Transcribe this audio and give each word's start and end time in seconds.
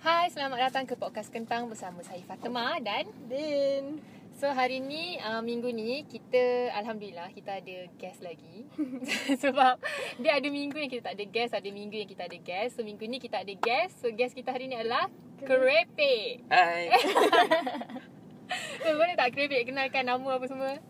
Hai, 0.00 0.32
selamat 0.32 0.72
datang 0.72 0.88
ke 0.88 0.96
podcast 0.96 1.28
Kentang 1.28 1.68
bersama 1.68 2.00
saya 2.00 2.24
Fatima 2.24 2.80
dan 2.80 3.04
Din. 3.28 4.00
so 4.32 4.48
hari 4.48 4.80
ni 4.80 5.20
uh, 5.20 5.44
minggu 5.44 5.68
ni 5.68 6.08
kita 6.08 6.72
alhamdulillah 6.72 7.28
kita 7.36 7.60
ada 7.60 7.84
guest 8.00 8.24
lagi. 8.24 8.64
Sebab 9.44 9.76
dia 10.16 10.40
ada 10.40 10.48
minggu 10.48 10.80
yang 10.80 10.88
kita 10.88 11.12
tak 11.12 11.20
ada 11.20 11.26
guest, 11.28 11.52
ada 11.52 11.68
minggu 11.68 12.00
yang 12.00 12.08
kita 12.08 12.24
ada 12.32 12.38
guest. 12.40 12.80
So 12.80 12.80
minggu 12.80 13.04
ni 13.12 13.20
kita 13.20 13.44
ada 13.44 13.52
guest. 13.52 14.00
So 14.00 14.08
guest 14.08 14.32
kita 14.32 14.56
hari 14.56 14.72
ni 14.72 14.80
adalah 14.80 15.12
Kerepek. 15.44 16.48
Hai. 16.48 16.88
So 18.80 18.96
boleh 18.96 19.14
tak 19.20 19.36
Kerepek 19.36 19.68
kenalkan 19.68 20.08
nama 20.08 20.40
apa 20.40 20.48
semua? 20.48 20.80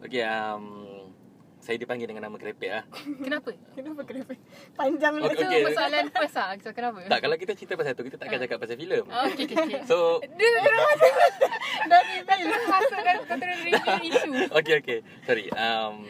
Okey, 0.00 0.24
um, 0.24 0.83
saya 1.64 1.80
dipanggil 1.80 2.04
dengan 2.04 2.28
nama 2.28 2.36
Kerepek 2.36 2.68
lah. 2.68 2.84
Kenapa? 3.24 3.56
Kenapa 3.76 4.00
kenapa? 4.04 4.32
Panjang 4.76 5.12
Okey, 5.16 5.32
okay, 5.32 5.48
Itu 5.48 5.66
persoalan 5.72 6.04
first 6.12 6.36
lah. 6.36 6.48
So 6.60 6.70
kenapa? 6.76 6.98
Tak, 7.08 7.18
kalau 7.24 7.36
kita 7.40 7.52
cerita 7.56 7.74
pasal 7.80 7.96
tu, 7.96 8.04
kita 8.04 8.20
takkan 8.20 8.38
cakap 8.44 8.60
pasal 8.60 8.76
filem. 8.76 9.04
Oh, 9.08 9.24
okay, 9.32 9.48
okay, 9.48 9.56
okay. 9.56 9.80
So, 9.88 10.20
Dia 10.20 10.48
terus 10.60 10.80
masuk. 10.92 11.12
Dah 11.88 12.02
terus 12.36 12.64
masuk 12.68 13.00
dan 13.00 13.16
kau 13.24 13.36
terus 13.40 13.58
review 13.64 13.96
isu. 14.12 14.30
okey, 14.60 14.74
okey. 14.84 14.98
Sorry. 15.24 15.48
Um, 15.56 16.04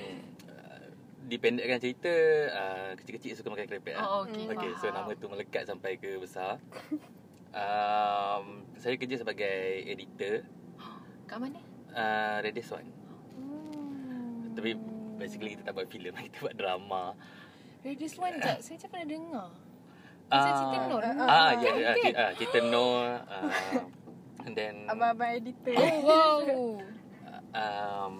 dipendekkan 1.25 1.79
cerita, 1.79 2.13
uh, 2.51 2.91
kecil-kecil 2.99 3.39
suka 3.39 3.49
makan 3.55 3.71
kerepek 3.71 3.95
lah. 3.95 4.05
Oh, 4.05 4.19
okay. 4.27 4.51
Okey, 4.51 4.71
so 4.83 4.91
nama 4.91 5.15
tu 5.15 5.31
melekat 5.31 5.71
sampai 5.71 6.03
ke 6.03 6.19
besar. 6.19 6.59
Um, 7.55 8.67
saya 8.83 8.99
kerja 8.99 9.23
sebagai 9.23 9.87
editor 9.87 10.43
Kat 11.31 11.39
mana? 11.39 11.63
uh, 11.95 12.43
Radius 12.43 12.75
One. 12.75 12.91
Hmm. 13.39 14.53
Tapi 14.59 14.75
basically 15.15 15.55
kita 15.55 15.63
tak 15.65 15.75
buat 15.75 15.89
filem, 15.89 16.13
kita 16.27 16.39
buat 16.41 16.57
drama. 16.57 17.05
Radius 17.85 18.17
One 18.17 18.35
sekejap. 18.35 18.59
Saya 18.61 18.75
macam 18.75 18.89
pernah 18.91 19.09
dengar. 19.09 19.49
Ah, 20.25 20.33
Macam 20.33 20.53
cerita 20.57 20.79
Nur. 20.89 21.03
Ah, 21.05 21.51
ya, 21.53 21.69
ya, 21.69 21.71
kan? 21.85 21.97
cerita, 22.01 22.17
ah, 22.17 22.31
cerita 22.33 22.59
Nur. 22.65 23.05
Uh, 23.29 23.51
and 24.49 24.55
then 24.57 24.75
Abang-abang 24.89 25.31
editor. 25.37 25.75
Oh, 25.77 25.97
wow. 26.01 26.41
um, 27.61 28.17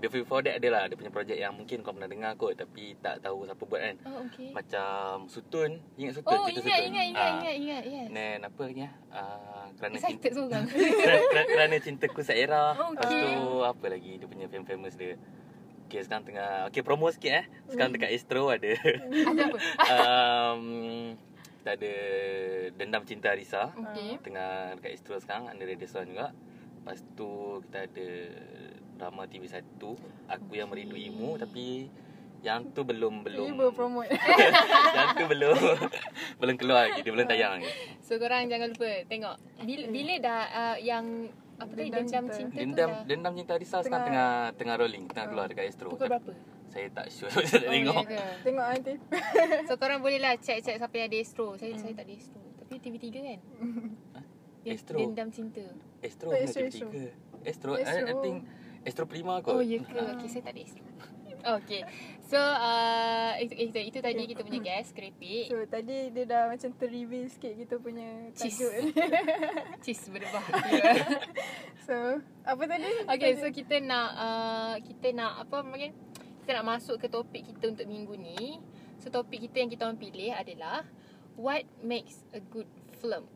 before 0.00 0.40
that 0.40 0.56
ada 0.56 0.68
lah 0.72 0.82
Dia 0.88 0.96
punya 0.96 1.12
projek 1.12 1.36
yang 1.36 1.52
mungkin 1.52 1.84
kau 1.84 1.92
pernah 1.92 2.08
dengar 2.08 2.32
kot 2.40 2.56
Tapi 2.56 2.96
tak 3.04 3.20
tahu 3.20 3.44
siapa 3.44 3.60
buat 3.60 3.80
kan 3.84 3.96
Oh, 4.08 4.24
okay. 4.24 4.48
Macam 4.56 5.28
Sutun 5.28 5.76
Ingat 6.00 6.22
Sutun? 6.22 6.38
Oh, 6.40 6.48
Cerita 6.48 6.64
ingat, 6.64 6.78
Sutun? 6.80 6.88
ingat, 6.88 7.04
ingat, 7.04 7.20
Ah, 7.20 7.30
ingat, 7.36 7.54
ingat. 7.60 7.82
Yes. 7.84 8.08
Dan 8.08 8.38
apa 8.48 8.62
lagi? 8.64 8.80
Uh, 9.12 9.64
kerana 9.76 9.94
cinta 10.00 10.06
Excited 10.08 10.32
seorang. 10.32 10.64
kerana, 11.04 11.42
kerana 11.44 11.74
cintaku 11.82 12.20
Saira 12.24 12.64
Oh, 12.80 12.96
Lepas 12.96 13.10
okay. 13.12 13.20
tu 13.20 13.44
apa 13.60 13.86
lagi 13.92 14.12
Dia 14.16 14.26
punya 14.30 14.46
famous 14.48 14.94
dia 14.96 15.14
Okay 15.90 16.06
sekarang 16.06 16.22
tengah 16.22 16.70
Okay 16.70 16.86
promo 16.86 17.10
sikit 17.10 17.42
eh 17.42 17.44
Sekarang 17.66 17.90
dekat 17.90 18.14
Astro 18.14 18.46
ada 18.46 18.70
Ada 19.10 19.42
apa? 19.42 19.58
um, 19.98 20.62
Kita 21.58 21.70
ada 21.74 21.94
Dendam 22.78 23.02
Cinta 23.02 23.34
Arisa 23.34 23.74
Okay. 23.74 24.22
Tengah 24.22 24.78
dekat 24.78 24.94
Astro 24.94 25.18
sekarang 25.18 25.50
Under 25.50 25.66
Radio 25.66 25.90
Sound 25.90 26.14
juga 26.14 26.30
Lepas 26.30 27.02
tu 27.18 27.58
kita 27.66 27.90
ada 27.90 28.08
Drama 29.02 29.26
TV1 29.26 29.66
Aku 30.30 30.52
yang 30.54 30.70
merinduimu 30.70 31.34
Tapi 31.42 31.90
Yang 32.40 32.70
tu 32.70 32.86
belum 32.86 33.26
belum 33.26 33.58
baru 33.58 33.74
promote. 33.74 34.14
Yang 34.96 35.08
tu 35.18 35.24
belum 35.26 35.58
Belum 36.38 36.54
keluar 36.54 36.86
lagi 36.86 37.02
Dia 37.02 37.10
belum 37.10 37.26
tayang 37.26 37.52
lagi 37.58 37.70
So, 38.00 38.18
korang 38.18 38.50
jangan 38.50 38.74
lupa 38.74 39.06
tengok. 39.06 39.38
Bila, 39.62 39.84
bila 39.86 40.14
dah 40.18 40.42
uh, 40.50 40.76
yang 40.82 41.30
apa 41.60 41.70
tadi 41.70 41.86
Dendam 41.86 42.02
dendam 42.02 42.24
Cinta. 42.26 42.34
cinta, 42.34 42.56
Dendam 42.56 42.88
tu 42.90 43.02
Dendam 43.06 43.32
Cinta 43.34 43.52
Arisa 43.54 43.78
sekarang 43.78 44.02
Tengah- 44.02 44.08
tengah 44.08 44.56
Tengah 44.56 44.74
rolling 44.76 45.04
Tengah 45.06 45.26
keluar 45.26 45.46
dekat 45.46 45.64
Astro 45.66 45.88
pukul 45.90 46.08
berapa? 46.08 46.32
Saya 46.66 46.86
tak 46.88 47.06
sure 47.08 47.28
Saya 47.34 47.60
tak 47.60 47.68
tengok 47.68 47.94
ya 47.94 48.04
ke? 48.06 48.18
Tengok 48.42 48.66
nanti. 48.66 48.92
So 49.68 49.74
korang 49.76 50.00
boleh 50.00 50.18
lah 50.18 50.34
check-check 50.36 50.76
siapa 50.76 50.94
yang 50.94 51.06
ada 51.06 51.18
Astro. 51.18 51.46
Saya 51.54 51.72
saya 51.74 51.92
tak 51.92 52.04
ada 52.04 52.14
Astro. 52.14 52.40
Tapi 52.56 52.74
TV3 52.78 53.06
kan? 53.12 53.38
Astro. 54.62 54.96
Dendam 54.96 55.28
cinta. 55.28 55.64
Astro 55.98 56.26
Oh, 56.26 56.32
kena 56.32 56.46
Astro, 56.46 56.62
TV3 56.62 56.86
Astro 57.42 57.70
I, 57.72 57.76
I 57.76 57.84
Astro. 57.84 58.16
think 58.20 58.38
Astro 58.80 59.04
Prima 59.04 59.34
kot 59.40 59.52
Oh, 59.52 59.62
ya 59.62 59.76
ke? 59.78 59.92
Okay, 59.92 60.28
saya 60.28 60.42
tak 60.42 60.52
ada 60.54 60.60
Astro. 60.62 60.84
Okay. 61.40 61.82
So, 62.30 62.38
uh, 62.38 63.34
itu, 63.42 63.54
itu, 63.58 63.78
itu 63.90 63.98
tadi 63.98 64.22
kita 64.22 64.46
punya 64.46 64.62
guest, 64.62 64.94
Kerepek. 64.94 65.50
So 65.50 65.66
tadi 65.66 66.14
dia 66.14 66.24
dah 66.30 66.46
macam 66.46 66.70
ter-reveal 66.78 67.26
sikit 67.26 67.58
kita 67.58 67.74
punya 67.82 68.30
tajuk. 68.38 68.94
Cheese 69.82 70.06
berbah. 70.14 70.46
so, 71.90 72.22
apa 72.46 72.62
tadi? 72.70 72.86
Okay, 73.10 73.34
so 73.34 73.50
kita 73.50 73.82
nak 73.82 74.08
uh, 74.14 74.74
kita 74.78 75.10
nak 75.10 75.42
apa 75.42 75.66
panggil? 75.66 75.90
Kita 76.46 76.62
nak 76.62 76.78
masuk 76.78 77.02
ke 77.02 77.10
topik 77.10 77.42
kita 77.50 77.74
untuk 77.74 77.90
minggu 77.90 78.14
ni. 78.14 78.62
So 79.02 79.10
topik 79.10 79.50
kita 79.50 79.66
yang 79.66 79.70
kita 79.74 79.90
orang 79.90 79.98
pilih 79.98 80.30
adalah 80.30 80.86
what 81.34 81.66
makes 81.82 82.22
a 82.30 82.38
good 82.38 82.70
film. 83.02 83.26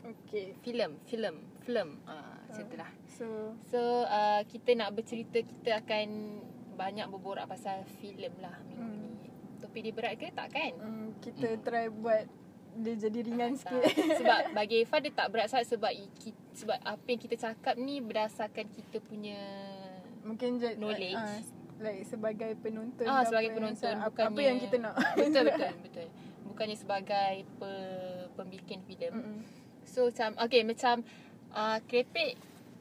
Okay. 0.00 0.56
Film, 0.64 0.96
film, 1.04 1.44
film. 1.68 2.00
Ah, 2.08 2.16
uh, 2.16 2.36
macam 2.48 2.64
itulah. 2.64 2.90
So, 3.12 3.26
So 3.68 4.08
uh, 4.08 4.40
kita 4.48 4.72
nak 4.72 4.96
bercerita 4.96 5.44
kita 5.44 5.84
akan 5.84 6.08
banyak 6.78 7.06
berborak 7.08 7.44
pasal 7.44 7.82
filem 7.98 8.30
lah 8.38 8.54
minggu 8.62 8.86
Hmm. 8.86 9.02
ni. 9.02 9.10
Topik 9.58 9.82
dia 9.82 9.92
berat 9.92 10.14
ke 10.14 10.30
tak 10.30 10.48
kan? 10.48 10.72
um, 10.78 11.10
kita 11.18 11.48
Hmm. 11.50 11.60
try 11.60 11.86
buat 11.90 12.24
dia 12.70 12.94
jadi 12.96 13.18
ringan 13.20 13.52
Tak. 13.52 13.74
sikit. 13.74 13.82
sebab 14.22 14.40
bagi 14.52 14.76
Eva 14.80 14.96
dia 14.98 15.10
tak 15.12 15.28
berat 15.28 15.46
sangat 15.48 15.66
sebab 15.68 15.90
sebab 16.52 16.78
apa 16.78 17.06
yang 17.06 17.18
kita 17.18 17.34
cakap 17.36 17.74
ni 17.76 17.98
berdasarkan 17.98 18.66
kita 18.68 18.96
punya 19.00 19.38
Mungkin 20.20 20.56
je 20.56 20.76
Knowledge. 20.76 21.16
Uh, 21.16 21.40
like 21.80 22.02
sebagai 22.04 22.54
penonton. 22.56 23.02
Ah, 23.02 23.22
sebagai 23.22 23.34
apa 23.48 23.56
yang- 23.56 23.56
penonton, 23.56 23.94
apa, 23.96 24.06
apa 24.06 24.18
bukannya- 24.28 24.46
yang 24.46 24.58
kita 24.60 24.76
nak. 24.78 24.94
betul 25.18 25.42
betul 25.44 25.72
betul. 25.84 26.06
Bukannya 26.44 26.76
sebagai 26.76 27.32
pe, 27.52 27.70
pembikin 28.32 28.78
filem. 28.82 29.12
Mm-mm. 29.12 29.38
So 29.84 30.06
macam 30.06 30.38
okay 30.38 30.62
macam 30.62 31.02
uh, 31.50 31.78
Krepek 31.82 32.36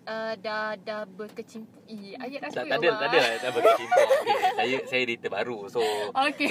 uh, 0.08 0.34
dah 0.40 0.74
dah 0.80 1.04
berkecimpung. 1.06 1.84
Ih, 1.86 2.16
ayat 2.16 2.48
tak, 2.48 2.64
aku 2.64 2.68
tak 2.68 2.78
ada 2.80 2.90
tak 2.96 3.08
ada 3.08 3.18
lah 3.20 3.32
tak 3.38 3.52
berkecimpung 3.54 4.10
okay, 4.18 4.36
saya 4.56 4.76
saya 4.88 5.02
editor 5.04 5.30
baru 5.30 5.58
so 5.68 5.82
Okay. 6.16 6.48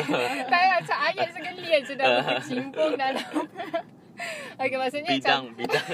tak 0.46 0.62
macam 0.78 0.98
ayat 1.02 1.28
sekali 1.32 1.66
aja 1.66 1.92
dah 1.92 2.06
berkecimpung 2.22 2.92
dalam. 2.94 3.28
okay, 4.60 4.76
maksudnya 4.76 5.10
bidang 5.10 5.42
macam 5.42 5.58
bidang 5.58 5.88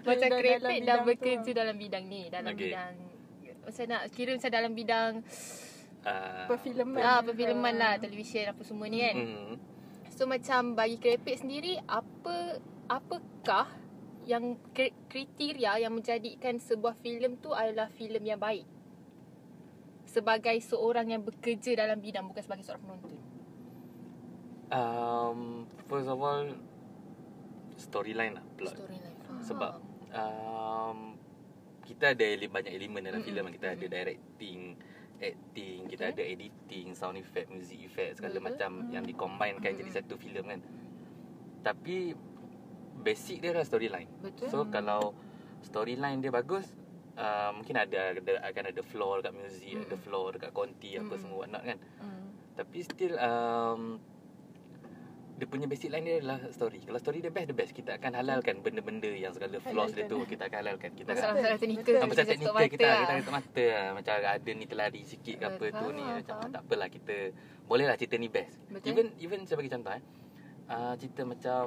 macam 0.00 0.26
Dah 0.26 0.38
Krepek 0.40 0.58
dalam 0.58 0.82
dah 0.82 0.96
tu 0.96 1.06
bekerja 1.06 1.46
lah. 1.46 1.56
dalam 1.60 1.76
bidang 1.76 2.04
ni, 2.06 2.22
dalam 2.26 2.50
Okay. 2.50 2.70
bidang 2.70 2.92
macam 3.60 3.84
nak 3.86 4.02
kira 4.10 4.30
macam 4.34 4.50
dalam 4.50 4.72
bidang 4.72 5.12
uh, 6.02 6.44
Perfilman. 6.48 7.00
ah 7.00 7.20
perfilman 7.20 7.74
lah, 7.76 7.92
televisyen 7.98 8.50
apa 8.50 8.62
semua 8.64 8.86
ni 8.86 8.98
kan. 8.98 9.14
mm, 9.14 9.52
So 10.10 10.26
macam 10.26 10.74
bagi 10.74 10.96
Krepek 10.96 11.38
sendiri 11.38 11.78
apa 11.82 12.58
apakah 12.88 13.70
yang 14.30 14.54
kri- 14.70 14.94
kriteria 15.10 15.82
yang 15.82 15.90
menjadikan 15.90 16.54
sebuah 16.62 16.94
filem 17.02 17.34
tu 17.42 17.50
adalah 17.50 17.90
filem 17.90 18.22
yang 18.22 18.38
baik? 18.38 18.62
Sebagai 20.06 20.54
seorang 20.62 21.10
yang 21.10 21.22
bekerja 21.26 21.74
dalam 21.74 21.98
bidang 21.98 22.30
bukan 22.30 22.42
sebagai 22.42 22.62
seorang 22.62 22.82
penonton. 22.86 23.18
um, 24.70 25.66
first 25.90 26.06
of 26.06 26.18
all 26.22 26.46
storyline 27.74 28.38
lah 28.38 28.44
plot 28.54 28.78
Storyline. 28.78 29.16
Sebab 29.42 29.72
um, 30.14 31.18
kita 31.82 32.14
ada 32.14 32.22
banyak 32.22 32.70
elemen 32.70 33.02
dalam 33.02 33.22
filem 33.26 33.50
kita 33.50 33.74
ada 33.74 33.86
directing 33.86 34.78
acting 35.20 35.84
kita 35.90 36.08
Betul. 36.08 36.14
ada 36.16 36.22
editing 36.22 36.86
sound 36.94 37.18
effect 37.18 37.50
music 37.50 37.82
effect 37.82 38.22
segala 38.22 38.38
Betul. 38.38 38.46
macam 38.46 38.70
yang 38.94 39.04
dikombinekan 39.04 39.74
jadi 39.76 39.90
Mm-mm. 39.90 39.98
satu 40.00 40.14
filem 40.16 40.44
kan 40.46 40.60
tapi 41.60 42.16
basic 43.00 43.40
dia 43.40 43.50
adalah 43.56 43.66
storyline 43.66 44.08
Betul. 44.20 44.48
so 44.48 44.58
kalau 44.68 45.12
storyline 45.60 46.20
dia 46.20 46.30
bagus 46.30 46.68
uh, 47.16 47.50
mungkin 47.52 47.76
ada, 47.76 48.14
ada 48.14 48.32
akan 48.46 48.64
ada 48.70 48.82
floor 48.84 49.24
dekat 49.24 49.34
music 49.36 49.76
ada 49.76 49.96
Mm-mm. 49.96 50.04
floor 50.04 50.28
dekat 50.36 50.50
konti 50.52 50.96
apa 50.96 51.04
Mm-mm. 51.08 51.20
semua 51.20 51.38
whatnot 51.44 51.64
kan 51.64 51.78
Hmm. 52.00 52.28
tapi 52.56 52.78
still 52.84 53.14
um, 53.18 54.00
dia 55.40 55.48
punya 55.48 55.64
basic 55.64 55.88
line 55.88 56.04
dia 56.04 56.20
adalah 56.20 56.52
story. 56.52 56.84
Kalau 56.84 57.00
story 57.00 57.24
dia 57.24 57.32
best, 57.32 57.48
the 57.48 57.56
best. 57.56 57.72
Kita 57.72 57.96
akan 57.96 58.12
halalkan 58.12 58.60
benda-benda 58.60 59.08
yang 59.08 59.32
segala 59.32 59.56
flaws 59.56 59.96
dia 59.96 60.04
tu. 60.04 60.20
Kita 60.28 60.52
akan 60.52 60.58
halalkan. 60.60 60.92
Kita 60.92 61.16
akan 61.16 61.16
Masalah-masalah 61.16 61.56
teknikal. 61.56 61.94
Ah, 61.96 62.04
kita 62.04 62.22
teknikal 62.28 62.36
kita 62.36 62.52
mata 62.52 62.68
kita 62.68 62.84
lah. 62.84 63.16
tutup 63.16 63.32
mata 63.32 63.64
lah. 63.64 63.88
macam 63.96 64.12
ada 64.20 64.50
ni 64.52 64.64
terlari 64.68 65.00
sikit 65.00 65.34
ke 65.40 65.44
apa 65.48 65.64
tu 65.72 65.86
ni 65.96 66.04
macam 66.04 66.34
faham. 66.36 66.52
tak 66.52 66.60
apalah 66.60 66.88
kita 66.92 67.16
boleh 67.64 67.84
lah 67.88 67.96
cerita 67.96 68.20
ni 68.20 68.28
best 68.28 68.52
Betul. 68.68 68.88
even 68.92 69.06
even 69.16 69.38
saya 69.48 69.56
bagi 69.56 69.72
contoh 69.72 69.92
eh 69.96 70.02
uh, 70.68 70.94
cerita 71.00 71.22
macam 71.24 71.64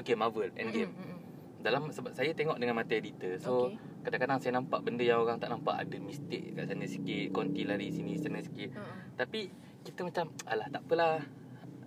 okay 0.00 0.14
Marvel 0.14 0.50
Endgame 0.54 0.90
mm-mm. 0.90 1.18
dalam 1.60 1.88
sebab 1.88 2.10
saya 2.10 2.32
tengok 2.32 2.56
dengan 2.56 2.74
mata 2.74 2.92
editor 2.92 3.36
so 3.36 3.68
Okay. 3.70 3.76
kadang-kadang 4.08 4.38
saya 4.38 4.52
nampak 4.54 4.80
benda 4.80 5.02
yang 5.02 5.20
orang 5.20 5.36
tak 5.36 5.48
nampak 5.48 5.76
ada 5.76 5.96
mistake 5.96 6.52
kat 6.52 6.64
sana 6.64 6.84
sikit 6.84 7.24
konti 7.30 7.62
lari 7.62 7.88
sini 7.88 8.16
sana 8.16 8.40
sikit 8.40 8.72
Mm-mm. 8.72 8.96
tapi 9.14 9.52
kita 9.80 10.00
macam 10.02 10.28
alah 10.44 10.66
tak 10.66 10.80
apalah 10.82 11.20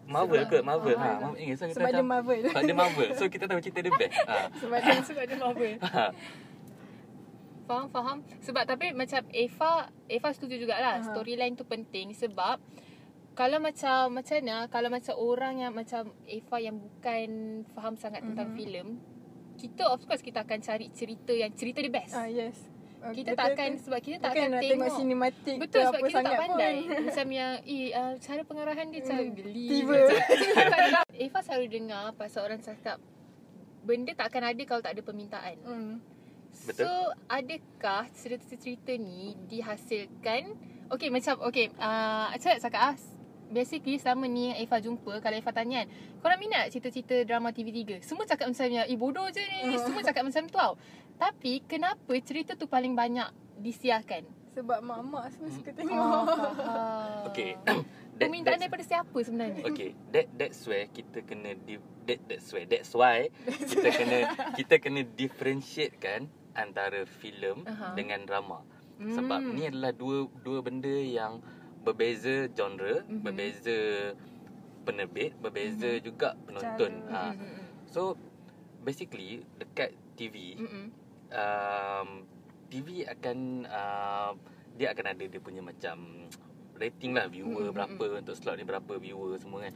Marvel 0.04 0.44
ke 0.45 0.60
Marvel 0.62 0.94
ha, 0.94 1.01
Ah, 1.01 1.18
Marvel 1.24 1.39
ingat 1.39 1.56
so 1.56 1.65
kita 1.65 1.75
Sebab 1.75 1.89
dia 1.89 1.95
macam 1.95 2.06
Marvel. 2.06 2.39
sebab 2.44 2.62
dia 2.62 2.75
Marvel 2.75 3.10
so 3.13 3.24
kita 3.25 3.45
tahu 3.45 3.60
cerita 3.60 3.80
dia 3.80 3.94
best 3.95 4.19
ha. 4.24 4.36
Sebab 4.62 4.77
dia 4.77 4.94
Sebab 5.01 5.24
dia 5.24 5.38
Marvel. 5.38 5.74
Faham, 7.63 7.88
faham. 7.88 8.18
Sebab 8.42 8.68
tapi 8.68 8.92
macam 8.92 9.24
Eva, 9.31 9.88
Eva 10.06 10.30
setuju 10.30 10.59
jugalah. 10.59 11.00
Aha. 11.00 11.07
Storyline 11.07 11.56
tu 11.56 11.63
penting 11.63 12.12
sebab 12.12 12.59
kalau 13.33 13.57
macam 13.57 14.13
macam 14.13 14.35
mana 14.38 14.57
kalau 14.68 14.89
macam 14.89 15.13
orang 15.15 15.56
yang 15.59 15.74
macam 15.74 16.01
Eva 16.24 16.57
yang 16.57 16.77
bukan 16.77 17.30
faham 17.71 17.95
sangat 17.95 18.21
tentang 18.21 18.50
Mhm. 18.50 18.56
filem 18.56 18.88
kita 19.53 19.83
of 19.85 20.01
course 20.03 20.21
kita 20.21 20.41
akan 20.41 20.59
cari 20.59 20.89
cerita 20.89 21.30
yang 21.30 21.50
cerita 21.51 21.77
dia 21.77 21.91
best. 21.91 22.13
Ah 22.13 22.25
yes. 22.25 22.57
Ah, 23.00 23.12
kita 23.12 23.31
betul 23.31 23.38
tak 23.38 23.47
akan 23.53 23.69
sebab 23.77 24.00
kita 24.00 24.15
tak 24.18 24.30
Bukan 24.31 24.39
akan 24.39 24.47
nak 24.50 24.62
tengok, 24.63 24.71
tengok 24.71 24.91
sinematik 24.95 25.56
Betul 25.59 25.75
ke 25.75 25.83
sebab 25.83 25.91
apa 25.94 26.00
kita 26.00 26.15
tak 26.15 26.24
sangat 26.24 26.39
pandai 26.39 26.75
pun. 26.80 26.88
Macam 27.12 27.27
yang 27.30 27.53
Eh 27.68 27.83
uh, 27.91 28.13
cara 28.18 28.41
pengarahan 28.41 28.88
dia 28.88 29.00
Macam 29.03 29.18
Hmm, 29.19 29.33
geli 29.35 29.68
tiba. 29.68 30.00
Eva 31.27 31.39
selalu 31.44 31.65
dengar 31.69 32.03
Pasal 32.15 32.41
orang 32.45 32.63
cakap 32.63 32.97
Benda 33.83 34.12
tak 34.15 34.31
akan 34.31 34.44
ada 34.47 34.62
Kalau 34.63 34.80
tak 34.80 34.94
ada 34.95 35.01
permintaan 35.03 35.56
Hmm. 35.59 35.94
Betul. 36.63 36.80
So 36.80 36.89
adakah 37.27 38.07
Cerita-cerita 38.09 38.95
ni 38.95 39.35
Dihasilkan 39.45 40.44
Okay 40.88 41.12
macam 41.12 41.44
Okay 41.44 41.75
uh, 41.75 42.31
Saya 42.39 42.56
nak 42.56 42.63
cakap 42.63 42.81
ah, 42.85 42.95
Basically 43.53 43.95
selama 43.95 44.25
ni 44.25 44.50
yang 44.50 44.57
Eva 44.59 44.77
jumpa 44.77 45.21
Kalau 45.21 45.35
Eva 45.35 45.51
tanya 45.51 45.77
kan 45.79 45.88
Korang 46.19 46.39
minat 46.39 46.67
cerita-cerita 46.67 47.21
drama 47.23 47.50
TV3 47.50 48.01
Semua 48.01 48.25
cakap 48.25 48.50
macam 48.50 48.65
yang 48.65 48.83
Eh 48.83 48.97
bodoh 48.97 49.29
je 49.29 49.39
ni 49.39 49.77
Semua 49.85 50.01
cakap 50.01 50.25
macam 50.25 50.41
tu 50.44 50.53
tau 50.53 50.73
Tapi 51.15 51.61
kenapa 51.63 52.11
cerita 52.19 52.53
tu 52.53 52.65
paling 52.65 52.91
banyak 52.91 53.29
Disiarkan 53.55 54.25
Sebab 54.51 54.81
mak-mak 54.81 55.29
semua 55.29 55.50
suka 55.50 55.69
Oh, 55.69 55.75
tengok. 55.75 55.97
faham. 56.27 57.25
Okay. 57.29 57.50
Permintaan 58.13 58.45
that's- 58.51 58.61
daripada 58.61 58.83
siapa 58.83 59.17
sebenarnya? 59.17 59.65
Okay, 59.65 59.97
that 60.09 60.29
that's 60.31 60.61
where 60.63 60.85
kita 60.85 61.25
kena 61.25 61.57
di, 61.57 61.81
that 62.06 62.21
that's 62.23 62.53
where 62.53 62.61
that's 62.63 62.94
why 62.94 63.33
kita 63.49 63.89
kena 63.89 64.17
kita 64.61 64.75
kena 64.77 65.01
differentiatekan 65.09 66.25
antara 66.53 67.09
filem 67.09 67.65
Aha. 67.65 67.97
dengan 67.97 68.21
drama. 68.21 68.61
Sebab 69.01 69.39
Hmm. 69.41 69.57
ni 69.57 69.65
adalah 69.65 69.89
dua 69.91 70.29
dua 70.38 70.61
benda 70.61 70.94
yang 70.94 71.41
berbeza 71.83 72.47
genre, 72.51 73.03
Mhm. 73.06 73.21
berbeza 73.21 73.77
penerbit, 74.83 75.31
berbeza 75.39 76.00
juga 76.00 76.35
penonton. 76.44 76.91
Cara. 77.07 77.31
Ha. 77.31 77.31
Mm-mm. 77.35 77.62
So 77.88 78.15
basically 78.83 79.44
dekat 79.56 79.95
TV 80.19 80.59
Mm-mm. 80.59 80.91
um, 81.31 82.09
TV 82.68 83.07
akan 83.07 83.38
uh, 83.63 84.31
dia 84.74 84.91
akan 84.91 85.06
ada 85.13 85.24
dia 85.24 85.39
punya 85.39 85.62
macam 85.62 86.27
rating 86.75 87.13
lah 87.13 87.30
viewer 87.30 87.69
Mm, 87.69 87.69
mm, 87.69 87.75
berapa 87.77 88.03
untuk 88.19 88.35
slot 88.35 88.57
ni 88.57 88.65
berapa 88.65 88.94
viewer 88.97 89.38
semua 89.38 89.69
kan. 89.69 89.74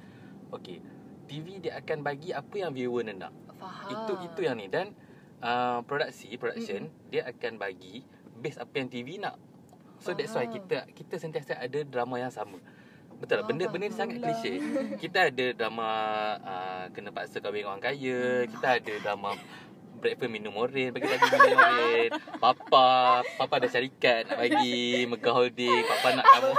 Okay. 0.52 0.82
TV 1.28 1.60
dia 1.60 1.78
akan 1.78 2.04
bagi 2.04 2.32
apa 2.32 2.56
yang 2.56 2.72
viewer 2.72 3.04
nak. 3.04 3.32
Faham. 3.60 3.92
Itu 3.92 4.14
itu 4.28 4.40
yang 4.44 4.58
ni 4.58 4.68
dan 4.68 4.96
uh, 5.44 5.84
produksi 5.84 6.32
production 6.36 6.88
dia 7.12 7.28
akan 7.28 7.60
bagi 7.60 8.02
base 8.40 8.58
apa 8.60 8.74
yang 8.80 8.88
TV 8.90 9.20
nak. 9.20 9.36
So 10.02 10.14
that's 10.14 10.34
why 10.34 10.46
kita 10.48 10.86
kita 10.94 11.16
sentiasa 11.18 11.58
ada 11.58 11.80
drama 11.84 12.22
yang 12.22 12.34
sama. 12.34 12.62
Betul 13.18 13.42
tak? 13.42 13.50
Faham, 13.50 13.50
Benda 13.50 13.66
benda 13.74 13.86
ni 13.90 13.96
sangat 13.98 14.18
klise. 14.22 14.54
Kita 15.02 15.34
ada 15.34 15.46
drama 15.58 15.88
uh, 16.42 16.84
kena 16.94 17.10
paksa 17.10 17.42
kahwin 17.42 17.66
orang 17.66 17.82
kaya, 17.82 18.46
kita 18.46 18.68
ada 18.78 18.94
drama 19.02 19.34
breakfast 19.98 20.30
minum 20.30 20.54
oren 20.54 20.94
bagi 20.94 21.10
bagi 21.10 21.26
minum 21.26 21.58
oren. 21.58 22.10
Papa, 22.38 22.88
papa 23.26 23.54
ada 23.58 23.66
syarikat 23.66 24.30
nak 24.30 24.38
bagi 24.38 25.10
Megah 25.10 25.34
Holding, 25.34 25.82
papa 25.90 26.08
nak 26.14 26.26
kamu 26.30 26.52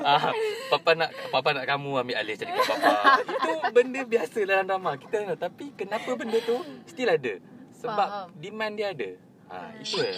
ah, 0.00 0.32
papa 0.72 0.90
nak 0.96 1.10
papa 1.28 1.48
nak 1.52 1.64
kamu 1.68 1.90
ambil 2.00 2.16
alih 2.16 2.34
syarikat 2.40 2.64
papa. 2.64 3.20
Itu 3.20 3.52
benda 3.76 4.00
biasa 4.08 4.38
dalam 4.48 4.64
drama. 4.64 4.96
Kita 4.96 5.36
tapi 5.36 5.76
kenapa 5.76 6.10
benda 6.16 6.40
tu 6.40 6.56
still 6.88 7.12
ada? 7.12 7.36
Sebab 7.76 8.08
Faham. 8.08 8.26
demand 8.40 8.74
dia 8.80 8.96
ada. 8.96 9.10
Ha, 9.54 9.70
itu 9.78 10.02
je. 10.02 10.10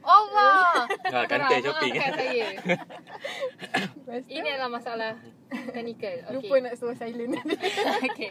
Allah. 0.00 0.86
Ha, 0.86 1.18
kantai 1.26 1.58
shopping. 1.58 1.92
maafkan 1.92 2.14
saya. 2.14 2.46
Ini 4.30 4.48
adalah 4.48 4.70
masalah 4.70 5.12
technical. 5.68 6.14
Okay. 6.20 6.32
lupa 6.32 6.54
nak 6.60 6.74
suruh 6.74 6.94
silent. 6.94 7.34
okay. 8.06 8.30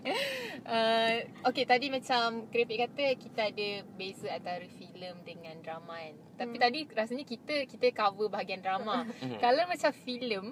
Uh, 0.63 1.13
okay, 1.45 1.63
tadi 1.63 1.91
macam 1.91 2.47
Keripik 2.47 2.79
kata 2.81 3.11
kita 3.13 3.41
ada 3.51 3.67
beza 3.93 4.31
antara 4.31 4.63
filem 4.71 5.19
dengan 5.21 5.59
drama 5.59 5.99
kan. 5.99 6.15
Tapi 6.37 6.55
Hmm. 6.55 6.63
tadi 6.63 6.79
rasanya 6.89 7.25
kita 7.25 7.55
kita 7.65 7.91
cover 7.91 8.27
bahagian 8.27 8.59
drama. 8.59 9.03
Mhm. 9.19 9.37
Kalau 9.37 9.67
macam 9.67 9.91
filem, 9.97 10.45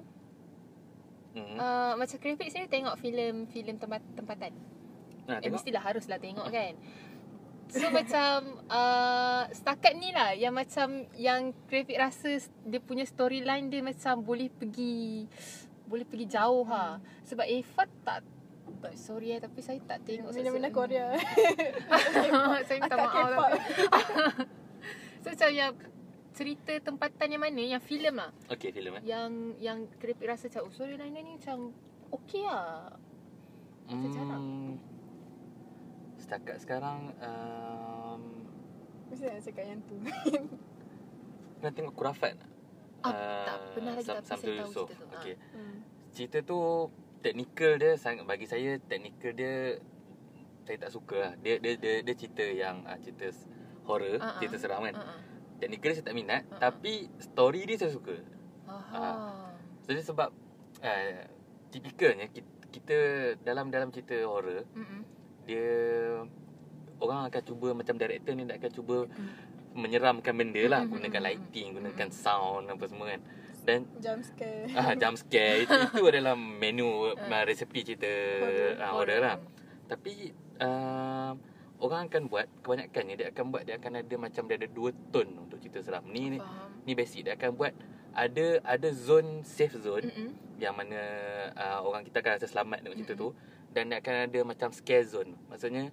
Mhm. 1.33 1.55
uh, 1.55 1.93
macam 1.95 2.17
Keripik 2.19 2.51
sendiri 2.51 2.67
tengok 2.69 2.99
filem 2.99 3.47
filem 3.47 3.75
tempat 3.75 4.03
tempatan. 4.13 4.51
Ha, 5.23 5.39
Eh, 5.39 5.41
tengok. 5.41 5.55
mestilah 5.55 5.79
haruslah 5.81 6.19
tengok 6.19 6.47
kan. 6.47 6.75
So 7.73 7.89
macam 7.89 8.61
uh, 8.69 9.49
setakat 9.49 9.97
ni 9.97 10.13
lah 10.13 10.37
yang 10.37 10.53
macam 10.53 11.09
yang 11.17 11.49
Graphic 11.65 11.97
rasa 11.97 12.37
dia 12.69 12.77
punya 12.77 13.01
storyline 13.01 13.65
dia 13.73 13.81
macam 13.81 14.21
boleh 14.21 14.53
pergi 14.53 15.25
boleh 15.89 16.05
pergi 16.05 16.29
jauh 16.29 16.61
ha. 16.69 17.01
Sebab 17.25 17.45
Eva 17.49 17.83
tak 18.05 18.21
tak 18.77 18.93
sorry 18.99 19.33
eh 19.33 19.39
tapi 19.41 19.59
saya 19.63 19.79
tak 19.89 20.05
tengok 20.05 20.29
sesa- 20.29 20.69
Korea. 20.69 21.17
saya 22.67 22.77
minta 22.77 22.95
Akak 22.95 23.09
maaf 23.09 23.29
tapi. 23.31 23.59
so 25.23 25.27
macam 25.33 25.49
yang 25.49 25.71
cerita 26.33 26.71
tempatan 26.81 27.27
yang 27.29 27.41
mana 27.41 27.61
yang 27.61 27.81
filem 27.81 28.17
lah 28.17 28.33
Okey 28.49 28.73
filem 28.73 28.97
eh. 28.97 29.01
yang 29.05 29.29
yang 29.61 29.77
Graphic 29.97 30.25
rasa 30.29 30.49
macam 30.49 30.61
oh, 30.67 30.73
storyline 30.73 31.13
ni 31.13 31.33
macam 31.37 31.73
okey 32.21 32.45
lah. 32.45 32.93
Macam 33.89 34.09
jarang. 34.13 34.45
Hmm, 36.33 36.41
setakat 36.41 36.57
sekarang 36.59 36.99
um, 37.21 38.21
Mesti 39.05 39.23
nak 39.23 39.41
cakap 39.45 39.65
yang 39.69 39.81
tu. 39.85 39.95
pernah 41.61 41.71
tengok 41.71 41.93
Kurafat? 41.93 42.33
Ah, 43.03 43.45
tak 43.45 43.57
pernah 43.77 43.93
lagi 43.93 44.09
tapi 44.09 44.25
saya 44.25 44.41
tahu 44.41 44.49
Yusof. 44.65 44.87
cerita 44.89 45.03
tu. 45.05 45.13
Okey. 45.13 45.35
Hmm. 45.53 45.75
Cerita 46.09 46.37
tu 46.41 46.59
teknikal 47.21 47.71
dia 47.77 47.91
sangat 47.95 48.25
bagi 48.25 48.49
saya 48.49 48.81
teknikal 48.81 49.31
dia 49.31 49.77
saya 50.63 50.77
tak 50.79 50.91
suka 50.91 51.17
lah. 51.21 51.33
Dia 51.37 51.59
dia 51.59 51.77
dia, 51.77 51.93
dia 52.01 52.15
cerita 52.17 52.41
yang 52.43 52.81
uh, 52.81 52.97
cerita 52.97 53.29
horror, 53.85 54.17
Ah, 54.17 54.25
ah. 54.25 54.35
cerita 54.39 54.57
seram 54.57 54.81
kan. 54.81 54.95
Uh-uh. 54.97 55.19
Teknikal 55.61 55.87
dia 55.87 55.97
saya 55.99 56.07
tak 56.09 56.17
minat 56.17 56.41
Ah, 56.41 56.49
ah. 56.49 56.59
tapi 56.63 56.93
story 57.21 57.61
dia 57.63 57.77
saya 57.77 57.93
suka. 57.93 58.17
Aha. 58.65 59.05
Jadi 59.85 60.01
sebab 60.01 60.33
uh, 60.81 61.21
tipikalnya 61.69 62.25
kita, 62.25 62.49
kita 62.71 62.97
dalam 63.43 63.69
dalam 63.69 63.93
cerita 63.93 64.17
horror 64.25 64.65
Mm-mm. 64.73 65.03
Dia 65.43 65.69
orang 66.97 67.27
akan 67.27 67.41
cuba 67.43 67.67
macam 67.73 67.95
director 67.95 68.31
ni 68.31 68.43
dia 68.43 68.55
akan 68.55 68.71
cuba 68.71 68.97
Mm. 69.05 69.29
menyeramkan 69.75 70.33
benda 70.33 70.63
lah 70.67 70.81
Mm, 70.81 70.87
mm, 70.87 70.93
gunakan 70.93 71.19
mm, 71.19 71.27
lighting 71.27 71.67
mm. 71.67 71.75
gunakan 71.75 72.09
sound 72.09 72.65
apa 72.67 72.83
semua 72.85 73.05
kan 73.09 73.21
dan 73.63 73.79
Jump 73.97 74.21
scare. 74.21 74.67
ah 74.71 74.91
jump 74.93 75.15
scare 75.15 75.57
itu, 75.61 75.71
itu 75.73 76.03
adalah 76.11 76.35
menu 76.35 77.09
uh, 77.09 77.43
resepi 77.43 77.81
cerita 77.81 78.05
Horror. 78.39 78.71
ah, 78.77 78.91
horror 78.91 79.19
lah 79.19 79.37
tapi 79.83 80.29
uh, 80.59 81.31
orang 81.79 82.05
akan 82.05 82.21
buat 82.27 82.45
kebanyakannya 82.59 83.15
dia 83.15 83.27
akan 83.29 83.45
buat 83.49 83.63
dia 83.63 83.75
akan 83.75 83.93
ada 83.97 84.15
macam 84.15 84.43
dia 84.45 84.55
ada 84.55 84.69
dua 84.69 84.89
tone 85.09 85.31
untuk 85.39 85.57
cerita 85.57 85.81
seram 85.81 86.05
ni 86.05 86.27
ni, 86.27 86.37
Faham. 86.37 86.69
ni 86.83 86.91
basic 86.93 87.23
dia 87.23 87.33
akan 87.33 87.49
buat 87.53 87.73
ada 88.13 88.45
ada 88.61 88.89
zone 88.91 89.41
safe 89.41 89.73
zone 89.75 90.05
Mm-mm. 90.05 90.29
yang 90.55 90.77
mana 90.77 91.01
uh, 91.51 91.79
orang 91.81 92.05
kita 92.05 92.19
akan 92.19 92.31
rasa 92.37 92.45
selamat 92.45 92.83
dengan 92.83 92.95
cerita 92.99 93.17
tu 93.17 93.33
dan 93.73 93.91
akan 93.91 94.15
ada 94.23 94.39
macam 94.43 94.69
scare 94.69 95.03
zone 95.03 95.33
maksudnya 95.47 95.89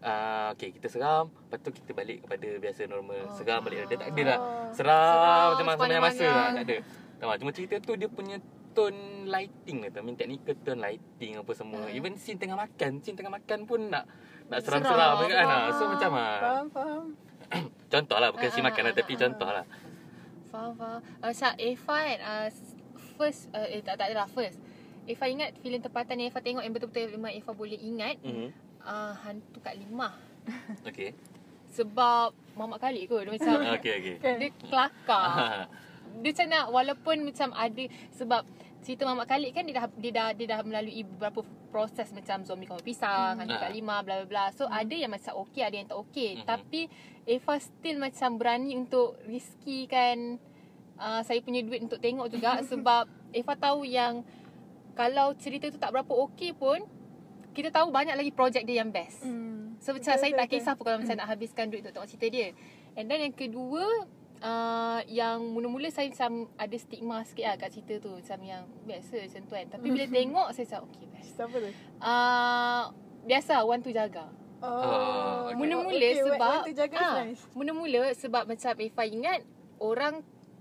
uh, 0.00 0.50
okay 0.50 0.70
kita 0.70 0.86
seram 0.86 1.30
lepas 1.30 1.58
tu 1.60 1.70
kita 1.70 1.90
balik 1.92 2.22
kepada 2.22 2.48
biasa 2.56 2.80
normal 2.84 3.22
Oh, 3.22 3.32
seram 3.32 3.62
balik 3.62 3.86
dia 3.86 3.96
tak 3.96 4.10
ada 4.10 4.22
lah 4.26 4.38
seram, 4.70 5.14
Seram 5.16 5.46
macam 5.54 5.66
mana 5.78 5.94
masa 5.98 6.18
sepanjang 6.18 6.34
lah, 6.34 6.50
tak 6.52 6.64
ada 6.64 6.76
Tahu 7.16 7.28
tak? 7.28 7.38
cuma 7.38 7.50
cerita 7.52 7.74
tu 7.78 7.92
dia 7.94 8.08
punya 8.08 8.36
tone 8.70 9.00
lighting 9.26 9.78
kata 9.82 9.98
main 10.00 10.14
teknikal 10.14 10.54
tone 10.60 10.78
lighting 10.78 11.32
apa 11.36 11.52
semua 11.52 11.82
Hmm. 11.82 11.92
even 11.92 12.14
scene 12.14 12.38
tengah 12.38 12.56
makan 12.56 12.90
scene 12.98 13.14
tengah 13.14 13.32
makan 13.32 13.58
pun 13.64 13.80
nak 13.86 14.04
nak 14.46 14.58
Seram, 14.60 14.82
seram-seram 14.82 15.10
kan 15.20 15.28
seram. 15.28 15.48
ah. 15.48 15.70
so 15.70 15.82
macam 15.86 16.10
ah 16.12 16.38
Faham, 16.38 16.66
faham. 16.70 17.02
contoh 17.92 18.16
lah 18.16 18.28
bukan 18.30 18.46
Ah, 18.46 18.52
scene 18.52 18.62
ah, 18.62 18.68
makan 18.68 18.82
lah 18.82 18.90
ah, 18.90 18.96
tapi 18.96 19.12
ah, 19.12 19.18
contoh 19.18 19.48
ah. 19.48 19.54
lah 19.56 19.66
Faham, 20.50 20.72
faham. 20.74 20.98
Uh, 21.22 21.30
Syah, 21.30 21.54
Eva 21.54 21.96
kan, 22.00 22.20
uh, 22.20 22.48
first, 23.14 23.46
uh, 23.54 23.70
eh 23.70 23.78
tak, 23.78 23.94
tak 23.94 24.10
adalah 24.10 24.26
first. 24.26 24.58
Eva 25.06 25.24
ingat 25.26 25.56
filem 25.60 25.80
tempatan 25.80 26.20
yang 26.20 26.28
Eva 26.28 26.40
tengok 26.40 26.62
yang 26.62 26.74
betul-betul 26.74 27.08
memang 27.16 27.32
Eva 27.32 27.52
boleh 27.52 27.78
ingat 27.78 28.16
mhm 28.20 28.70
uh, 28.84 29.12
Hantu 29.24 29.58
Kak 29.60 29.76
Limah. 29.76 30.14
okey 30.88 31.12
Sebab 31.70 32.34
Mamat 32.58 32.78
Khalid 32.82 33.04
kot 33.06 33.22
dia 33.24 33.32
macam 33.32 33.54
okey 33.78 33.92
okey 34.00 34.14
dia 34.20 34.48
kelakar. 34.66 35.68
dia 36.24 36.30
macam 36.34 36.46
nak 36.50 36.64
walaupun 36.74 37.16
macam 37.22 37.48
ada 37.54 37.84
sebab 38.10 38.42
cerita 38.80 39.04
Mamat 39.06 39.26
Khalid 39.28 39.50
kan 39.54 39.62
dia 39.68 39.74
dah 39.76 39.86
dia 39.94 40.12
dah 40.12 40.28
dia 40.34 40.46
dah 40.50 40.60
melalui 40.64 41.04
beberapa 41.06 41.44
proses 41.70 42.10
macam 42.10 42.42
zombie 42.42 42.66
kamu 42.66 42.82
pisang, 42.82 43.38
hantu 43.38 43.54
Ah. 43.54 43.62
kat 43.62 43.70
lima 43.70 44.02
bla 44.02 44.24
bla 44.24 44.26
bla. 44.26 44.44
So 44.50 44.66
ada 44.66 44.90
yang 44.90 45.14
macam 45.14 45.38
okey, 45.46 45.62
ada 45.62 45.76
yang 45.78 45.86
tak 45.86 45.98
okey. 46.08 46.42
Mhm. 46.42 46.46
Tapi 46.48 46.80
Eva 47.30 47.54
still 47.62 48.02
macam 48.02 48.30
berani 48.40 48.74
untuk 48.74 49.14
risky 49.22 49.86
kan 49.86 50.40
uh, 50.98 51.22
saya 51.22 51.38
punya 51.38 51.62
duit 51.62 51.78
untuk 51.78 52.02
tengok 52.02 52.26
juga 52.26 52.58
sebab 52.66 53.06
Eva 53.30 53.54
tahu 53.54 53.86
yang 53.86 54.26
kalau 55.00 55.32
cerita 55.40 55.72
tu 55.72 55.80
tak 55.80 55.96
berapa 55.96 56.12
okey 56.28 56.52
pun 56.52 56.84
kita 57.56 57.72
tahu 57.72 57.88
banyak 57.88 58.12
lagi 58.12 58.36
projek 58.36 58.68
dia 58.68 58.84
yang 58.84 58.92
best. 58.92 59.24
Hmm. 59.24 59.80
So 59.80 59.96
macam 59.96 60.12
Betul, 60.12 60.20
saya 60.20 60.32
tak 60.36 60.44
betul, 60.44 60.60
kisah 60.60 60.72
pun 60.76 60.84
kalau 60.84 60.98
macam 61.00 61.16
nak 61.24 61.28
habiskan 61.32 61.64
duit 61.72 61.80
untuk 61.80 61.96
tengok 61.96 62.08
cerita 62.12 62.26
dia. 62.28 62.48
And 63.00 63.08
then 63.08 63.24
yang 63.24 63.32
kedua 63.32 63.84
uh, 64.44 65.00
yang 65.08 65.40
mula-mula 65.56 65.88
saya 65.88 66.12
macam 66.12 66.52
ada 66.52 66.76
stigma 66.76 67.24
sikit 67.24 67.44
lah 67.48 67.56
kat 67.56 67.70
cerita 67.72 67.94
tu 68.04 68.12
macam 68.12 68.38
yang 68.44 68.62
biasa 68.84 69.16
macam 69.24 69.40
tu 69.48 69.52
kan 69.56 69.66
tapi 69.72 69.86
bila 69.88 70.04
tengok 70.20 70.48
saya 70.52 70.64
macam 70.68 70.80
okay 70.84 71.04
best 71.08 71.30
Siapa 71.32 71.56
tu? 71.56 71.70
uh, 72.04 72.82
biasa 73.24 73.52
Wan 73.64 73.80
tu 73.80 73.92
jaga 73.92 74.26
Oh, 74.60 75.48
okay. 75.48 75.56
Mula-mula 75.56 75.96
okay, 75.96 76.20
sebab 76.20 76.60
One 76.60 76.68
is 76.68 76.80
ah, 76.92 77.16
nice. 77.24 77.42
Mula-mula 77.56 78.02
sebab 78.12 78.44
macam 78.44 78.72
Ifah 78.76 79.06
ingat 79.08 79.40
Orang 79.80 80.20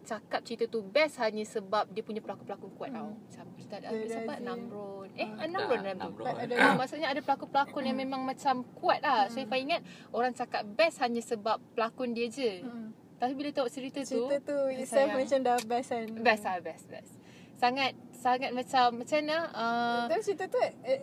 cakap 0.09 0.41
cerita 0.41 0.65
tu 0.65 0.81
best 0.81 1.15
hanya 1.17 1.43
sebab 1.43 1.85
dia 1.87 2.01
punya 2.01 2.17
pelakon-pelakon 2.17 2.71
kuat 2.73 2.89
tau. 2.89 3.07
Hmm. 3.07 3.21
Macam 3.21 3.45
kita 3.55 3.73
ada 3.75 3.87
ada 3.87 4.05
siapa. 4.07 4.33
Namron. 4.39 5.07
Eh, 5.13 5.29
Ah. 5.29 5.45
Namron 5.45 5.79
dalam 5.79 5.97
tu. 6.09 6.23
Ada- 6.23 6.55
Ah, 6.57 6.73
maksudnya 6.79 7.07
ada 7.07 7.21
pelakon-pelakon 7.21 7.83
yang 7.83 7.95
memang 7.95 8.21
macam 8.23 8.55
kuat 8.73 8.99
lah. 8.99 9.27
So 9.27 9.37
Hmm. 9.37 9.45
Ifah 9.45 9.59
ingat 9.59 9.81
orang 10.09 10.33
cakap 10.33 10.65
best 10.67 10.97
hanya 10.97 11.21
sebab 11.21 11.61
pelakon 11.71 12.11
dia 12.11 12.25
je. 12.27 12.51
Hmm. 12.59 12.89
Tapi 13.15 13.33
bila 13.33 13.49
tengok 13.51 13.69
cerita, 13.69 13.99
Cerita 14.01 14.35
tu, 14.39 14.47
tu 14.47 14.55
saya 14.55 14.79
itself 14.79 15.09
macam 15.13 15.39
dah 15.43 15.57
best 15.61 15.89
kan. 15.91 16.05
best 16.17 16.43
lah, 16.43 16.57
best, 16.59 16.85
best. 16.87 17.11
Sangat, 17.53 17.91
sangat 18.15 18.49
macam, 18.49 19.03
macam 19.03 19.17
mana? 19.19 19.37
Uh, 19.51 20.07
Tapi 20.07 20.23
cerita 20.23 20.47
tu 20.47 20.55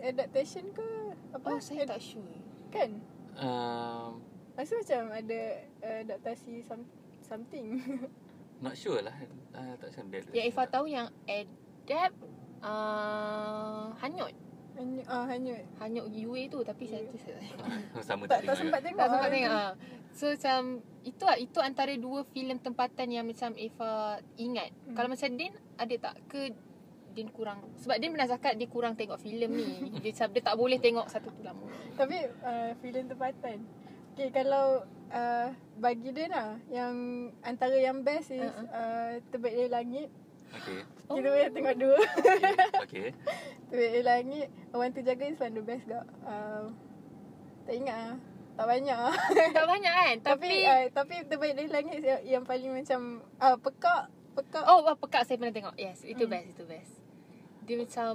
adaptation 0.03 0.65
ke 0.71 0.87
apa? 1.31 1.45
oh, 1.47 1.61
saya 1.61 1.85
Ad- 1.85 1.93
tak 1.93 2.01
sure. 2.01 2.25
Kan? 2.67 2.97
Um, 3.37 4.17
Rasa 4.51 4.73
macam 4.75 5.01
ada 5.13 5.39
uh, 5.79 5.97
adaptasi 6.01 6.65
some, 6.65 6.81
something. 7.21 7.77
not 8.61 8.75
sure 8.77 9.01
lah. 9.01 9.15
Uh, 9.53 9.73
tak 9.77 9.89
sure. 9.93 10.05
Dia- 10.09 10.43
Yang 10.43 10.45
Ifah 10.53 10.67
tahu 10.69 10.85
yang 10.89 11.07
adapt 11.25 12.15
uh, 12.61 13.93
Hanyut. 14.01 14.33
hanyut, 14.77 15.05
ah, 15.09 15.25
hanyut. 15.25 15.63
Hanyut 15.81 16.05
UA 16.05 16.53
tu 16.53 16.61
tapi 16.61 16.85
saya 16.85 17.01
tu 17.09 17.17
saya 17.17 17.41
tak. 17.41 18.05
Sama 18.05 18.23
Tak, 18.29 18.29
tak 18.29 18.39
tengok 18.45 18.57
sempat 18.61 18.81
tengok. 18.85 18.99
Tak 19.01 19.07
sempat 19.09 19.29
ah, 19.29 19.33
tengok 19.33 19.51
ah. 19.53 19.71
So 20.13 20.25
macam 20.33 20.61
itu 21.01 21.23
lah 21.25 21.37
itu 21.37 21.59
antara 21.61 21.93
dua 21.97 22.19
filem 22.29 22.57
tempatan 22.61 23.07
yang 23.09 23.25
macam 23.25 23.57
Eva 23.57 24.21
ingat. 24.37 24.69
Hmm. 24.85 24.93
Kalau 24.93 25.09
macam 25.09 25.29
Din 25.33 25.53
ada 25.77 25.95
tak 25.97 26.15
ke 26.29 26.41
Din 27.17 27.33
kurang 27.33 27.65
sebab 27.81 27.97
Din 27.97 28.13
pernah 28.13 28.29
cakap 28.29 28.53
dia 28.53 28.69
kurang 28.69 28.93
tengok 28.93 29.17
filem 29.17 29.49
ni. 29.49 29.69
dia 30.05 30.13
dia 30.13 30.41
tak 30.45 30.55
boleh 30.57 30.77
tengok 30.77 31.09
satu 31.09 31.33
tu 31.33 31.41
lama. 31.41 31.65
Tapi 31.97 32.17
uh, 32.45 32.71
filem 32.77 33.09
tempatan. 33.09 33.65
Okay, 34.17 34.33
kalau 34.33 34.81
uh, 35.13 35.47
bagi 35.77 36.09
dia 36.09 36.25
lah, 36.25 36.57
yang 36.73 36.95
antara 37.45 37.77
yang 37.77 38.01
best 38.01 38.33
is 38.33 38.41
Uh-uh. 38.41 38.65
uh, 38.65 39.11
Terbaik 39.29 39.53
dari 39.53 39.69
Langit. 39.69 40.09
Okay. 40.49 40.81
Kita 41.05 41.13
Oh. 41.13 41.21
boleh 41.21 41.53
tengok 41.53 41.75
dua. 41.77 42.01
Okay. 42.81 43.13
Terbaik 43.69 43.91
dari 43.93 44.01
Langit. 44.01 44.47
One 44.73 44.89
to 44.89 45.05
Jaga 45.05 45.21
is 45.21 45.37
one 45.37 45.53
the 45.53 45.61
best 45.61 45.85
gak. 45.85 46.01
Uh, 46.25 46.73
tak 47.63 47.77
ingat 47.77 47.93
lah. 47.93 48.17
Tak 48.57 48.65
banyak 48.65 48.97
lah. 48.97 49.13
tak 49.61 49.65
banyak 49.69 49.93
kan 49.93 50.15
tapi 50.25 50.49
tapi, 50.49 50.49
uh, 50.65 50.81
tapi 50.89 51.15
Terbaik 51.29 51.53
dari 51.53 51.69
Langit 51.69 51.97
yang, 52.01 52.21
yang 52.25 52.43
paling 52.43 52.73
macam 52.73 53.21
uh, 53.37 53.57
pekak. 53.61 54.09
Pekak. 54.33 54.65
oh 54.65 54.81
wah, 54.81 54.97
pekak 54.97 55.29
saya 55.29 55.37
pernah 55.37 55.53
tengok. 55.53 55.77
Yes, 55.77 56.01
itu 56.01 56.25
Hmm. 56.25 56.33
best, 56.33 56.57
itu 56.57 56.63
best. 56.65 56.93
Dia 57.69 57.77
macam 57.77 58.13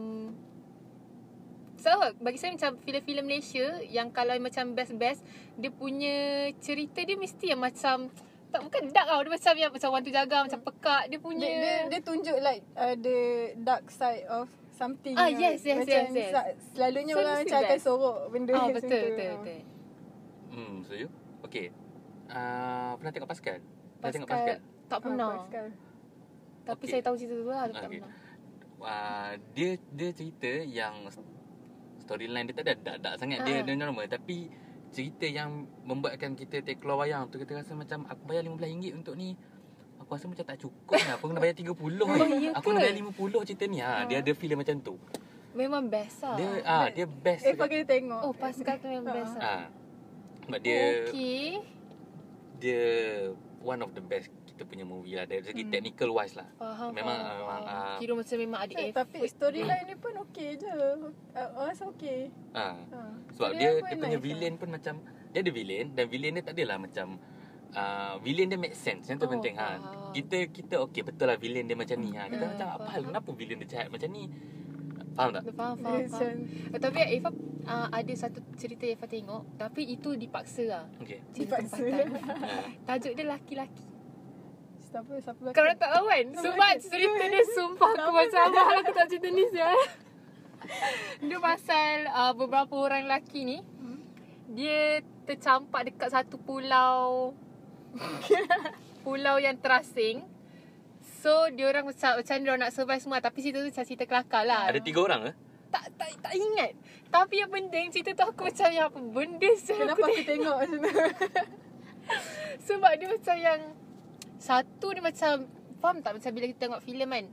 So, 1.82 1.90
bagi 2.16 2.38
saya 2.38 2.54
macam 2.54 2.78
filem-filem 2.78 3.24
Malaysia 3.24 3.66
yang 3.82 4.08
kalau 4.08 4.38
macam 4.38 4.70
best-best, 4.70 5.26
dia 5.58 5.66
punya 5.68 6.14
cerita 6.56 7.02
dia 7.02 7.18
mesti 7.18 7.50
yang 7.50 7.58
macam 7.58 8.06
tak 8.48 8.60
bukan 8.60 8.82
dark 8.88 9.06
tau. 9.08 9.20
Dia 9.20 9.32
macam 9.32 9.54
yang 9.56 9.70
macam 9.72 9.88
Wan 9.90 10.00
tu 10.00 10.12
jaga 10.12 10.36
macam 10.46 10.60
pekak. 10.62 11.02
Dia 11.08 11.18
punya 11.18 11.42
Dia, 11.42 11.58
dia, 11.58 11.74
dia 11.88 12.00
tunjuk 12.00 12.38
like 12.38 12.62
uh, 12.76 12.94
the 12.94 13.18
dark 13.58 13.90
side 13.90 14.22
of 14.30 14.46
something. 14.70 15.16
Ah, 15.16 15.26
lah. 15.26 15.34
yes, 15.34 15.64
yes, 15.64 15.82
macam 15.82 16.02
yes, 16.06 16.30
yes. 16.30 16.54
Selalunya 16.70 17.12
So, 17.12 17.18
orang 17.18 17.36
macam 17.42 17.58
akan 17.58 17.72
best. 17.72 17.82
sorok 17.82 18.16
benda 18.30 18.52
Ah 18.52 18.58
macam 18.60 18.74
betul 18.76 18.90
tu. 18.92 19.02
betul 19.02 19.26
Ah. 19.26 19.34
betul. 19.34 19.60
Hmm, 20.52 20.74
setuju. 20.84 21.06
Okay. 21.42 21.66
Uh, 22.28 22.90
pernah 22.94 23.10
tengok 23.10 23.28
Pascal? 23.28 23.58
Pernah 23.98 24.12
tengok 24.14 24.30
Pascal 24.30 24.46
Pascal? 24.54 24.86
tak 24.86 24.94
Ah, 24.94 25.02
pernah. 25.02 25.30
Pascal. 25.34 25.66
Tapi 26.62 26.78
Okay. 26.78 26.90
saya 26.92 27.02
tahu 27.02 27.14
cerita 27.18 27.34
tu 27.34 27.46
lah, 27.48 27.62
tapi 27.64 27.74
tak 27.74 27.82
Okay. 27.82 27.98
pernah. 27.98 28.14
Uh, 28.78 29.30
dia 29.52 29.70
dia 29.90 30.10
cerita 30.10 30.50
yang 30.62 30.94
storyline 32.12 32.44
dia 32.44 32.54
tak 32.60 32.64
ada 32.68 32.74
dak-dak 32.76 33.14
sangat. 33.16 33.40
Ah. 33.40 33.44
Dia 33.48 33.64
dia 33.64 33.72
normal 33.72 34.04
tapi 34.04 34.52
cerita 34.92 35.24
yang 35.24 35.64
membuatkan 35.88 36.36
kita 36.36 36.60
take 36.60 36.76
keluar 36.76 37.00
wayang 37.00 37.24
tu 37.32 37.40
kita 37.40 37.56
rasa 37.56 37.72
macam 37.72 38.04
aku 38.04 38.28
bayar 38.28 38.44
RM15 38.44 38.92
untuk 38.92 39.16
ni 39.16 39.32
aku 39.96 40.12
rasa 40.12 40.28
macam 40.28 40.44
tak 40.44 40.60
cukup 40.60 41.00
lah. 41.00 41.16
Aku 41.16 41.32
kena 41.32 41.40
bayar 41.40 41.56
30 41.56 41.72
ni. 41.72 42.04
Oh, 42.04 42.28
ya 42.36 42.50
aku 42.52 42.66
kena 42.68 42.80
bayar 42.84 42.96
50 43.00 43.48
cerita 43.48 43.64
ni. 43.64 43.78
Ha, 43.80 44.04
dia 44.04 44.20
ada 44.20 44.32
filem 44.36 44.60
macam 44.60 44.76
tu. 44.84 44.94
Memang 45.56 45.88
best 45.88 46.20
lah. 46.20 46.36
Dia 46.36 46.48
ah 46.68 46.86
dia 46.92 47.06
best. 47.08 47.48
Eh, 47.48 47.56
pakai 47.56 47.88
tengok. 47.88 48.20
Oh, 48.20 48.36
Pascal 48.36 48.76
tu 48.76 48.92
memang 48.92 49.08
Ah. 49.08 49.16
best 49.16 49.32
lah. 49.32 49.42
Ah. 49.42 49.64
Sebab 50.44 50.58
dia 50.60 50.80
Okay. 51.08 51.48
dia 52.60 52.84
one 53.64 53.80
of 53.80 53.96
the 53.96 54.04
best 54.04 54.28
kita 54.62 54.70
punya 54.70 54.86
movie 54.86 55.18
lah 55.18 55.26
dari 55.26 55.42
segi 55.42 55.58
Hmm. 55.60 55.72
technical 55.74 56.10
wise 56.12 56.34
lah. 56.34 56.46
Faham, 56.54 56.90
Memang, 56.92 57.18
faham, 57.18 57.34
memang, 57.34 57.60
faham. 57.60 57.82
ah, 57.82 57.98
Kira 57.98 58.12
macam 58.14 58.36
memang 58.38 58.60
ada 58.60 58.72
Eh, 58.72 58.78
effort. 58.84 58.94
tapi 59.02 59.18
storyline 59.26 59.84
ni 59.84 59.96
pun 59.96 60.12
okey 60.22 60.48
je. 60.54 60.70
Uh, 61.34 61.50
rasa 61.60 61.84
okey. 61.90 62.20
Ah. 62.52 62.78
Ha. 62.86 62.98
Sebab 63.32 63.50
dia 63.52 63.68
pun 63.74 63.82
dia 63.82 63.96
punya 63.98 64.10
nice 64.12 64.22
villain 64.22 64.54
pun 64.54 64.68
macam 64.70 64.94
dia 65.28 65.40
ada 65.40 65.50
villain 65.50 65.86
dan 65.90 66.04
villain 66.06 66.32
dia 66.32 66.44
tak 66.44 66.54
adalah 66.54 66.78
macam 66.78 67.06
uh, 67.72 68.14
villain 68.20 68.46
dia 68.46 68.60
make 68.60 68.76
sense. 68.76 69.04
Yang 69.04 69.18
tu 69.18 69.26
Oh, 69.26 69.32
penting 69.32 69.54
ha. 69.56 69.66
faham. 69.74 70.12
Kita 70.12 70.38
kita 70.46 70.74
okey 70.86 71.02
betul 71.02 71.26
lah 71.26 71.36
villain 71.36 71.66
dia 71.66 71.74
macam 71.74 71.96
ni 71.98 72.10
ha. 72.12 72.22
Kita 72.24 72.38
Hmm, 72.40 72.52
macam 72.54 72.66
apa 72.70 72.86
hal 72.86 72.94
faham. 72.94 73.10
kenapa 73.10 73.28
villain 73.34 73.58
dia 73.58 73.68
jahat 73.68 73.88
macam 73.90 74.08
ni? 74.08 74.24
Faham 75.12 75.28
tak? 75.30 75.42
Dia 75.42 75.52
Faham, 75.52 75.74
Dia 75.74 75.82
faham, 75.82 76.00
faham. 76.08 76.36
macam 76.40 76.72
Eh, 76.72 76.80
tapi 76.80 76.98
Eva 77.10 77.30
uh, 77.66 77.88
ada 77.90 78.12
satu 78.14 78.38
cerita 78.54 78.82
yang 78.82 78.96
Eva 78.96 79.06
tengok 79.06 79.42
Tapi 79.58 79.82
itu 79.86 80.10
dipaksa 80.14 80.64
lah 80.64 80.84
Okey. 80.98 81.20
Cerita 81.32 81.60
Dipaksa. 81.60 81.84
tempatan. 81.84 82.06
Tajuk 82.88 83.12
dia 83.12 83.26
laki-laki 83.26 83.84
siapa 84.92 85.12
siapa? 85.24 85.42
Kau 85.56 85.62
orang 85.64 85.78
tak 85.80 85.90
tahu 85.90 86.04
kan 86.06 86.26
Sebab 86.36 86.72
cerita 86.84 87.24
dia 87.24 87.44
sumpah 87.56 87.90
aku 87.96 88.10
macam 88.12 88.40
Abang 88.52 88.68
aku 88.84 88.92
tak 88.92 89.06
cerita 89.08 89.28
ni 89.32 89.44
sial 89.48 89.76
Dia 91.24 91.38
pasal 91.40 91.94
uh, 92.12 92.32
beberapa 92.36 92.74
orang 92.76 93.08
lelaki 93.08 93.42
ni 93.48 93.58
Hmm. 93.82 93.98
Dia 94.52 95.00
tercampak 95.26 95.90
dekat 95.90 96.12
satu 96.12 96.36
pulau 96.36 97.32
Pulau 99.04 99.36
yang 99.40 99.56
terasing 99.58 100.28
So 101.02 101.50
dia 101.50 101.66
orang 101.70 101.86
macam 101.86 102.18
macam 102.18 102.36
dia 102.38 102.52
nak 102.54 102.70
survive 102.70 103.02
semua 103.02 103.18
tapi 103.18 103.42
cerita 103.42 103.62
tu 103.62 103.70
macam 103.70 103.86
cerita 103.86 104.04
kelakar 104.10 104.42
lah. 104.42 104.66
Ada 104.70 104.82
tiga 104.82 105.06
orang 105.06 105.20
ke? 105.30 105.32
tak 105.72 105.88
tak 105.96 106.10
tak 106.20 106.34
ingat. 106.36 106.72
Tapi 107.08 107.34
yang 107.40 107.50
penting 107.50 107.88
cerita 107.88 108.10
tu 108.12 108.24
aku 108.28 108.44
macam 108.52 108.68
yang 108.68 108.86
apa 108.92 109.00
benda 109.00 109.50
saya 109.56 109.76
Kenapa 109.88 110.04
aku 110.04 110.12
aku 110.12 110.22
tengok 110.28 110.56
macam 110.60 110.78
tu? 110.78 110.90
Sebab 112.68 112.92
dia 113.00 113.08
macam 113.08 113.36
yang 113.40 113.60
Satu 114.42 114.90
dia 114.90 114.98
macam 114.98 115.46
Faham 115.78 116.02
tak 116.02 116.18
macam 116.18 116.30
bila 116.34 116.50
kita 116.50 116.60
tengok 116.66 116.82
filem 116.82 117.06
kan 117.06 117.26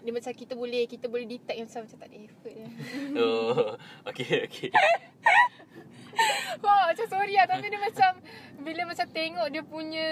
Dia 0.00 0.12
macam 0.16 0.32
kita 0.32 0.52
boleh 0.56 0.88
Kita 0.88 1.04
boleh 1.12 1.28
detect 1.28 1.56
yang 1.60 1.68
macam, 1.68 1.82
macam 1.84 1.98
tak 2.00 2.08
ada 2.08 2.16
effort 2.16 2.52
dia 2.56 2.68
Oh, 3.20 3.76
okey 4.08 4.48
okey. 4.48 4.70
Wah 6.64 6.82
macam 6.88 7.06
sorry 7.12 7.36
lah 7.36 7.44
Tapi 7.44 7.66
dia 7.68 7.80
macam 7.80 8.10
Bila 8.64 8.82
macam 8.88 9.06
tengok 9.12 9.46
dia 9.52 9.62
punya 9.64 10.08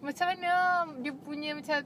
Macam 0.00 0.24
mana 0.32 0.52
Dia 1.04 1.12
punya 1.12 1.50
macam 1.56 1.78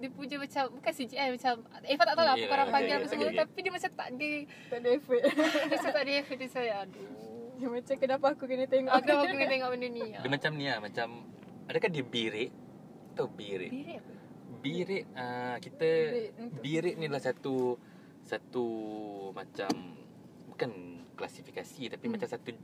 Dia 0.00 0.08
punya 0.12 0.36
macam 0.40 0.64
Bukan 0.80 0.92
CGI 0.92 1.28
macam 1.36 1.52
Eva 1.84 2.02
tak 2.04 2.14
tahu 2.16 2.24
lah 2.24 2.34
Apa 2.36 2.40
Yeah, 2.40 2.50
korang 2.52 2.68
okay, 2.68 2.76
panggil 2.76 2.92
apa 2.92 3.00
okay, 3.00 3.10
semua 3.12 3.28
okay. 3.28 3.40
Tapi 3.40 3.58
dia 3.60 3.72
macam 3.72 3.90
tak 3.92 4.08
ada 4.12 4.30
tak 4.68 4.78
ada 4.78 4.88
effort. 4.96 5.22
Dia 5.28 5.76
macam 5.76 5.90
tak 5.92 6.02
ada 6.04 6.12
effort 6.20 6.36
Dia 6.40 6.48
saya 6.48 6.72
aduh 6.84 7.12
Dia 7.60 7.68
macam 7.68 7.94
kenapa 8.00 8.26
aku 8.32 8.44
kena 8.48 8.64
tengok? 8.64 8.92
Aku 8.96 9.08
aku 9.12 9.26
kena 9.36 9.46
tengok 9.48 9.68
benda 9.76 9.88
ni 9.88 10.08
Dia 10.16 10.30
macam 10.32 10.50
ni 10.56 10.64
lah 10.68 10.78
macam 10.80 11.08
adakah 11.68 11.88
dia 11.92 12.04
birit? 12.04 12.52
Tahu 13.18 13.28
birit? 13.34 13.70
Birit 13.74 13.98
apa? 13.98 14.12
Birit 14.62 15.04
uh, 15.12 15.56
kita 15.58 15.88
Birit 16.62 16.94
ni 16.96 17.06
lah 17.10 17.18
satu 17.18 17.74
satu 18.22 18.66
macam 19.34 19.70
bukan 20.48 20.70
klasifikasi 21.18 21.90
tapi 21.90 22.04
Hmm. 22.06 22.14
macam 22.14 22.28
satu 22.28 22.54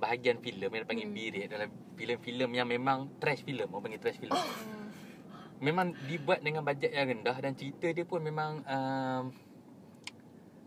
bahagian 0.00 0.40
filem 0.40 0.72
yang 0.72 0.82
dipanggil 0.88 1.08
Hmm. 1.08 1.16
birit 1.16 1.46
dalam 1.52 1.68
filem-filem 1.94 2.50
yang 2.56 2.64
memang 2.64 3.12
trash 3.20 3.44
filem 3.44 3.68
orang 3.68 3.82
panggil 3.84 4.00
trash 4.00 4.16
filem. 4.16 4.32
Hmm. 4.32 4.88
memang 5.66 5.92
dibuat 6.08 6.40
dengan 6.40 6.64
bajet 6.64 6.88
yang 6.88 7.12
rendah 7.12 7.36
dan 7.36 7.52
cerita 7.52 7.92
dia 7.92 8.08
pun 8.08 8.24
memang 8.24 8.64
um, 8.64 9.24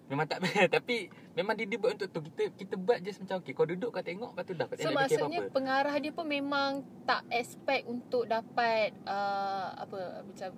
memang 0.06 0.26
tak 0.26 0.40
tapi 0.76 1.08
memang 1.32 1.54
dia 1.54 1.66
dibuat 1.66 1.96
untuk 1.96 2.10
tu 2.10 2.20
kita 2.28 2.44
kita 2.54 2.76
buat 2.76 3.00
just 3.00 3.20
macam 3.20 3.40
okey 3.40 3.52
kau 3.52 3.64
duduk 3.64 3.90
kau 3.90 4.02
tengok 4.02 4.32
lepas 4.32 4.44
tu 4.44 4.54
dah 4.54 4.68
tak 4.68 4.78
So 4.78 4.92
maksudnya 4.92 5.40
apa-apa. 5.42 5.54
pengarah 5.54 5.96
dia 5.96 6.12
pun 6.12 6.26
memang 6.26 6.72
tak 7.04 7.24
expect 7.30 7.84
untuk 7.86 8.26
dapat 8.26 8.92
uh, 9.04 9.74
apa 9.78 10.00
macam 10.24 10.52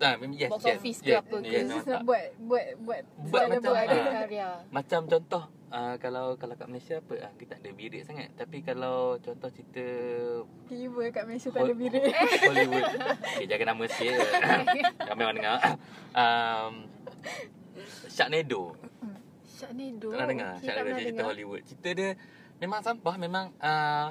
Ah, 0.00 0.18
memang 0.18 0.34
yes, 0.34 0.50
box 0.50 0.66
yes, 0.66 0.74
office 0.74 0.98
ke 0.98 1.08
yes, 1.08 1.20
apa 1.20 1.30
ke. 1.30 1.38
yes, 1.38 1.46
Dia 1.46 1.60
memang 1.60 1.70
just 1.72 1.86
nak 1.86 1.94
tak. 1.94 2.02
buat 2.02 2.24
buat 2.40 2.66
buat 2.76 3.00
Buat 3.22 3.44
macam- 3.46 3.62
buat 3.62 3.86
ah. 3.86 4.14
karya. 4.18 4.48
Macam 4.68 5.00
contoh 5.06 5.42
uh, 5.70 5.94
kalau 5.96 6.26
kalau 6.34 6.54
kat 6.56 6.66
Malaysia 6.66 6.94
apa 6.98 7.14
ah 7.20 7.32
kita 7.32 7.50
tak 7.52 7.58
ada 7.60 7.70
birit 7.70 8.02
sangat 8.02 8.28
tapi 8.34 8.58
kalau 8.60 8.98
contoh 9.16 9.46
cerita 9.48 9.86
tiba 10.66 11.02
kat 11.08 11.22
Malaysia 11.22 11.48
tak 11.48 11.54
Hol- 11.56 11.68
ada 11.68 11.74
birit. 11.76 12.02
Hollywood. 12.50 12.84
Okay, 13.30 13.46
jaga 13.46 13.64
nama 13.64 13.82
sikit. 13.86 14.14
Ramai 15.06 15.22
orang 15.22 15.36
dengar. 15.36 15.58
Um, 16.12 16.72
Sharknado. 18.08 18.76
Sharknado. 19.46 20.08
Pernah 20.10 20.28
dengar? 20.28 20.52
Okay, 20.58 20.66
tak 20.66 20.74
Sharknado 20.74 20.98
cerita 20.98 21.12
dengar. 21.12 21.28
Hollywood. 21.32 21.62
Cerita 21.66 21.88
dia 21.94 22.10
memang 22.62 22.80
sampah 22.82 23.14
memang 23.18 23.44
uh, 23.58 24.08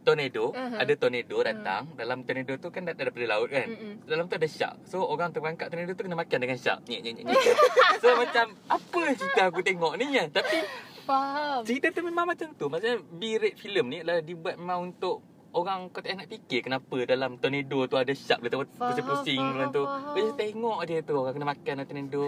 tornado, 0.00 0.56
Aha. 0.56 0.82
ada 0.82 0.92
tornado 0.96 1.36
datang. 1.44 1.82
Dalam 1.94 2.24
tornado 2.24 2.52
tu 2.56 2.68
kan 2.72 2.82
dah 2.88 2.94
daripada 2.96 3.24
laut 3.28 3.48
kan. 3.52 3.68
Mm-mm. 3.68 3.94
Dalam 4.08 4.24
tu 4.26 4.34
ada 4.40 4.48
shark. 4.48 4.76
So 4.88 5.04
orang 5.04 5.30
terperangkap 5.32 5.68
tornado 5.68 5.92
tu 5.92 6.02
kena 6.04 6.16
makan 6.16 6.38
dengan 6.40 6.58
shark. 6.58 6.80
Nyek 6.88 7.00
nyek 7.04 7.14
nyek. 7.24 7.56
so 8.02 8.08
macam 8.16 8.46
apa 8.66 9.00
cerita 9.16 9.40
aku 9.52 9.60
tengok 9.60 9.92
ni 10.00 10.06
kan. 10.16 10.28
Tapi 10.32 10.56
Faham. 11.04 11.60
cerita 11.68 11.86
tu 11.92 12.00
memang 12.00 12.24
macam 12.24 12.48
tu. 12.56 12.66
Maksudnya 12.72 12.96
B-rate 13.04 13.58
film 13.60 13.92
ni 13.92 14.00
adalah 14.00 14.24
dibuat 14.24 14.56
memang 14.56 14.92
untuk 14.92 15.20
orang 15.50 15.90
kau 15.90 15.98
tak 15.98 16.14
nak 16.14 16.30
fikir 16.30 16.62
kenapa 16.62 16.96
dalam 17.04 17.34
tornado 17.36 17.78
tu 17.90 17.96
ada 17.98 18.12
shark 18.14 18.40
dia 18.40 18.56
pusing-pusing 18.56 19.40
dalam 19.40 19.68
tu. 19.68 19.84
Kau 19.84 20.32
tengok 20.34 20.78
dia 20.88 20.98
tu 21.04 21.14
orang 21.20 21.34
kena 21.36 21.46
makan 21.52 21.74
tornado. 21.84 22.24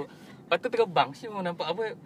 Lepas 0.52 0.68
tu 0.68 0.68
terbang. 0.68 1.08
Syuk 1.16 1.40
nampak 1.40 1.64
apa. 1.72 1.96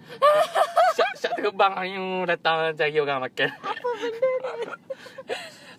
Shark, 0.95 1.15
shark 1.19 1.35
terbang 1.35 1.75
Ayu 1.83 2.23
datang 2.31 2.71
cari 2.79 2.95
orang 3.03 3.26
makan. 3.26 3.50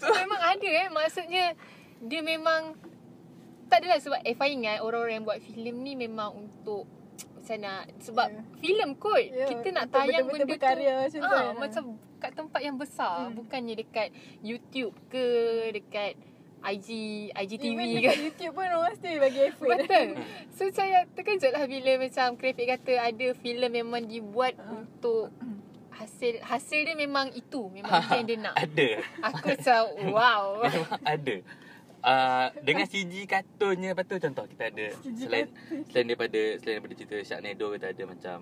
So 0.03 0.11
memang 0.11 0.41
ada 0.43 0.67
eh. 0.67 0.91
Maksudnya 0.91 1.55
Dia 2.03 2.19
memang 2.19 2.75
Tak 3.71 3.81
adalah 3.81 3.97
sebab 3.97 4.19
Eh 4.21 4.35
ingat 4.35 4.83
Orang-orang 4.83 5.23
yang 5.23 5.25
buat 5.25 5.39
filem 5.41 5.73
ni 5.81 5.97
Memang 5.97 6.37
untuk 6.37 6.85
Macam 7.39 7.57
nak 7.63 7.87
Sebab 8.03 8.27
Ya. 8.29 8.41
filem 8.59 8.93
kot. 8.99 9.23
Ya, 9.23 9.47
Kita 9.47 9.67
nak 9.71 9.87
untuk 9.87 10.03
tayang 10.03 10.27
benda 10.27 10.43
tu 10.43 10.59
macam 10.59 11.07
tu 11.07 11.17
ah, 11.23 11.31
kan? 11.31 11.55
Macam 11.55 11.83
kat 12.17 12.31
tempat 12.33 12.61
yang 12.65 12.77
besar. 12.77 13.29
Hmm. 13.31 13.37
Bukannya 13.39 13.73
dekat 13.79 14.11
YouTube 14.43 14.93
ke 15.07 15.25
Dekat 15.71 16.19
IG 16.59 16.87
IGTV 17.31 17.77
Even 17.77 18.01
ke? 18.01 18.13
YouTube 18.19 18.53
pun 18.53 18.65
orang 18.65 18.93
still 18.93 19.17
bagi 19.17 19.41
effort. 19.45 19.77
Betul. 19.77 20.07
So 20.57 20.63
saya 20.69 21.05
terkejut 21.07 21.53
lah 21.53 21.63
Bila 21.63 21.91
macam 21.97 22.33
Krepik 22.33 22.65
kata 22.67 22.93
Ada 23.03 23.27
filem 23.37 23.71
memang 23.71 24.03
dibuat 24.03 24.57
Ah. 24.57 24.73
Untuk 24.75 25.29
Hasil 25.91 26.41
Hasil 26.41 26.81
dia 26.83 26.93
memang 26.93 27.29
itu. 27.31 27.69
Memang 27.69 27.89
itu 28.01 28.13
yang 28.15 28.25
dia 28.25 28.37
nak. 28.39 28.55
Ada. 28.55 28.89
Aku 29.23 29.43
macam 29.47 29.81
Wow. 30.09 30.43
Memang 30.65 31.01
ada. 31.03 31.35
Uh, 31.97 32.47
dengan 32.61 32.85
CG 32.85 33.25
kartunnya 33.25 33.91
Lepas 33.91 34.05
tu 34.05 34.15
contoh 34.17 34.45
kita 34.45 34.69
ada 34.69 34.85
CG 35.01 35.17
Selain 35.17 35.45
selain 35.89 36.05
daripada 36.05 36.39
Selain 36.57 36.77
daripada 36.77 36.93
cerita 36.93 37.17
Sharknado 37.19 37.73
Kita 37.73 37.87
ada 37.89 38.03
macam 38.05 38.37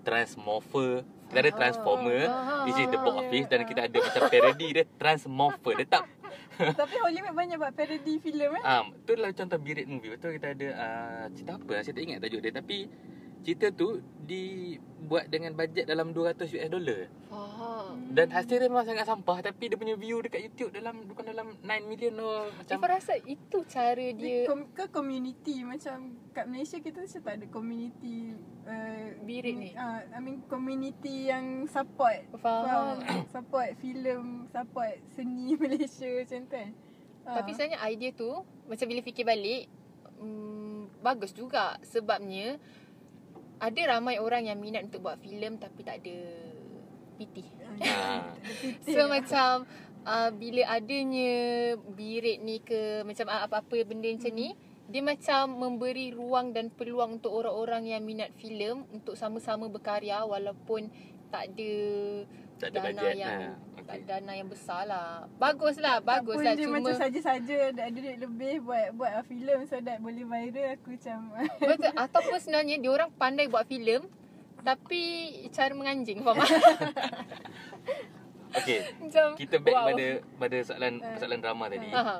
Transmorpher. 0.00 1.02
Kita 1.28 1.38
ada 1.38 1.50
Ah, 1.50 1.56
Transformer 1.58 2.20
ah, 2.24 2.64
This 2.64 2.78
is 2.78 2.88
the 2.88 2.96
box 2.96 3.12
ah, 3.12 3.20
office 3.20 3.46
Dan 3.46 3.60
kita 3.62 3.80
ada 3.84 3.96
macam 3.98 4.22
parody 4.26 4.68
dia 4.72 4.84
Transmorpher. 4.96 5.72
Dia 5.76 5.86
tak 5.90 6.02
Tapi 6.58 6.94
Hollywood 6.98 7.34
banyak 7.34 7.56
buat 7.56 7.72
parody 7.74 8.14
filem 8.18 8.58
eh. 8.58 8.62
um, 8.66 8.90
Tu 9.06 9.14
adalah 9.14 9.32
contoh 9.34 9.58
B-rate 9.58 9.90
movie. 9.90 10.10
Betul 10.14 10.38
kita 10.38 10.48
ada 10.54 10.68
uh, 10.74 11.24
Cerita 11.34 11.52
apa? 11.58 11.74
Saya 11.82 11.94
tak 11.94 12.02
ingat 12.02 12.18
tajuk 12.22 12.40
dia. 12.42 12.52
Tapi 12.54 12.78
Cerita 13.46 13.66
tu 13.70 14.02
Dibuat 14.28 15.32
dengan 15.32 15.56
bajet 15.56 15.88
dalam 15.88 16.12
200 16.12 16.52
US 16.52 16.68
dollar. 16.68 17.00
Faham 17.32 17.57
Dan 18.08 18.32
hasil 18.32 18.56
dia 18.58 18.68
memang 18.72 18.88
sangat 18.88 19.04
sampah 19.04 19.38
Tapi 19.44 19.68
dia 19.68 19.76
punya 19.76 19.94
view 19.94 20.18
dekat 20.24 20.48
YouTube 20.48 20.72
Dalam 20.72 21.04
Bukan 21.04 21.24
dalam 21.28 21.54
9 21.60 21.90
million 21.90 22.14
or 22.18 22.48
Macam, 22.50 22.74
Ifah 22.80 22.90
rasa 22.90 23.14
itu 23.20 23.58
cara 23.68 24.06
Dia 24.16 24.48
kom, 24.48 24.66
ke 24.72 24.88
community 24.88 25.62
macam 25.62 26.16
kat 26.32 26.46
Malaysia 26.46 26.78
kita 26.78 27.02
macam 27.02 27.20
tak 27.26 27.34
ada 27.34 27.46
community 27.50 28.16
uh, 28.64 29.06
Birit 29.26 29.54
ni. 29.58 29.70
Uh, 29.74 30.00
I 30.14 30.18
mean 30.22 30.46
community 30.46 31.28
yang 31.28 31.66
support 31.66 32.30
Faham. 32.38 33.02
support 33.34 33.74
filem, 33.82 34.46
support 34.50 34.96
seni 35.18 35.54
Malaysia 35.62 36.06
macam 36.06 36.38
tu 36.46 36.50
kan. 36.54 36.70
Ah. 37.28 37.34
Tapi 37.42 37.50
sebenarnya 37.52 37.78
idea 37.92 38.10
tu 38.16 38.30
Macam 38.64 38.86
bila 38.88 39.00
fikir 39.04 39.24
balik 39.28 39.68
mm, 40.16 41.04
Bagus 41.04 41.36
juga 41.36 41.76
Sebabnya 41.84 42.56
Ada 43.60 43.98
ramai 43.98 44.16
orang 44.16 44.48
yang 44.48 44.56
minat 44.56 44.88
untuk 44.88 45.04
buat 45.04 45.20
filem 45.20 45.60
Tapi 45.60 45.80
tak 45.84 46.00
ada 46.00 46.47
PT 47.18 47.36
Ah. 47.82 48.32
So 48.94 49.06
macam 49.06 49.66
uh, 50.02 50.30
Bila 50.32 50.62
adanya 50.68 51.34
Birit 51.92 52.38
ni 52.40 52.58
ke 52.58 53.02
Macam 53.02 53.26
ah, 53.26 53.44
apa-apa 53.44 53.82
benda 53.82 54.08
macam 54.08 54.32
ni 54.32 54.54
dia 54.88 55.04
macam 55.04 55.52
memberi 55.52 56.16
ruang 56.16 56.56
dan 56.56 56.72
peluang 56.72 57.20
untuk 57.20 57.36
orang-orang 57.36 57.92
yang 57.92 58.00
minat 58.00 58.32
filem 58.32 58.88
untuk 58.88 59.20
sama-sama 59.20 59.68
berkarya 59.68 60.24
walaupun 60.24 60.88
tak 61.28 61.52
ada 61.52 61.72
Tak 62.56 62.72
ada 62.72 62.78
dana 62.80 62.88
bajet 62.96 63.14
yang 63.14 63.36
lah. 63.36 63.54
tak 63.76 63.84
Okay. 63.88 64.00
ada 64.00 64.20
dana 64.20 64.32
yang 64.32 64.48
besar 64.48 64.82
lah. 64.84 65.24
Baguslah, 65.36 66.00
Bagus 66.00 66.40
baguslah 66.40 66.52
dia 66.52 66.64
cuma 66.64 66.76
macam 66.78 66.96
saja-saja 66.98 67.56
ada 67.68 67.84
duit 67.88 68.16
lebih 68.16 68.54
buat 68.60 68.86
buat 68.92 69.12
filem 69.24 69.64
so 69.64 69.76
that 69.78 70.00
boleh 70.00 70.24
viral 70.24 70.66
aku 70.72 70.88
macam 70.92 71.18
Betul 71.56 71.92
ataupun 71.94 72.36
sebenarnya 72.38 72.76
dia 72.80 72.90
orang 72.90 73.10
pandai 73.12 73.44
buat 73.44 73.64
filem 73.64 74.08
tapi 74.60 75.02
cara 75.48 75.72
menganjing 75.72 76.20
faham 76.20 76.38
tak? 76.42 76.50
Okay. 78.50 78.80
Kita 79.36 79.56
back 79.58 79.76
wow. 79.76 79.86
pada 79.92 80.06
pada 80.36 80.56
soalan 80.62 80.92
Ah. 80.98 81.16
soalan 81.16 81.38
drama 81.38 81.64
tadi. 81.68 81.88
Aha. 81.90 82.16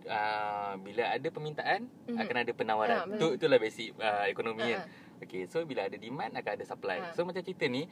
Uh, 0.00 0.72
bila 0.80 1.06
ada 1.06 1.28
permintaan 1.28 1.86
Mhm. 2.08 2.18
akan 2.18 2.36
ada 2.36 2.52
penawaran. 2.52 2.98
Ah, 3.04 3.14
tu 3.14 3.36
itulah 3.36 3.56
basic 3.56 3.92
uh, 3.94 4.26
ekonomi 4.26 4.64
Ah, 4.64 4.82
kan. 4.82 5.22
Okay, 5.22 5.44
so 5.44 5.60
bila 5.62 5.84
ada 5.84 5.94
demand 5.94 6.32
akan 6.32 6.50
ada 6.50 6.64
supply. 6.64 6.98
Ah. 6.98 7.12
So 7.12 7.22
macam 7.22 7.44
cerita 7.44 7.68
ni 7.68 7.84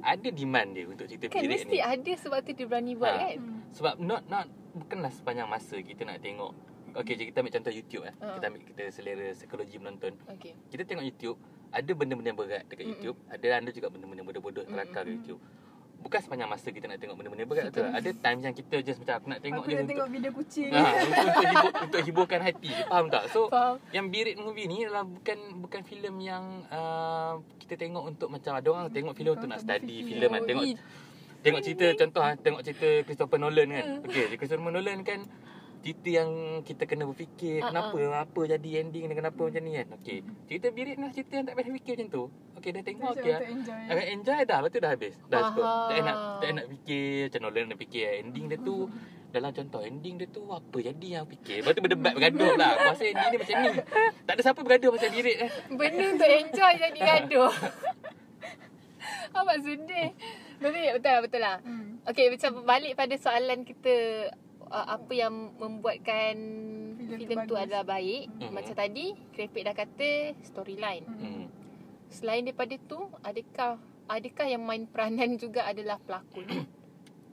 ada 0.00 0.28
demand 0.30 0.72
dia 0.72 0.88
untuk 0.88 1.04
cerita 1.04 1.28
Kan 1.28 1.44
mesti 1.44 1.68
ni. 1.68 1.78
ada 1.78 2.12
sebab 2.16 2.40
tu 2.40 2.56
dia 2.56 2.64
berani 2.64 2.96
buat 2.96 3.12
Ha. 3.12 3.20
kan. 3.22 3.36
Hmm. 3.36 3.60
Sebab 3.70 3.94
not 4.00 4.22
not 4.26 4.46
bukanlah 4.72 5.12
sepanjang 5.12 5.46
masa 5.46 5.76
kita 5.78 6.02
nak 6.02 6.18
tengok. 6.18 6.56
Okay, 6.90 7.14
kita 7.14 7.38
ambil 7.38 7.54
contoh 7.54 7.70
YouTube 7.70 8.02
eh. 8.02 8.14
Ah. 8.18 8.34
Kita 8.34 8.44
ambil 8.48 8.60
kita 8.64 8.82
selera 8.90 9.26
psikologi 9.30 9.76
penonton. 9.76 10.12
Okey. 10.26 10.52
Kita 10.66 10.82
tengok 10.82 11.04
YouTube, 11.04 11.38
ada 11.70 11.90
benda-benda 11.94 12.32
berat 12.34 12.64
dekat 12.66 12.84
Mm-mm. 12.84 12.92
YouTube, 12.98 13.16
ada 13.30 13.46
anda 13.56 13.70
juga 13.70 13.88
benda-benda 13.90 14.22
bodoh-bodoh 14.26 14.64
kelakar 14.66 15.06
Mm-mm. 15.06 15.14
dekat 15.14 15.20
YouTube. 15.22 15.42
Bukan 16.00 16.16
sepanjang 16.24 16.48
masa 16.48 16.72
kita 16.72 16.88
nak 16.88 16.96
tengok 16.96 17.16
benda-benda 17.20 17.44
berat 17.44 17.68
tu. 17.76 17.84
Ada 17.84 18.10
times 18.16 18.42
yang 18.48 18.56
kita 18.56 18.76
just 18.80 18.98
macam 19.04 19.14
aku 19.20 19.26
nak 19.28 19.40
tengok 19.44 19.60
Aku 19.60 19.68
je 19.68 19.74
nak 19.76 19.84
untuk 19.84 19.92
tengok 19.92 20.08
video 20.08 20.30
kucing. 20.32 20.70
Ha, 20.72 20.80
untuk, 20.80 21.12
untuk, 21.12 21.44
hibur, 21.44 21.72
untuk 21.84 22.00
hiburkan 22.08 22.40
hati 22.40 22.70
Faham 22.88 23.06
tak? 23.12 23.24
So 23.28 23.40
Faham. 23.52 23.76
Yang 23.92 24.06
Birit 24.08 24.36
movie 24.40 24.64
ni 24.64 24.78
adalah 24.88 25.04
bukan 25.04 25.38
bukan 25.60 25.80
filem 25.84 26.14
yang 26.24 26.44
uh, 26.72 27.44
kita 27.60 27.76
tengok 27.76 28.16
untuk 28.16 28.28
macam 28.32 28.52
ada 28.56 28.68
orang 28.72 28.88
tengok 28.88 29.12
filem 29.12 29.32
untuk 29.36 29.48
nak 29.52 29.60
study 29.60 29.96
filem 30.08 30.30
kan. 30.32 30.42
Tengok 30.48 30.64
tengok 31.40 31.60
cerita 31.64 31.86
contoh 32.00 32.22
ah 32.24 32.32
tengok 32.32 32.62
cerita 32.64 32.88
Christopher 33.04 33.36
Nolan 33.36 33.68
kan. 33.68 33.84
Hmm. 33.84 34.04
Okey, 34.08 34.24
Christopher 34.40 34.72
Nolan 34.72 35.04
kan 35.04 35.20
cerita 35.80 36.08
yang 36.12 36.30
kita 36.60 36.84
kena 36.84 37.08
berfikir 37.08 37.64
Ah, 37.64 37.72
kenapa 37.72 37.98
apa 38.20 38.40
jadi 38.44 38.84
ending 38.84 39.08
dan 39.08 39.16
kenapa 39.16 39.40
macam 39.48 39.62
ni 39.64 39.72
kan. 39.74 39.86
Okey. 40.00 40.18
Cerita 40.46 40.66
Birit 40.70 40.96
ni 41.00 41.04
lah 41.04 41.12
cerita 41.12 41.32
yang 41.40 41.46
tak 41.48 41.54
payah 41.56 41.72
fikir 41.72 41.92
macam 41.96 42.08
tu. 42.08 42.24
Okey, 42.60 42.70
dah 42.76 42.82
tengok 42.84 43.10
okey. 43.16 43.32
untuk 43.32 43.48
enjoy. 43.48 43.82
Akan 43.88 44.04
enjoy 44.12 44.40
dah 44.44 44.58
Lepas 44.60 44.70
tu 44.70 44.80
dah 44.84 44.90
habis 44.92 45.14
Dah 45.32 45.40
cukup 45.48 45.64
Tak 45.64 45.96
nak. 46.04 46.16
Tak 46.44 46.50
nak 46.52 46.66
fikir 46.68 47.08
Macam 47.24 47.40
Nolan 47.40 47.64
nak 47.72 47.78
fikir 47.80 48.04
Ending 48.20 48.44
dia 48.52 48.58
tu 48.60 48.76
Dalam 49.32 49.50
contoh 49.56 49.80
Ending 49.80 50.14
dia 50.20 50.28
tu 50.28 50.42
Apa 50.44 50.76
jadi 50.76 51.08
yang 51.08 51.24
fikir 51.24 51.64
Lepas 51.64 51.72
tu 51.72 51.80
berdebat 51.80 52.12
bergaduh 52.12 52.52
lah 52.60 52.70
Aku 52.76 52.84
rasa 52.92 53.04
ending 53.08 53.28
dia 53.32 53.38
macam 53.40 53.56
ni 53.56 53.70
Tak 54.28 54.32
ada 54.36 54.42
siapa 54.44 54.60
bergaduh 54.60 54.90
Pasal 54.92 55.08
birit 55.08 55.36
eh 55.40 55.50
Benda 55.72 56.04
untuk 56.04 56.28
enjoy 56.28 56.72
jadi 56.76 57.00
gaduh. 57.00 57.48
Apa 59.30 59.52
sedih. 59.62 60.08
Betul? 60.60 60.86
Betul 61.00 61.10
lah, 61.10 61.20
betul 61.24 61.40
lah. 61.40 61.56
Hmm. 61.64 62.02
Okey, 62.04 62.26
macam 62.34 62.50
balik 62.66 62.92
pada 62.98 63.14
soalan 63.16 63.64
kita 63.64 63.94
uh, 64.70 64.86
apa 64.88 65.12
yang 65.12 65.34
membuatkan 65.54 66.34
Filem 66.96 67.10
tu 67.10 67.18
filem 67.18 67.38
tu 67.44 67.54
adalah 67.54 67.84
baik. 67.84 68.30
Mhm. 68.30 68.50
Macam 68.50 68.74
tadi, 68.74 69.06
Krepik 69.30 69.62
dah 69.62 69.74
kata 69.74 70.10
storyline. 70.40 71.04
Hmm. 71.04 71.20
hmm. 71.20 71.44
Selain 72.08 72.42
daripada 72.42 72.74
tu, 72.80 72.98
adakah 73.20 73.78
adakah 74.06 74.46
yang 74.46 74.62
main 74.62 74.86
peranan 74.86 75.34
juga 75.36 75.66
adalah 75.66 75.98
pelakon? 76.00 76.46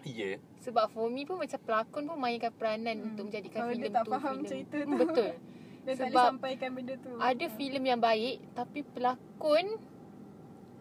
Ya 0.08 0.39
Sebab 0.63 0.88
for 0.88 1.12
me 1.12 1.28
pun 1.28 1.36
macam 1.36 1.60
pelakon 1.60 2.08
pun 2.08 2.15
mainkan 2.15 2.54
peranan 2.54 2.95
Hmm. 2.95 3.08
untuk 3.12 3.23
menjadikan 3.28 3.60
Kalau 3.60 3.73
filem 3.76 3.84
dia 3.84 3.91
tak 3.91 4.04
tu 4.04 4.12
faham 4.15 4.23
filem. 4.32 4.47
cerita 4.47 4.78
Hmm, 4.78 4.88
tu. 4.88 4.97
Betul. 4.97 5.30
Dia 5.36 5.36
tak 5.36 5.84
boleh 5.84 5.97
Sebab 6.00 6.26
sampaikan 6.30 6.69
benda 6.71 6.93
tu. 6.95 7.12
Ada 7.17 7.45
filem 7.50 7.84
yang 7.86 8.00
baik 8.00 8.36
tapi 8.54 8.80
pelakon 8.88 9.65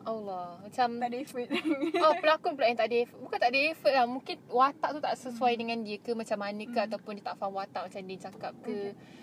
Allah 0.06 0.54
macam 0.58 0.86
tak 0.96 1.08
ada 1.08 1.16
effort. 1.18 1.48
Oh 2.04 2.14
pelakon 2.14 2.52
pula 2.52 2.66
yang 2.66 2.78
tak 2.78 2.86
ada 2.86 2.96
effort 3.00 3.20
Bukan 3.20 3.38
tak 3.38 3.50
ada 3.50 3.58
effort 3.66 3.90
lah 3.90 4.06
Mungkin 4.06 4.36
watak 4.46 4.90
tu 4.92 5.00
tak 5.00 5.14
sesuai 5.16 5.52
dengan 5.52 5.78
dia 5.80 5.98
ke 5.98 6.12
Macam 6.12 6.38
mana 6.38 6.62
ke 6.62 6.72
Hmm. 6.72 6.86
Ataupun 6.86 7.12
dia 7.12 7.24
tak 7.24 7.36
faham 7.36 7.52
watak 7.52 7.82
Macam 7.84 8.00
dia 8.00 8.18
cakap 8.20 8.52
ke 8.60 8.76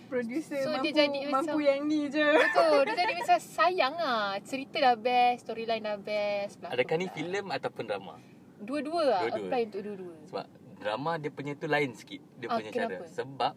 Producer 0.05 0.59
So, 0.59 0.69
mampu, 0.69 0.83
dia 0.83 0.91
jadi 0.99 1.19
mampu 1.25 1.47
macam- 1.49 1.63
yang 1.63 1.81
ni 1.85 2.01
je. 2.05 2.27
Betul 2.27 2.77
Dia 2.83 2.95
jadi 2.97 3.13
macam 3.19 3.37
sayang 3.39 3.93
lah 3.95 4.25
Cerita 4.41 4.77
dah 4.77 4.95
best 4.95 5.39
Storyline 5.41 5.81
dah 5.81 5.97
best 5.97 6.53
pelakon 6.57 6.73
Adakah 6.75 6.95
ni 6.95 7.07
filem 7.09 7.45
Ataupun 7.47 7.83
drama 7.85 8.13
Dua-dua 8.59 9.01
lah 9.05 9.21
Dua-dua. 9.23 9.39
Apply 9.41 9.61
untuk 9.65 9.81
dua-dua 9.83 10.15
Sebab 10.25 10.45
Drama 10.75 11.11
dia 11.15 11.29
punya 11.29 11.53
tu 11.53 11.65
lain 11.65 11.89
sikit 11.93 12.19
Dia 12.35 12.47
Ah, 12.47 12.59
punya 12.59 12.69
kenapa? 12.69 12.91
cara 12.99 13.07
Sebab 13.09 13.53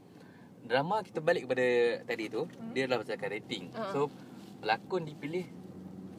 Drama 0.62 0.96
kita 1.00 1.18
balik 1.18 1.42
kepada 1.44 1.66
Tadi 2.04 2.24
tu 2.28 2.42
Hmm. 2.46 2.70
Dia 2.70 2.86
adalah 2.86 2.98
berdasarkan 3.00 3.30
rating 3.32 3.64
Ah. 3.72 3.90
So 3.90 4.06
Pelakon 4.56 5.02
dipilih 5.04 5.46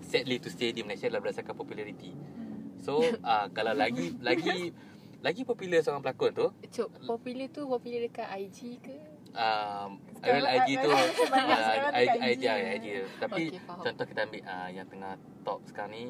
Sadly 0.07 0.39
to 0.39 0.47
stay 0.47 0.71
di 0.71 0.81
Malaysia 0.81 1.11
Adalah 1.11 1.27
berdasarkan 1.27 1.55
popularity 1.55 2.15
Hmm. 2.15 2.79
So 2.79 3.03
uh, 3.03 3.45
Kalau 3.55 3.75
lagi 3.75 4.15
Lagi 4.23 4.71
Lagi 5.19 5.41
popular 5.43 5.83
seorang 5.83 5.99
pelakon 5.99 6.31
tu 6.31 6.47
Cuk 6.71 6.89
Popular 7.03 7.47
tu 7.51 7.67
Popular 7.67 7.99
dekat 8.07 8.27
IG 8.47 8.79
ke 8.79 8.95
um, 9.35 9.99
Sekarang 10.15 10.47
IG 10.47 10.69
tu 10.79 10.89
ah, 10.95 11.03
IG, 11.03 12.07
dekat 12.07 12.23
IG, 12.23 12.23
IG. 12.23 12.45
IG, 12.47 12.47
IG. 12.47 12.87
Tapi 13.19 13.43
faham. 13.59 13.83
contoh 13.83 14.05
kita 14.07 14.19
ambil 14.23 14.41
uh, 14.47 14.69
Yang 14.71 14.87
tengah 14.95 15.13
top 15.43 15.59
sekarang 15.67 15.91
ni 15.91 16.03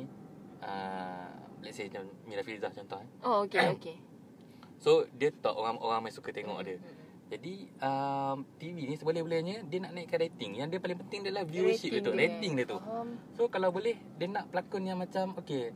uh, 0.62 1.32
Let's 1.66 1.76
say 1.82 1.90
Mira 2.30 2.46
Filzah 2.46 2.70
contoh 2.70 3.02
eh. 3.02 3.10
Oh 3.26 3.50
okay 3.50 3.66
okay 3.74 3.98
So 4.84 5.10
dia 5.18 5.34
top 5.34 5.58
orang 5.58 5.82
orang 5.82 6.06
main 6.06 6.14
suka 6.14 6.30
tengok 6.30 6.62
dia. 6.62 6.78
Jadi 7.28 7.54
um, 7.78 8.48
TV 8.56 8.88
ni 8.88 8.96
seboleh-bolehnya 8.96 9.63
dia 9.63 9.80
nak 9.80 9.92
naikkan 9.92 10.16
rating. 10.18 10.56
Yang 10.56 10.68
dia 10.72 10.80
paling 10.80 10.98
penting 10.98 11.20
adalah 11.22 11.44
viewership 11.44 11.92
dia 11.92 12.00
tu, 12.00 12.12
dia. 12.12 12.20
rating 12.24 12.52
dia 12.56 12.66
tu. 12.66 12.80
Faham. 12.80 13.08
So 13.34 13.48
kalau 13.48 13.70
boleh 13.70 14.00
dia 14.16 14.28
nak 14.28 14.48
pelakon 14.48 14.84
yang 14.84 14.98
macam 14.98 15.36
okey 15.38 15.72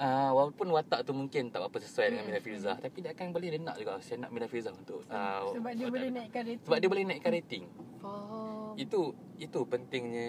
Uh, 0.00 0.32
walaupun 0.32 0.72
watak 0.72 1.04
tu 1.04 1.12
mungkin 1.12 1.52
tak 1.52 1.60
apa 1.60 1.76
sesuai 1.76 2.08
dengan 2.08 2.24
Hmm. 2.24 2.32
Mila 2.32 2.40
Firzah 2.40 2.76
tapi 2.80 3.04
dia 3.04 3.12
akan 3.12 3.36
boleh 3.36 3.52
dia 3.52 3.60
nak 3.60 3.76
juga 3.76 4.00
saya 4.00 4.24
nak 4.24 4.32
Mila 4.32 4.48
Firzah 4.48 4.72
untuk 4.72 5.04
uh, 5.04 5.52
Sebab 5.52 5.76
dia 5.76 5.92
boleh 5.92 6.08
naikkan 6.08 6.40
rating. 6.40 6.64
sebab 6.64 6.78
dia 6.80 6.88
boleh 6.88 7.04
naikkan 7.04 7.32
rating. 7.36 7.64
Faham. 8.00 8.72
Itu 8.80 9.12
itu 9.36 9.60
pentingnya 9.60 10.28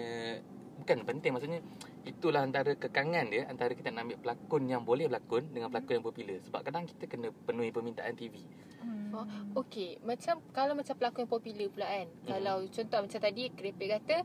bukan 0.76 1.08
penting 1.08 1.30
maksudnya 1.32 1.64
itulah 2.02 2.42
antara 2.42 2.74
kekangan 2.74 3.30
dia 3.30 3.46
antara 3.46 3.72
kita 3.78 3.94
nak 3.94 4.10
ambil 4.10 4.18
pelakon 4.18 4.62
yang 4.66 4.82
boleh 4.82 5.06
berlakon 5.06 5.46
dengan 5.54 5.70
pelakon 5.70 6.02
yang 6.02 6.06
popular 6.06 6.38
sebab 6.42 6.60
kadang 6.66 6.84
kita 6.86 7.04
kena 7.06 7.28
penuhi 7.46 7.70
permintaan 7.70 8.14
TV. 8.18 8.42
Hmm. 8.82 9.14
Oh, 9.14 9.26
Okey, 9.62 10.02
macam 10.02 10.42
kalau 10.50 10.74
macam 10.74 10.94
pelakon 10.98 11.22
yang 11.28 11.32
popular 11.32 11.66
pula 11.70 11.86
kan. 11.86 12.06
Mhm. 12.10 12.26
Kalau 12.26 12.56
contoh 12.66 13.00
macam 13.06 13.20
tadi 13.22 13.42
Krepek 13.54 13.88
kata 14.00 14.16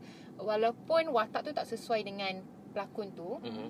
walaupun 0.41 1.13
watak 1.13 1.41
tu 1.45 1.51
tak 1.53 1.69
sesuai 1.69 2.01
dengan 2.01 2.41
pelakon 2.73 3.13
tu, 3.13 3.37
Mhm. 3.45 3.69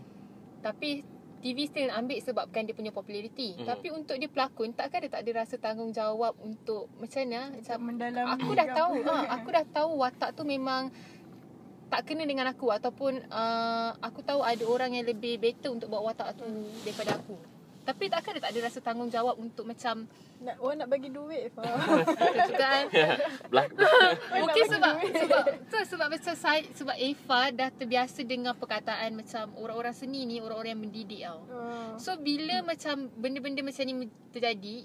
tapi 0.63 1.03
TV 1.37 1.69
still 1.69 1.93
ambil 1.93 2.17
sebabkan 2.17 2.65
dia 2.65 2.73
punya 2.73 2.89
populariti. 2.89 3.53
Mhm. 3.59 3.67
Tapi 3.67 3.87
untuk 3.93 4.17
dia 4.17 4.25
pelakon 4.25 4.73
takkan 4.73 5.05
dia 5.05 5.11
tak 5.11 5.21
ada 5.21 5.45
rasa 5.45 5.55
tanggungjawab 5.61 6.33
untuk 6.41 6.89
macam 6.97 7.21
mana? 7.27 7.41
Macam 7.53 7.61
Macam 7.61 7.79
mendalami 7.85 8.31
aku 8.33 8.51
dah 8.57 8.67
tahu, 8.73 8.93
ha, 9.05 9.13
aku 9.37 9.49
dah 9.53 9.65
tahu 9.69 9.89
watak 10.01 10.29
tu 10.33 10.43
memang 10.47 10.89
tak 11.87 12.03
kena 12.03 12.27
dengan 12.27 12.51
aku 12.51 12.67
ataupun 12.67 13.31
uh, 13.31 13.95
aku 14.03 14.19
tahu 14.23 14.43
ada 14.43 14.63
orang 14.67 14.99
yang 14.99 15.07
lebih 15.07 15.39
better 15.39 15.71
untuk 15.71 15.87
buat 15.87 16.03
watak 16.03 16.35
tu 16.39 16.47
daripada 16.83 17.15
aku. 17.15 17.57
Tapi 17.87 18.11
takkan 18.11 18.35
dia 18.35 18.43
tak 18.43 18.51
ada 18.51 18.59
rasa 18.67 18.79
tanggungjawab 18.83 19.39
untuk 19.39 19.63
macam 19.63 20.03
Nak, 20.43 20.59
orang 20.59 20.83
nak 20.83 20.89
bagi 20.91 21.07
duit 21.07 21.55
juga 21.55 22.43
kan. 22.61 22.83
Belak 23.51 23.71
Mungkin 24.43 24.63
nak 24.67 24.69
sebab 24.75 24.95
sebab 25.15 25.43
tu 25.71 25.77
sebab 25.95 26.07
macam 26.11 26.33
saya 26.35 26.67
sebab 26.75 26.95
Eva 26.99 27.41
dah 27.55 27.69
terbiasa 27.71 28.27
dengan 28.27 28.51
perkataan 28.59 29.15
macam 29.15 29.55
orang-orang 29.55 29.95
seni 29.95 30.27
ni 30.27 30.43
orang-orang 30.43 30.75
yang 30.75 30.83
mendidik 30.83 31.21
tau. 31.23 31.39
Oh. 31.47 31.95
So 31.95 32.19
bila 32.19 32.59
macam 32.59 33.07
benda-benda 33.15 33.63
macam 33.63 33.87
ni 33.87 34.11
terjadi, 34.35 34.83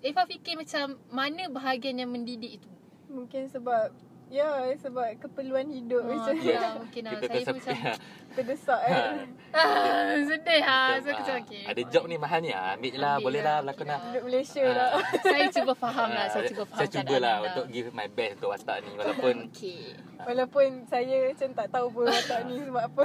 Eva 0.00 0.24
fikir 0.24 0.56
macam 0.56 0.96
mana 1.12 1.44
bahagian 1.52 2.00
yang 2.00 2.08
mendidik 2.08 2.56
itu. 2.56 2.70
Mungkin 3.12 3.52
sebab 3.52 3.92
Ya 4.30 4.46
sebab 4.78 5.18
keperluan 5.18 5.66
hidup 5.68 6.00
Ah, 6.00 6.08
macam 6.08 6.34
tu. 6.38 6.54
Mungkin 6.80 7.02
lah. 7.02 7.12
kita 7.12 7.26
Saya 7.26 7.42
pun 7.42 7.54
macam 7.58 7.74
Terdesak 8.30 8.80
kan 8.80 9.26
ah, 9.50 10.14
sedih 10.22 10.62
ha. 10.62 10.78
So 10.96 11.10
macam 11.10 11.34
ah, 11.34 11.40
okay. 11.42 11.62
Ada 11.66 11.82
job 11.90 12.04
ni 12.06 12.14
mahal 12.14 12.38
ni 12.38 12.54
ah, 12.54 12.78
ambil 12.78 12.90
je 12.94 12.98
lah, 13.00 13.14
boleh 13.18 13.42
lah, 13.42 13.58
lah 13.58 13.74
berlakon 13.74 13.84
lah. 13.84 13.98
lah. 13.98 14.06
Duduk 14.06 14.22
Malaysia 14.24 14.62
Ah, 14.62 14.70
lah 14.70 14.90
saya 15.26 15.44
cuba 15.50 15.72
faham 15.74 16.08
lah. 16.08 16.22
Ah, 16.22 16.26
Saya 16.30 16.42
cuba 16.46 16.62
faham 16.62 16.78
Saya 16.78 16.88
cuba 16.94 17.14
lah 17.18 17.34
untuk 17.42 17.64
give 17.68 17.90
my 17.90 18.06
best 18.06 18.32
untuk 18.38 18.48
watak 18.48 18.76
ni 18.80 18.90
walaupun 18.94 19.34
Okay. 19.50 19.82
Walaupun 20.20 20.66
saya 20.84 21.16
macam 21.26 21.48
tak 21.50 21.68
tahu 21.72 21.86
pun 21.90 22.04
watak 22.06 22.40
ni 22.44 22.60
sebab 22.60 22.82
apa 22.86 23.04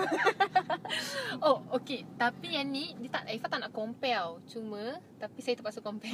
Oh, 1.42 1.64
okay. 1.72 2.04
Tapi 2.14 2.54
yang 2.54 2.68
ni, 2.68 2.92
dia 2.98 3.10
tak, 3.10 3.24
Eva 3.26 3.48
tak 3.48 3.60
nak 3.60 3.72
compare 3.72 4.20
tau. 4.20 4.44
Cuma, 4.46 4.84
tapi 5.16 5.40
saya 5.40 5.56
terpaksa 5.56 5.80
compare. 5.80 6.12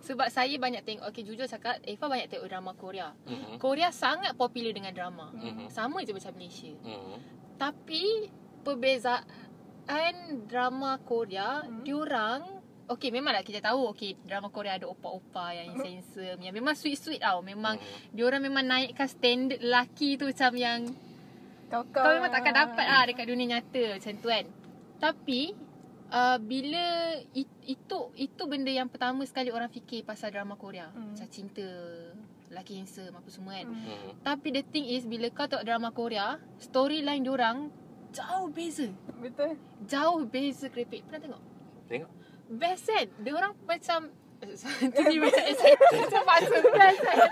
Sebab 0.00 0.26
saya 0.26 0.50
banyak 0.56 0.82
tengok, 0.82 1.06
okay 1.06 1.22
jujur 1.22 1.46
cakap, 1.46 1.78
Eva 1.84 2.04
banyak 2.04 2.26
tengok 2.26 2.46
drama 2.46 2.74
Korea. 2.74 3.14
Mhm. 3.24 3.58
Korea 3.58 3.90
sangat 3.90 4.34
popular 4.34 4.49
dengan 4.50 4.90
drama. 4.90 5.30
Mhm. 5.30 5.70
Sama 5.70 6.02
je 6.02 6.10
macam 6.10 6.34
Malaysia. 6.34 6.74
Mhm. 6.74 7.16
Tapi, 7.54 8.04
perbezaan 8.66 10.14
drama 10.50 10.98
Korea, 11.02 11.62
Hmm. 11.64 11.84
diorang, 11.84 12.40
okay 12.90 13.14
memanglah 13.14 13.46
kita 13.46 13.62
tahu, 13.62 13.94
okay 13.94 14.18
drama 14.26 14.50
Korea 14.50 14.76
ada 14.76 14.90
opa-opa 14.90 15.54
yang 15.54 15.78
handsome, 15.78 16.40
yang 16.42 16.54
memang 16.54 16.74
sweet-sweet 16.74 17.22
tau. 17.22 17.40
Memang, 17.40 17.78
Mhm. 17.78 18.16
diorang 18.16 18.42
memang 18.42 18.66
naikkan 18.66 19.06
standard 19.06 19.62
lelaki 19.62 20.18
tu 20.18 20.26
macam 20.26 20.52
yang 20.58 20.80
Kau-kau 21.70 22.02
kau 22.02 22.18
memang 22.18 22.34
takkan 22.34 22.50
dapat 22.50 22.82
lah 22.82 23.06
dekat 23.06 23.30
dunia 23.30 23.46
nyata 23.46 23.94
macam 23.94 24.14
tu 24.18 24.26
kan. 24.26 24.44
Tapi 24.98 25.54
uh, 26.10 26.38
bila 26.42 27.14
it, 27.30 27.46
itu 27.62 27.98
itu 28.18 28.42
benda 28.50 28.74
yang 28.74 28.90
pertama 28.90 29.22
sekali 29.22 29.54
orang 29.54 29.70
fikir 29.70 30.02
pasal 30.02 30.34
drama 30.34 30.58
Korea. 30.58 30.90
Hmm. 30.90 31.14
Macam 31.14 31.30
cinta, 31.30 31.62
lelaki 32.50 32.82
handsome 32.82 33.14
apa 33.14 33.28
semua 33.30 33.62
kan. 33.62 33.66
Hmm. 33.70 33.86
Mhm. 33.86 34.10
Tapi 34.26 34.48
the 34.50 34.62
thing 34.66 34.86
is 34.90 35.06
bila 35.06 35.30
kau 35.30 35.46
tengok 35.46 35.64
drama 35.64 35.88
Korea, 35.94 36.36
storyline 36.58 37.22
diorang 37.22 37.70
jauh 38.10 38.50
beza. 38.50 38.90
Betul 39.22 39.54
Jauh 39.86 40.26
beza 40.26 40.66
kerepek. 40.66 41.06
Pernah 41.06 41.20
tengok? 41.22 41.42
Tengok. 41.86 42.10
Best 42.50 42.90
kan? 42.90 43.06
Diorang 43.22 43.54
macam 43.62 44.10
tu 44.40 44.48
dia 45.04 45.20
macam 45.20 45.44
macam 46.00 46.22
paksa 46.24 46.56
best 46.64 47.00
kan? 47.04 47.16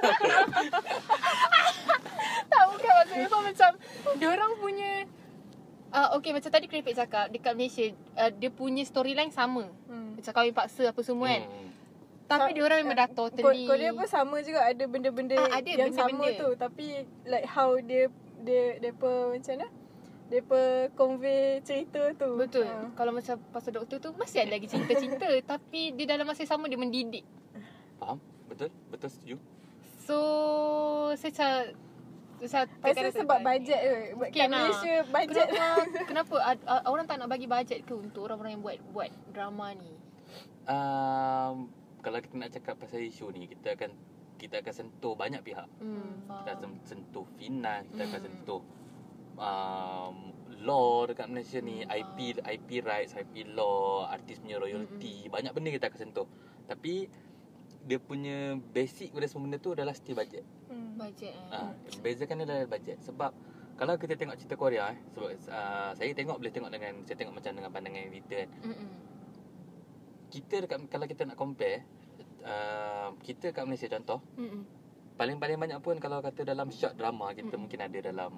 tak 2.52 2.62
bukan 2.68 2.92
maksudnya 3.00 3.24
Eva 3.24 3.38
macam 3.40 3.70
Diorang 4.20 4.52
punya 4.60 4.92
uh, 5.88 6.08
Okay 6.20 6.36
macam 6.36 6.52
tadi 6.52 6.68
Krepek 6.68 6.92
cakap 6.92 7.32
Dekat 7.32 7.56
Malaysia 7.56 7.88
uh, 8.12 8.28
Dia 8.28 8.52
punya 8.52 8.84
storyline 8.84 9.32
sama 9.32 9.72
hmm. 9.88 10.20
Macam 10.20 10.32
kahwin 10.36 10.52
paksa 10.52 10.92
apa 10.92 11.00
semua 11.00 11.32
kan 11.32 11.48
Mhm. 11.48 11.66
Tapi 12.28 12.44
Sa- 12.44 12.54
diorang 12.54 12.78
memang 12.82 12.98
dah 12.98 13.08
totally 13.08 13.64
Korea 13.64 13.90
pun 13.90 14.04
sama 14.04 14.36
juga 14.38 14.60
ada 14.62 14.84
benda-benda 14.84 15.34
Ah, 15.34 15.58
ada 15.58 15.64
yang 15.66 15.90
sama 15.90 16.12
benda-benda. 16.14 16.38
tu 16.38 16.48
tapi 16.54 16.86
like 17.24 17.46
how 17.46 17.72
dia 17.78 18.12
dia 18.38 18.76
depa 18.78 19.08
macam 19.28 19.52
mana? 19.54 19.68
Depa 20.28 20.60
convey 20.92 21.56
cerita 21.62 22.12
tu. 22.12 22.36
Betul 22.36 22.62
Ah. 22.62 22.92
Kalau 22.92 23.10
macam 23.10 23.32
pasal 23.48 23.72
doktor 23.72 23.96
tu 23.96 24.12
Masih 24.12 24.44
ada 24.44 24.52
lagi 24.52 24.68
cinta-cinta 24.68 25.24
Tapi 25.50 25.90
dia 25.90 26.04
dalam 26.06 26.22
masa 26.22 26.44
yang 26.44 26.52
sama 26.52 26.68
Dia 26.68 26.76
mendidik 26.76 27.24
Faham? 27.96 28.20
Betul? 28.44 28.68
Betul 28.86 29.08
setuju? 29.08 29.36
So 29.98 30.16
Saya 31.16 31.32
saya 32.38 32.68
Pasal 32.78 33.08
sebab 33.10 33.40
bajet 33.40 33.80
tu. 33.80 34.20
Kat 34.28 34.46
lah. 34.46 34.68
Malaysia 34.68 34.94
bajet 35.08 35.48
Kenapa 35.48 35.96
Kenapa 36.12 36.34
Orang 36.84 37.08
tak 37.08 37.16
nak 37.16 37.26
bagi 37.26 37.48
bajet 37.48 37.80
ke 37.82 37.90
Untuk 37.90 38.22
orang-orang 38.22 38.52
yang 38.52 38.62
buat 38.62 38.76
Buat 38.92 39.10
drama 39.32 39.72
ni 39.72 39.96
Um, 40.68 41.72
kalau 42.08 42.24
kita 42.24 42.34
nak 42.40 42.50
cakap 42.50 42.74
pasal 42.80 43.04
isu 43.04 43.28
ni, 43.36 43.44
kita 43.44 43.76
akan 43.76 43.92
kita 44.40 44.64
akan 44.64 44.72
sentuh 44.72 45.12
banyak 45.12 45.44
pihak. 45.44 45.68
Hmm, 45.76 46.24
Kita 46.24 46.56
akan 46.56 46.70
sentuh 46.80 47.28
finance, 47.36 47.84
kita 47.92 48.02
akan 48.08 48.16
Hmm. 48.16 48.26
sentuh 48.32 48.60
um, 49.36 50.16
law 50.64 51.04
dekat 51.04 51.28
Malaysia 51.28 51.60
ni, 51.60 51.84
Hmm, 51.84 51.92
IP 51.92 52.40
IP 52.40 52.80
rights, 52.80 53.12
IP 53.12 53.44
law, 53.52 54.08
artis 54.08 54.40
punya 54.40 54.56
royalty, 54.56 55.28
Hmm, 55.28 55.36
banyak 55.36 55.52
benda 55.52 55.68
kita 55.68 55.92
akan 55.92 56.00
sentuh. 56.00 56.28
Tapi 56.64 57.12
dia 57.84 57.98
punya 58.00 58.56
basic 58.72 59.12
pada 59.12 59.28
semua 59.28 59.44
benda 59.44 59.58
tu 59.60 59.76
adalah 59.76 59.92
still 59.92 60.16
budget. 60.16 60.48
Hmm. 60.72 60.96
Bajet 60.96 61.36
eh. 61.36 61.52
Ah, 61.52 61.72
bezakan 62.00 62.40
dia 62.40 62.46
adalah 62.48 62.68
budget 62.68 62.98
sebab 63.04 63.30
kalau 63.78 63.94
kita 63.94 64.18
tengok 64.18 64.34
cerita 64.34 64.58
Korea 64.58 64.90
eh 64.90 64.98
sebab 65.14 65.28
uh, 65.30 65.92
saya 65.94 66.10
tengok 66.10 66.42
boleh 66.42 66.50
tengok 66.50 66.70
dengan 66.74 66.92
saya 67.06 67.14
tengok 67.14 67.34
macam 67.38 67.52
dengan 67.54 67.70
pandangan 67.70 68.02
editor 68.10 68.38
kan. 68.42 68.50
Mm-mm. 68.66 68.90
Kita 70.28 70.64
dekat 70.64 70.78
kalau 70.92 71.06
kita 71.08 71.24
nak 71.24 71.36
compare 71.36 71.84
uh, 72.44 73.12
kita 73.24 73.52
kat 73.52 73.64
Malaysia 73.64 73.88
contoh 73.88 74.20
Mm-mm. 74.36 74.62
paling-paling 75.16 75.58
banyak 75.58 75.80
pun 75.80 75.96
kalau 75.98 76.20
kata 76.20 76.44
dalam 76.44 76.68
shot 76.70 76.94
drama 76.94 77.32
kita 77.32 77.48
Mm-mm. 77.48 77.60
mungkin 77.66 77.80
ada 77.80 77.98
dalam 77.98 78.32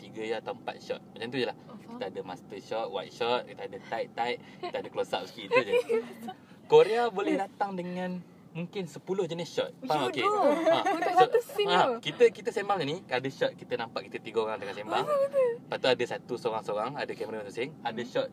3 0.00 0.16
ya 0.16 0.40
atau 0.40 0.56
4 0.56 0.80
shot. 0.80 1.00
Macam 1.12 1.28
tu 1.28 1.36
je 1.36 1.44
lah. 1.44 1.56
Oh, 1.68 1.76
faham. 1.76 2.00
Kita 2.00 2.04
ada 2.08 2.20
master 2.24 2.58
shot, 2.64 2.88
wide 2.88 3.12
shot, 3.12 3.44
kita 3.44 3.68
ada 3.68 3.78
tight 3.92 4.08
tight, 4.16 4.38
kita 4.64 4.76
ada 4.80 4.88
close 4.88 5.12
up 5.12 5.28
sikit 5.28 5.52
tu 5.52 5.60
je. 5.60 5.72
Korea 6.72 7.12
boleh 7.12 7.36
datang 7.36 7.76
dengan 7.76 8.16
mungkin 8.56 8.88
10 8.88 8.96
jenis 9.04 9.48
shot. 9.52 9.70
Faham 9.84 10.08
okey? 10.08 10.24
Ha. 10.70 10.76
Untuk 10.96 11.12
So, 11.12 11.20
satu 11.28 11.38
scene 11.44 11.68
ha, 11.68 12.00
kita 12.00 12.32
kita 12.32 12.48
sembang 12.48 12.80
ni 12.80 13.04
ada 13.04 13.28
shot 13.28 13.52
kita 13.52 13.76
nampak 13.76 14.08
kita 14.08 14.24
tiga 14.24 14.48
orang 14.48 14.56
tengah 14.56 14.72
sembang. 14.72 15.04
Lepas 15.04 15.76
tu 15.76 15.88
ada 15.92 16.04
satu 16.08 16.34
seorang-seorang, 16.40 16.96
ada 16.96 17.12
kamera 17.12 17.44
masing-masing, 17.44 17.70
ada 17.84 18.02
shot 18.08 18.28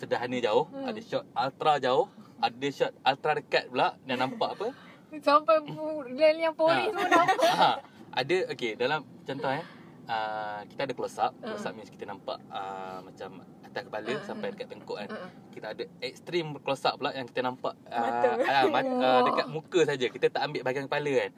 sederhana 0.00 0.38
jauh, 0.40 0.64
Hmm. 0.66 0.88
ada 0.88 1.00
shot 1.00 1.28
ultra 1.30 1.76
jauh, 1.76 2.08
ada 2.38 2.68
shot 2.68 2.92
ultra 3.00 3.36
dekat 3.36 3.68
pula 3.68 4.00
dan 4.02 4.16
nampak 4.18 4.56
apa? 4.56 4.66
Sampai 5.20 5.60
bu- 5.60 6.08
yang 6.16 6.54
polis 6.54 6.88
Ha. 6.88 6.94
pun 6.94 7.06
nampak. 7.06 7.52
ha, 7.60 7.70
ada 8.10 8.36
okey 8.50 8.72
dalam 8.74 9.04
contoh 9.20 9.50
eh 9.50 9.64
uh, 10.06 10.60
kita 10.64 10.80
ada 10.82 10.94
close 10.94 11.18
up. 11.18 11.32
Close 11.36 11.60
Ha. 11.60 11.68
up 11.68 11.74
means 11.74 11.90
kita 11.90 12.04
nampak 12.04 12.38
uh, 12.48 13.02
macam 13.02 13.30
atas 13.60 13.82
kepala 13.84 14.08
Ha, 14.08 14.22
sampai 14.24 14.46
ha. 14.46 14.52
dekat 14.54 14.66
tengkuk 14.68 14.96
kan. 14.96 15.08
Uh-uh. 15.08 15.30
Kita 15.50 15.66
ada 15.70 15.84
extreme 16.00 16.48
close 16.58 16.82
up 16.84 16.96
pula 16.96 17.10
yang 17.10 17.26
kita 17.26 17.42
nampak 17.42 17.74
Mata. 17.84 18.28
uh, 18.30 18.36
uh, 18.40 18.64
mat, 18.74 18.84
uh, 18.86 19.20
dekat 19.24 19.46
muka 19.46 19.80
saja. 19.84 20.06
Kita 20.06 20.26
tak 20.30 20.42
ambil 20.42 20.62
bahagian 20.62 20.86
kepala 20.86 21.12
kan. 21.18 21.30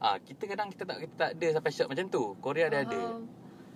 Ah, 0.00 0.16
kita 0.16 0.48
kadang 0.48 0.72
kita 0.72 0.88
tak 0.88 0.96
kita 0.98 1.14
tak 1.14 1.30
ada 1.36 1.46
sampai 1.52 1.70
shot 1.70 1.86
macam 1.86 2.08
tu. 2.08 2.22
Korea 2.40 2.66
ada 2.66 2.88
ada. 2.88 3.00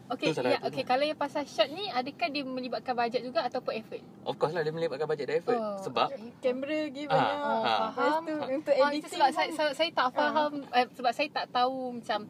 Okay, 0.04 0.36
ya, 0.36 0.60
okay, 0.60 0.84
kalau 0.84 1.00
yang 1.00 1.16
pasal 1.16 1.48
shot 1.48 1.64
ni, 1.66 1.88
adakah 1.88 2.28
dia 2.28 2.44
melibatkan 2.44 2.92
bajet 2.92 3.24
juga 3.24 3.40
ataupun 3.42 3.72
effort? 3.72 4.04
Of 4.22 4.36
course 4.36 4.52
lah 4.52 4.60
dia 4.60 4.68
melibatkan 4.68 5.08
bajet 5.08 5.24
dan 5.24 5.36
effort 5.40 5.56
Oh, 5.56 5.80
sebab 5.80 6.12
Kamera 6.38 6.76
lagi 6.84 7.02
Ah, 7.02 7.10
banyak. 7.10 7.36
Oh, 7.36 7.40
ha. 7.40 7.56
Lepas 7.56 7.92
faham. 7.96 8.20
tu 8.20 8.34
untuk 8.52 8.74
Ah, 8.74 8.80
itu 8.86 9.00
editing 9.00 9.10
sebab 9.10 9.26
pun- 9.26 9.34
saya, 9.34 9.50
saya, 9.50 9.70
saya 9.72 9.90
tak 9.90 10.08
faham, 10.12 10.50
eh, 10.70 10.86
sebab 10.92 11.10
saya 11.10 11.28
tak 11.32 11.46
tahu 11.48 11.76
macam 11.94 12.20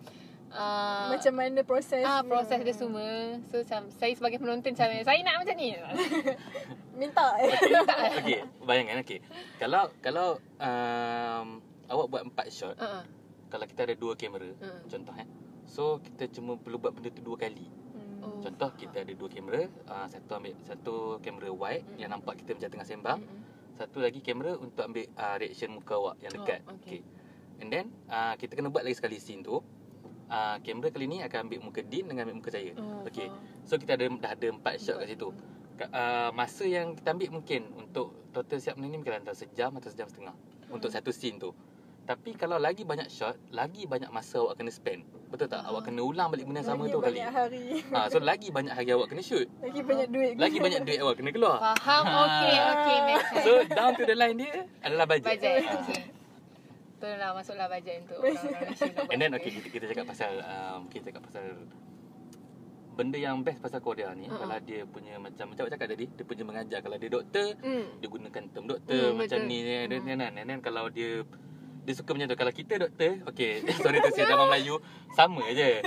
uh, 0.49 1.07
Macam 1.11 1.33
mana 1.35 1.61
proses 1.61 2.05
ah 2.05 2.23
proses 2.23 2.59
dia 2.61 2.75
semua. 2.75 3.09
So 3.45 3.59
macam 3.61 3.81
saya 3.93 4.13
sebagai 4.15 4.39
penonton 4.39 4.71
macam 4.71 4.87
saya 4.95 5.21
nak 5.21 5.35
macam 5.43 5.55
ni. 5.59 5.69
Minta 7.03 7.27
Okey, 8.23 8.39
bayangkan 8.63 9.03
okey. 9.03 9.19
Kalau 9.59 9.91
kalau 9.99 10.29
um, 10.63 11.47
awak 11.91 12.07
buat 12.07 12.23
empat 12.23 12.47
shot, 12.49 12.79
uh, 12.79 13.03
kalau 13.51 13.67
kita 13.67 13.83
ada 13.83 13.95
dua 13.95 14.15
kamera, 14.15 14.47
Hmm. 14.55 14.79
contoh 14.87 15.15
eh. 15.17 15.27
So 15.65 15.99
kita 15.99 16.29
cuma 16.31 16.55
perlu 16.55 16.77
buat 16.77 16.93
benda 16.93 17.09
tu 17.09 17.21
dua 17.21 17.37
kali. 17.37 17.67
Oh, 18.21 18.41
Contoh 18.41 18.73
kita 18.75 19.05
ada 19.05 19.13
dua 19.13 19.29
kamera, 19.29 19.63
uh, 19.87 20.07
satu 20.07 20.31
ambil 20.35 20.55
satu 20.63 20.95
kamera 21.21 21.49
wide 21.51 21.85
Hmm. 21.85 21.99
yang 21.99 22.11
nampak 22.11 22.39
kita 22.39 22.53
macam 22.53 22.71
tengah 22.71 22.87
sembang, 22.87 23.21
Mm-mm. 23.21 23.41
satu 23.75 23.99
lagi 23.99 24.21
kamera 24.21 24.57
untuk 24.57 24.81
ambil 24.81 25.05
uh, 25.15 25.37
reaction 25.37 25.71
muka 25.71 25.93
awak 25.95 26.17
yang 26.21 26.33
Oh, 26.33 26.37
dekat. 26.39 26.61
okey. 26.79 27.01
And 27.59 27.69
then 27.69 27.87
uh, 28.07 28.33
kita 28.35 28.55
kena 28.55 28.69
buat 28.69 28.81
lagi 28.81 28.97
sekali 28.97 29.17
scene 29.17 29.41
tu. 29.41 29.61
Uh, 30.25 30.57
kamera 30.61 30.89
kali 30.89 31.05
ni 31.07 31.21
akan 31.21 31.47
ambil 31.47 31.61
muka 31.63 31.81
Din 31.81 32.09
dengan 32.09 32.25
ambil 32.25 32.41
muka 32.41 32.49
saya. 32.51 32.73
Oh, 32.75 33.05
Okey. 33.05 33.29
faham. 33.29 33.63
So 33.63 33.77
kita 33.77 33.93
ada 33.95 34.09
dah 34.09 34.31
ada 34.33 34.47
empat 34.49 34.75
shot 34.79 34.97
kat 34.97 35.09
situ. 35.11 35.29
Uh, 35.77 36.31
masa 36.33 36.65
yang 36.65 36.95
kita 36.95 37.13
ambil 37.13 37.29
mungkin 37.31 37.67
untuk 37.75 38.15
total 38.31 38.57
siap 38.57 38.75
benda 38.75 38.89
ni 38.89 38.97
mungkin 38.97 39.21
antara 39.21 39.35
sejam 39.35 39.75
atau 39.75 39.91
sejam 39.91 40.07
setengah 40.07 40.33
untuk 40.71 40.89
Hmm. 40.89 40.97
satu 40.97 41.11
scene 41.11 41.37
tu. 41.37 41.53
Tapi 42.05 42.37
kalau 42.37 42.57
lagi 42.57 42.85
banyak 42.85 43.09
shot, 43.09 43.41
lagi 43.49 43.85
banyak 43.85 44.09
masa 44.09 44.37
awak 44.39 44.57
kena 44.57 44.69
spend. 44.69 45.03
Betul 45.27 45.49
tak? 45.49 45.61
Ah. 45.61 45.73
Awak 45.73 45.89
kena 45.89 46.01
ulang 46.01 46.29
balik 46.29 46.45
benda 46.45 46.61
yang 46.61 46.69
sama 46.69 46.85
Lagi 46.85 46.93
tu 46.93 46.99
kali. 47.01 47.17
banyak 47.17 47.33
hari 47.33 47.65
Ha, 47.87 48.01
so 48.07 48.19
lagi 48.19 48.49
banyak 48.51 48.73
hari 48.73 48.91
awak 48.91 49.09
kena 49.09 49.23
shoot. 49.23 49.49
Lagi 49.59 49.81
banyak 49.81 50.09
duit 50.09 50.33
Lagi 50.37 50.59
banyak 50.59 50.81
duit 50.85 50.99
awak 51.01 51.17
kena 51.17 51.31
keluar. 51.33 51.59
Faham. 51.75 52.05
Okey, 52.05 52.55
okey, 52.55 52.97
make 53.03 53.25
sense. 53.25 53.41
So 53.43 53.53
down 53.69 53.93
to 53.95 54.05
the 54.05 54.15
line 54.15 54.37
dia 54.37 54.53
adalah. 54.81 55.05
Bajet. 55.07 55.33
Ah. 55.33 55.81
Okey. 55.81 56.01
Betul 56.95 57.15
lah 57.17 57.31
masuklah 57.33 57.69
bajet 57.69 57.97
untuk 58.01 58.17
orang-orang 58.19 58.61
Malaysia 58.63 58.93
And 59.07 59.19
then 59.19 59.31
okay 59.35 59.51
kita, 59.51 59.69
kita 59.71 59.85
cakap 59.91 60.05
pasal 60.07 60.33
um, 60.41 60.81
kita 60.89 61.09
cakap 61.09 61.23
pasal 61.23 61.45
benda 62.95 63.19
yang 63.19 63.43
best 63.43 63.59
pasal 63.59 63.83
Korea 63.83 64.15
ni 64.15 64.25
Uh-uh. 64.25 64.39
kalau 64.39 64.55
dia 64.63 64.87
punya 64.87 65.19
macam 65.19 65.51
macam 65.51 65.67
cakap 65.67 65.91
tadi 65.91 66.07
dia 66.07 66.23
punya 66.23 66.47
mengajar 66.47 66.79
kalau 66.79 66.95
dia 66.95 67.11
doktor 67.11 67.59
Hmm. 67.59 67.91
dia 67.99 68.07
gunakan 68.07 68.43
term 68.49 68.65
doktor 68.65 68.95
Hmm, 69.05 69.19
macam 69.19 69.37
betul. 69.37 69.51
ni 69.51 69.59
kan 69.67 70.31
and 70.31 70.47
then 70.47 70.61
kalau 70.63 70.87
dia 70.89 71.27
dia 71.85 71.95
suka 71.95 72.11
macam 72.17 72.29
tu 72.33 72.37
kalau 72.41 72.53
kita 72.53 72.75
doktor 72.81 73.13
okey 73.31 73.63
sorry 73.85 74.01
tu 74.01 74.11
saya 74.13 74.25
drama 74.29 74.49
Melayu 74.49 74.81
sama 75.13 75.45
je 75.53 75.71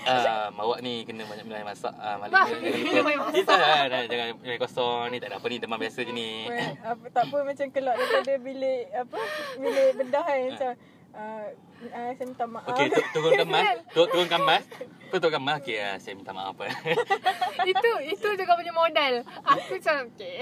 Uh, 0.00 0.48
awak 0.56 0.80
ni 0.80 1.04
kena 1.04 1.28
banyak 1.28 1.44
minum 1.44 1.60
air 1.60 1.66
masak 1.66 1.92
uh, 1.92 2.16
Bah, 2.16 2.48
minum 2.62 3.04
air 3.04 3.20
masak. 3.20 3.42
Kita 3.42 3.52
lah 3.52 3.84
dah, 3.84 4.02
Jangan 4.08 4.26
air 4.48 4.56
kosong 4.56 5.12
ni 5.12 5.20
Tak 5.20 5.28
ada 5.28 5.36
apa 5.36 5.46
ni 5.50 5.56
Demam 5.60 5.76
biasa 5.76 5.98
je 6.08 6.12
ni 6.14 6.48
apa, 6.80 7.04
tak 7.12 7.28
apa 7.28 7.36
macam 7.44 7.66
keluar 7.68 7.94
daripada 8.00 8.32
bilik 8.40 8.84
apa 8.96 9.18
bilik 9.60 9.88
bedah 10.00 10.24
kan 10.24 10.38
macam 10.40 10.72
uh, 11.12 11.46
uh, 11.90 12.10
saya 12.16 12.24
minta 12.24 12.44
maaf. 12.48 12.70
Okey 12.72 12.86
tu, 12.88 13.00
turun 13.12 13.32
kemas 13.44 13.66
tu, 13.92 14.02
Turun 14.08 14.28
kemas 14.30 14.64
Tu 15.10 15.16
turun 15.20 15.32
kemas 15.36 15.56
Okey 15.60 15.76
uh, 15.76 15.96
saya 16.00 16.14
minta 16.16 16.32
maaf 16.32 16.56
itu 17.68 17.90
itu 18.08 18.28
juga 18.40 18.52
punya 18.56 18.72
modal. 18.72 19.14
Aku 19.44 19.76
macam 19.76 20.08
okey. 20.16 20.38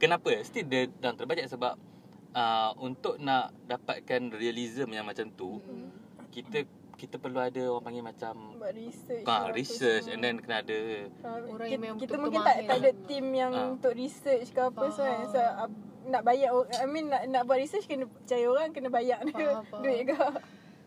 Kenapa? 0.00 0.30
Still 0.44 0.64
dia 0.68 0.88
dalam 1.00 1.20
terbajet 1.20 1.52
sebab 1.52 1.76
uh, 2.36 2.70
Untuk 2.78 3.16
nak 3.18 3.50
dapatkan 3.64 4.30
realism 4.30 4.92
yang 4.92 5.02
macam 5.02 5.26
tu 5.30 5.58
Hmm. 5.58 5.88
Kita 6.28 6.68
kita 6.96 7.16
perlu 7.16 7.36
ada 7.36 7.60
orang 7.68 7.84
panggil 7.84 8.00
macam 8.02 8.56
buat 8.56 8.72
research. 8.72 9.24
Ah, 9.24 9.44
apa 9.44 9.52
research 9.52 10.08
and 10.08 10.16
then 10.18 10.36
kena 10.36 10.60
ada 10.60 10.78
Ah, 11.20 11.40
Orang 11.42 11.52
kita, 11.58 11.68
yang 11.68 11.82
memang 11.82 11.98
kita 11.98 12.14
mungkin 12.16 12.40
tak, 12.40 12.56
tak 12.62 12.76
ada 12.78 12.90
team 13.04 13.24
yang 13.32 13.52
Ah. 13.52 13.68
untuk 13.70 13.92
research 13.92 14.48
ke 14.48 14.60
apa 14.62 14.84
so, 14.90 15.00
kan. 15.00 15.18
So 15.28 15.36
uh, 15.36 15.68
nak 16.06 16.22
bayar 16.22 16.52
or- 16.52 16.68
I 16.70 16.86
mean 16.86 17.08
nak, 17.08 17.24
nak 17.26 17.42
buat 17.44 17.58
research 17.58 17.84
kena 17.84 18.08
cari 18.22 18.44
orang 18.44 18.70
kena 18.70 18.88
bayar 18.88 19.20
dia 19.22 19.32
Faham, 19.34 19.64
faham. 19.66 19.82
duit 19.82 20.00
ke. 20.04 20.16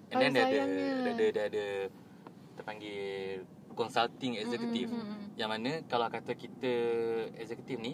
and 0.09 0.17
then 0.17 0.31
dia 0.31 0.41
ada, 0.41 0.55
dia 0.57 1.11
ada 1.11 1.25
dia 1.29 1.43
ada 1.45 1.65
terpanggil 2.55 2.99
consulting 3.71 4.33
executive 4.35 4.89
Mm, 4.89 4.97
mm, 4.97 5.13
mm. 5.13 5.27
yang 5.35 5.49
mana 5.49 5.71
kalau 5.85 6.07
kata 6.07 6.33
kita 6.33 6.73
executive 7.35 7.77
ni 7.77 7.93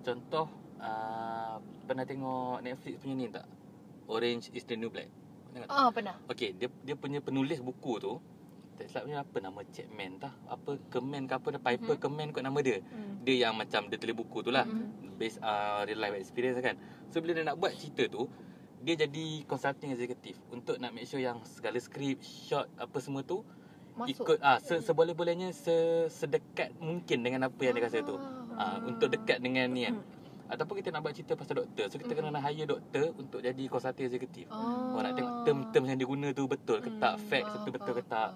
contoh 0.00 0.46
uh, 0.80 1.54
pernah 1.84 2.02
tengok 2.02 2.60
Netflix 2.60 2.94
punya 2.98 3.14
ni 3.14 3.26
tak 3.28 3.46
Orange 4.06 4.50
is 4.50 4.64
the 4.64 4.74
New 4.74 4.88
Black 4.88 5.06
Pernah? 5.50 5.66
Ah, 5.66 5.90
pernah. 5.90 6.14
Okey, 6.26 6.54
dia 6.54 6.70
dia 6.80 6.94
punya 6.94 7.18
penulis 7.18 7.58
buku 7.58 7.98
tu 7.98 8.22
tak 8.76 8.86
silap 8.86 9.02
punya 9.04 9.18
apa 9.20 9.36
nama 9.40 9.60
Chapman 9.66 10.10
tah 10.16 10.32
apa 10.46 10.70
Kemen 10.88 11.26
ke 11.26 11.34
apa 11.34 11.48
dia 11.50 11.60
Piper 11.60 11.94
Mhm. 11.94 12.00
Kemen 12.00 12.26
kot 12.30 12.40
nama 12.40 12.58
dia 12.58 12.80
Hmm. 12.80 13.20
dia 13.20 13.44
yang 13.44 13.52
macam 13.52 13.84
dia 13.86 13.98
tulis 13.98 14.16
buku 14.16 14.40
tu 14.40 14.48
lah 14.48 14.64
Mhm. 14.64 15.14
based 15.14 15.36
uh, 15.38 15.84
real 15.84 16.00
life 16.00 16.16
experience 16.16 16.56
kan 16.58 16.80
so 17.06 17.20
bila 17.20 17.34
dia 17.34 17.44
nak 17.44 17.60
buat 17.60 17.74
cerita 17.74 18.08
tu 18.08 18.24
dia 18.80 18.96
jadi 18.96 19.44
consulting 19.44 19.92
executive 19.92 20.40
untuk 20.48 20.80
nak 20.80 20.90
make 20.90 21.04
sure 21.04 21.20
yang 21.20 21.36
segala 21.44 21.76
skrip 21.76 22.16
shot 22.22 22.64
apa 22.74 22.96
semua 22.96 23.20
tu 23.20 23.44
Masuk. 23.92 24.16
ikut 24.16 24.38
ah 24.40 24.56
se, 24.56 24.80
seboleh-bolehnya 24.80 25.52
se, 25.52 25.76
sedekat 26.08 26.72
mungkin 26.80 27.20
dengan 27.20 27.52
apa 27.52 27.60
yang 27.60 27.76
dia 27.76 27.84
rasa 27.84 28.00
tu 28.00 28.16
ah 28.54 28.80
untuk 28.80 29.12
dekat 29.12 29.44
dengan 29.44 29.68
ni 29.68 29.84
kan 29.84 30.00
ataupun 30.50 30.74
kita 30.76 30.88
nak 30.90 31.00
buat 31.00 31.14
cerita 31.14 31.32
pasal 31.34 31.62
doktor 31.62 31.86
so 31.86 31.96
kita 31.96 32.12
kena 32.12 32.28
nak 32.28 32.42
hire 32.42 32.66
doktor 32.66 33.14
untuk 33.14 33.40
jadi 33.40 33.62
consulting 33.64 34.06
executive 34.06 34.48
Oh. 34.50 34.98
Orang 34.98 35.10
nak 35.10 35.14
tengok 35.14 35.34
term-term 35.42 35.84
yang 35.86 35.96
dia 35.96 36.04
guna 36.04 36.28
tu 36.30 36.44
betul 36.44 36.78
ke 36.78 36.90
tak, 36.96 37.14
Hmm, 37.14 37.24
facts 37.24 37.48
faham, 37.48 37.62
tu 37.62 37.70
betul 37.70 37.94
ke 37.94 38.04
tak. 38.04 38.30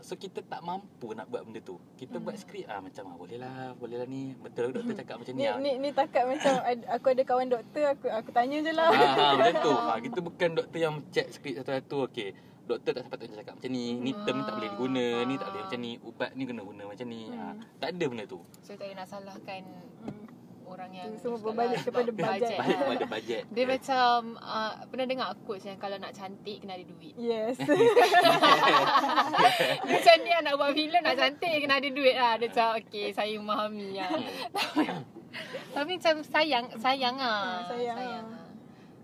So 0.00 0.12
kita 0.14 0.44
tak 0.44 0.60
mampu 0.60 1.16
nak 1.16 1.32
buat 1.32 1.48
benda 1.48 1.64
tu. 1.64 1.80
Kita 1.96 2.20
Hmm. 2.20 2.28
buat 2.28 2.36
skrip 2.36 2.66
ah 2.66 2.76
macam 2.76 3.08
ah 3.08 3.16
boleh 3.16 3.38
lah, 3.40 3.72
boleh 3.72 3.96
lah 3.96 4.04
ni. 4.04 4.36
Betul 4.36 4.76
doktor 4.76 4.92
cakap 4.92 5.16
macam 5.16 5.32
ni. 5.32 5.40
Ni, 5.40 5.48
ah. 5.48 5.56
ni 5.56 5.72
ni 5.80 5.88
takat 5.90 6.28
macam 6.28 6.52
aku 6.92 7.06
ada 7.08 7.22
kawan 7.24 7.48
doktor 7.48 7.84
aku 7.88 8.06
aku 8.12 8.28
tanya 8.28 8.58
je 8.60 8.72
lah. 8.74 8.92
Ha, 8.92 9.00
ha, 9.00 9.24
macam 9.32 9.54
tu. 9.64 9.72
Ha, 9.72 9.92
kita 10.04 10.18
bukan 10.20 10.48
doktor 10.54 10.76
yang 10.76 10.94
check 11.08 11.32
skrip 11.32 11.56
satu-satu. 11.56 12.12
Okey. 12.12 12.36
Doktor 12.64 12.90
tak 12.92 13.02
sepatutnya 13.04 13.36
cakap 13.40 13.54
macam 13.56 13.70
ni. 13.72 13.84
Ni 13.96 14.10
term 14.24 14.36
ni 14.36 14.44
tak 14.44 14.54
boleh 14.56 14.70
diguna. 14.76 15.06
Ni 15.24 15.34
tak 15.36 15.48
boleh 15.48 15.62
macam 15.64 15.80
ni. 15.80 15.92
Ubat 16.00 16.30
ni 16.36 16.42
kena 16.44 16.62
guna 16.62 16.82
macam 16.84 17.06
ni. 17.08 17.20
Ha, 17.30 17.44
tak 17.78 17.88
ada 17.96 18.04
benda 18.04 18.24
tu. 18.26 18.40
So 18.60 18.76
tak 18.76 18.92
nak 18.92 19.06
salahkan 19.06 19.62
Hmm. 20.04 20.33
Orang 20.66 20.90
yang 20.92 21.10
Semua 21.20 21.36
cakap 21.36 21.46
berbalik 21.46 21.78
kepada 21.84 22.10
bajet. 22.10 22.58
Balik 22.58 22.58
lah. 22.58 22.78
kepada 22.80 23.06
bajet. 23.10 23.42
Dia 23.52 23.64
macam 23.68 24.16
uh, 24.40 24.72
pernah 24.88 25.06
dengar 25.06 25.28
quotes 25.44 25.64
yang 25.68 25.78
kalau 25.78 25.96
nak 26.00 26.12
cantik 26.16 26.56
kena 26.64 26.74
ada 26.74 26.84
duit. 26.84 27.14
Yes. 27.16 27.56
Dia 27.60 27.68
macam 29.98 30.16
ni 30.24 30.30
lah, 30.32 30.40
nak 30.42 30.54
buat 30.56 30.70
filem 30.72 31.02
nak 31.04 31.16
cantik 31.16 31.54
kena 31.60 31.74
ada 31.78 31.88
duit 31.90 32.16
lah. 32.16 32.32
Dia 32.40 32.48
macam 32.50 32.68
okay 32.80 33.06
saya 33.12 33.34
memahami 33.36 33.88
lah. 33.96 34.10
Hmm. 34.10 34.98
Tapi 35.76 35.90
macam 35.98 36.14
sayang 36.22 36.66
sayang 36.78 37.16
lah. 37.18 37.28
Ah, 37.28 37.58
sayang 37.68 37.98
lah. 37.98 38.22
lah. 38.22 38.42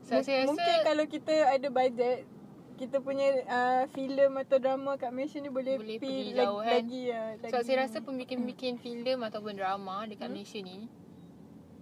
So 0.06 0.14
saya 0.26 0.42
rasa 0.42 0.48
Mungkin 0.50 0.76
kalau 0.82 1.04
kita 1.06 1.34
ada 1.46 1.68
bajet 1.70 2.26
kita 2.80 2.96
punya 3.04 3.44
uh, 3.44 3.84
filem 3.92 4.32
atau 4.40 4.56
drama 4.56 4.96
kat 4.96 5.12
Malaysia 5.12 5.36
ni 5.36 5.52
boleh, 5.52 5.76
Boleh 5.76 6.00
pergi 6.00 6.32
pergi 6.32 6.38
jauh, 6.40 6.64
kan? 6.64 6.72
lagi 6.80 7.02
lah. 7.12 7.28
Lagi. 7.36 7.52
So 7.52 7.56
saya 7.60 7.76
rasa 7.84 8.00
pembikin-pembikin 8.00 8.80
filem 8.80 9.20
ataupun 9.20 9.52
drama 9.52 10.08
dekat 10.08 10.32
Hmm. 10.32 10.40
Malaysia 10.40 10.60
ni 10.64 10.88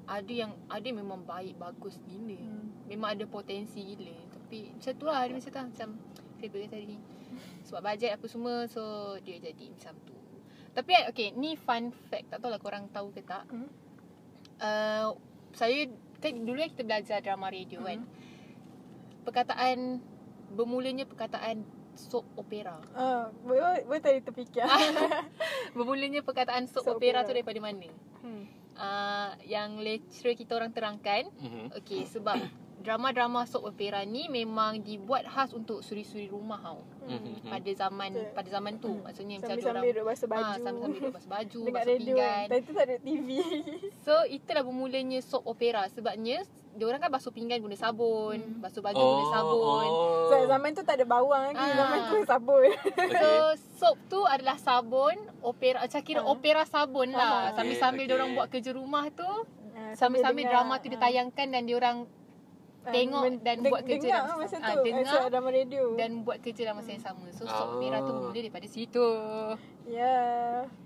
ada 0.08 0.32
yang 0.32 0.56
ada 0.72 0.88
memang 0.88 1.20
baik 1.22 1.60
bagus 1.60 2.00
gila. 2.08 2.40
Hmm. 2.40 2.72
Memang 2.88 3.12
ada 3.12 3.24
potensi 3.28 3.84
gila. 3.84 4.16
Tapi 4.32 4.72
macam 4.72 4.92
tu 4.96 5.04
lah 5.04 5.20
dia 5.28 5.34
macam 5.36 5.52
tu 5.52 5.60
macam 5.68 5.88
saya 6.38 6.48
berkata 6.48 6.76
tadi. 6.80 6.96
Sebab 7.68 7.80
bajet 7.84 8.10
apa 8.16 8.26
semua 8.26 8.64
so 8.66 8.82
dia 9.20 9.36
jadi 9.36 9.68
macam 9.68 9.94
tu. 10.08 10.16
Tapi 10.72 10.92
okay 11.12 11.28
ni 11.36 11.54
fun 11.54 11.92
fact 12.08 12.32
tak 12.32 12.40
tahu 12.40 12.48
lah 12.48 12.60
korang 12.60 12.88
tahu 12.88 13.12
ke 13.12 13.20
tak. 13.20 13.44
Hmm. 13.52 13.68
Uh, 14.58 15.12
saya 15.52 15.86
kan 16.18 16.32
dulu 16.34 16.58
kan 16.58 16.70
kita 16.72 16.82
belajar 16.88 17.16
drama 17.20 17.52
radio 17.52 17.84
kan. 17.84 18.00
Perkataan 19.28 20.00
bermulanya 20.56 21.04
perkataan 21.04 21.68
soap 21.92 22.24
opera. 22.38 22.78
Ah, 22.94 23.28
boleh 23.44 23.84
boleh 23.84 24.00
tadi 24.00 24.22
terfikir. 24.22 24.64
Bermulanya 25.76 26.22
perkataan 26.22 26.70
soap, 26.70 26.86
Soap 26.86 26.96
opera, 27.02 27.20
opera. 27.20 27.26
tu 27.26 27.34
daripada 27.34 27.58
mana? 27.60 27.90
hmm. 28.22 28.44
Uh, 28.78 29.34
yang 29.42 29.82
lecturer 29.82 30.38
kita 30.38 30.54
orang 30.54 30.70
terangkan 30.70 31.26
Mhm. 31.34 31.74
Okay 31.82 32.06
sebab 32.06 32.38
drama-drama 32.88 33.44
soap 33.44 33.68
opera 33.68 34.00
ni 34.02 34.26
memang 34.26 34.80
dibuat 34.80 35.22
khas 35.22 35.52
untuk 35.52 35.80
suri-suri 35.80 36.24
rumah 36.26 36.56
tau 36.58 36.80
Mhm. 37.04 37.44
pada 37.44 37.70
zaman 37.74 38.10
Betul. 38.10 38.32
pada 38.32 38.48
zaman 38.50 38.72
tu 38.76 38.88
Hmm. 38.90 39.02
maksudnya 39.02 39.34
macam 39.36 39.48
Sambil-sambil 39.50 39.60
diorang 39.60 39.84
duduk 39.90 40.06
basuh 40.06 40.28
baju. 40.28 40.40
Ah, 40.42 40.56
sambil-sambil 40.58 40.96
duduk 40.98 41.14
basuh 41.14 41.30
baju, 41.30 41.60
Dekat 41.66 41.74
basuh 41.74 41.88
radio 41.90 42.06
pinggan. 42.08 42.44
Tadi 42.48 42.60
tu 42.62 42.72
tak 42.72 42.84
ada 42.84 42.96
TV. 42.98 43.28
So 44.04 44.12
itulah 44.26 44.62
bermulanya 44.62 45.18
soap 45.20 45.44
opera 45.44 45.82
sebabnya 45.86 46.36
diorang 46.70 46.96
kan 46.98 47.10
basuh 47.10 47.28
pinggan 47.28 47.58
guna 47.58 47.74
sabun, 47.74 48.38
Hmm. 48.38 48.60
basuh 48.60 48.80
baju 48.80 48.96
guna 48.96 49.24
sabun. 49.30 49.84
oh. 49.84 50.28
So, 50.28 50.46
zaman 50.46 50.70
tu 50.70 50.82
tak 50.82 50.94
ada 50.94 51.06
bawang 51.06 51.42
lagi. 51.46 51.58
Ah. 51.58 51.74
Zaman 51.74 51.98
tu 52.06 52.16
sabun. 52.24 52.70
So 53.18 53.28
soap 53.78 53.98
tu 54.06 54.20
adalah 54.24 54.56
sabun, 54.56 55.12
opera 55.40 55.82
macam 55.82 56.00
kira 56.02 56.20
Ah. 56.20 56.28
opera 56.28 56.62
sabun 56.64 57.08
lah. 57.10 57.20
Ah. 57.20 57.54
Sambil-sambil 57.54 58.00
Okay, 58.00 58.10
diorang 58.10 58.30
okay. 58.30 58.36
buat 58.38 58.48
kerja 58.50 58.70
rumah 58.72 59.04
tu, 59.10 59.28
Ah, 59.70 59.94
sambil-sambil 59.94 60.42
drama 60.44 60.74
tu 60.76 60.88
ditayangkan 60.88 61.46
dan 61.48 61.62
diorang 61.62 62.02
tengok 62.84 63.22
men- 63.22 63.40
dan 63.40 63.56
buat 63.64 63.82
kerja 63.82 64.00
dengar 64.00 64.22
dalam- 64.24 64.38
masa 64.38 64.56
ah, 64.56 64.62
tu. 64.70 64.80
dengar 64.80 65.02
Dengar. 65.02 65.28
drama 65.28 65.50
radio. 65.50 65.84
dan 65.94 66.10
buat 66.22 66.38
kerja 66.38 66.60
dalam 66.62 66.76
masa 66.76 66.90
yang 66.90 67.04
sama. 67.04 67.26
So 67.30 67.42
Oh. 67.44 67.76
opera 67.76 67.98
tu 68.00 68.10
bermula 68.12 68.32
daripada 68.34 68.66
situ. 68.66 69.06
Ya. 69.84 70.16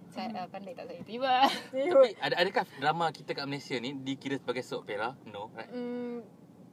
Saya 0.09 0.29
uh, 0.35 0.47
pandai 0.47 0.73
tak 0.73 0.85
saya 0.87 1.03
tiba. 1.09 1.35
Tapi 1.71 2.11
ada 2.17 2.35
adakah 2.37 2.65
drama 2.77 3.07
kita 3.09 3.31
kat 3.33 3.45
Malaysia 3.45 3.77
ni 3.77 3.95
dikira 3.95 4.37
sebagai 4.37 4.61
soap 4.61 4.85
opera? 4.85 5.17
No, 5.25 5.49
right? 5.53 5.69
Hmm, 5.69 6.21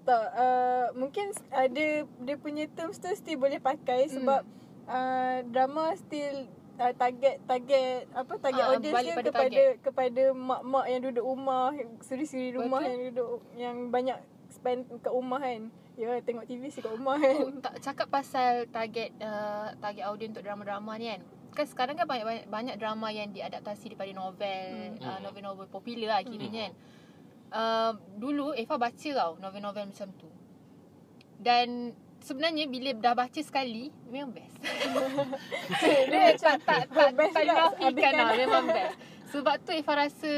tak 0.02 0.26
uh, 0.34 0.88
mungkin 0.94 1.26
ada 1.50 1.86
dia 2.04 2.36
punya 2.36 2.66
terms 2.70 2.98
tu 2.98 3.08
still 3.14 3.38
boleh 3.38 3.60
pakai 3.60 4.08
sebab 4.08 4.42
uh, 4.86 5.38
drama 5.46 5.94
still 5.96 6.50
uh, 6.76 6.94
target 6.94 7.40
target 7.44 8.10
apa 8.10 8.34
target 8.36 8.60
Ah, 8.62 8.70
audience 8.74 8.96
dia 8.98 9.14
pada 9.14 9.30
kepada 9.30 9.46
target. 9.46 9.72
kepada 9.80 10.24
mak-mak 10.34 10.86
yang 10.88 11.02
duduk 11.04 11.24
rumah, 11.24 11.70
suri-suri 12.02 12.52
rumah 12.52 12.80
Betul. 12.80 12.90
yang 12.90 13.02
duduk 13.06 13.30
yang 13.56 13.78
banyak 13.88 14.18
spend 14.60 14.80
kat 15.00 15.10
rumah 15.10 15.40
kan. 15.40 15.72
Ya, 15.96 16.16
tengok 16.20 16.44
TV 16.44 16.68
si 16.68 16.84
kat 16.84 16.92
rumah 16.92 17.16
kan. 17.16 17.36
Oh, 17.40 17.52
tak 17.66 17.76
cakap 17.80 18.08
pasal 18.12 18.68
target 18.68 19.16
uh, 19.20 19.72
target 19.80 20.04
audience 20.04 20.36
untuk 20.36 20.44
drama-drama 20.44 20.92
ni 21.00 21.16
kan. 21.16 21.22
Kan 21.56 21.66
sekarang 21.66 21.96
kan 21.96 22.06
banyak 22.06 22.26
banyak, 22.28 22.46
banyak 22.48 22.76
drama 22.76 23.08
yang 23.10 23.32
diadaptasi 23.32 23.96
daripada 23.96 24.12
novel, 24.12 24.68
Hmm. 25.00 25.04
uh, 25.04 25.20
novel-novel 25.24 25.68
popular 25.68 26.20
lah 26.20 26.22
kiranya 26.24 26.68
kan. 26.68 26.74
Uh, 27.50 27.92
dulu 28.16 28.54
Eva 28.54 28.76
baca 28.78 29.10
tau 29.10 29.32
novel-novel 29.40 29.90
macam 29.90 30.08
tu. 30.16 30.30
Dan 31.40 31.96
sebenarnya 32.20 32.68
bila 32.68 32.92
dah 32.94 33.16
baca 33.16 33.42
sekali 33.42 33.90
memang 34.08 34.36
best. 34.36 34.60
Dia 36.12 36.36
tak 36.36 36.62
tak 36.64 36.84
tak, 36.92 37.10
tak 37.16 37.32
juga, 37.32 37.44
dinafikan 37.48 37.88
habiskan. 37.88 38.14
lah 38.14 38.36
memang 38.36 38.66
best. 38.68 38.96
Sebab 39.30 39.56
tu 39.62 39.70
Eva 39.70 39.94
rasa 39.94 40.32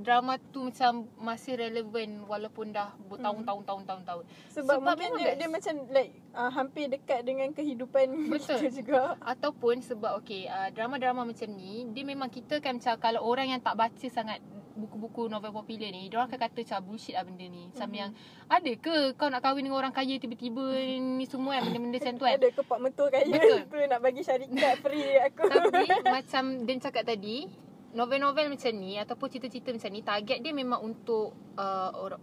drama 0.00 0.40
tu 0.50 0.72
macam 0.72 1.04
masih 1.20 1.60
relevan 1.60 2.24
walaupun 2.24 2.72
dah 2.72 2.96
bertahun-tahun 3.12 3.62
tahun-tahun 3.68 4.02
tahun. 4.08 4.24
Sebab, 4.56 4.74
Sebab 4.80 4.94
mungkin 4.96 5.10
dia, 5.20 5.26
best. 5.28 5.36
dia 5.36 5.48
macam 5.52 5.74
like 5.92 6.12
uh, 6.32 6.50
hampir 6.50 6.84
dekat 6.88 7.20
dengan 7.28 7.52
kehidupan 7.52 8.06
Betul. 8.32 8.56
kita 8.56 8.68
juga. 8.72 9.00
Ataupun 9.20 9.84
sebab 9.84 10.16
okay, 10.16 10.48
uh, 10.48 10.72
drama-drama 10.72 11.28
macam 11.28 11.48
ni, 11.52 11.84
dia 11.92 12.04
memang 12.08 12.32
kita 12.32 12.56
kan 12.64 12.80
macam 12.80 12.96
kalau 12.96 13.20
orang 13.20 13.52
yang 13.52 13.60
tak 13.60 13.76
baca 13.76 14.06
sangat 14.08 14.40
buku-buku 14.70 15.28
novel 15.28 15.52
popular 15.52 15.92
ni, 15.92 16.08
dia 16.08 16.16
orang 16.16 16.32
akan 16.32 16.40
kata 16.40 16.58
macam 16.64 16.78
bullshit 16.88 17.12
lah 17.12 17.24
benda 17.28 17.44
ni. 17.44 17.68
Macam 17.68 17.88
Mhm. 17.92 17.98
yang, 18.00 18.10
ada 18.48 18.72
ke 18.80 18.96
kau 19.12 19.28
nak 19.28 19.44
kahwin 19.44 19.68
dengan 19.68 19.76
orang 19.76 19.92
kaya 19.92 20.16
tiba-tiba 20.16 20.64
ni 21.20 21.28
semua 21.28 21.60
kan, 21.60 21.68
benda-benda 21.68 22.00
macam 22.00 22.14
tu 22.16 22.24
kan. 22.24 22.32
Ada 22.40 22.48
ke 22.48 22.60
pak 22.64 22.78
mentua 22.80 23.06
kaya 23.12 23.28
Betul. 23.28 23.60
tu 23.68 23.76
nak 23.76 24.00
bagi 24.00 24.22
syarikat 24.24 24.74
free 24.80 25.20
aku. 25.20 25.42
Tapi 25.52 25.84
macam 26.00 26.44
Dan 26.64 26.76
cakap 26.80 27.04
tadi 27.04 27.68
Novel-novel 27.90 28.54
macam 28.54 28.72
ni 28.78 28.94
Ataupun 28.96 29.26
cerita-cerita 29.26 29.74
macam 29.74 29.90
ni 29.90 30.00
Target 30.06 30.38
dia 30.38 30.52
memang 30.54 30.78
untuk 30.78 31.34
uh, 31.58 31.90
orang, 31.98 32.22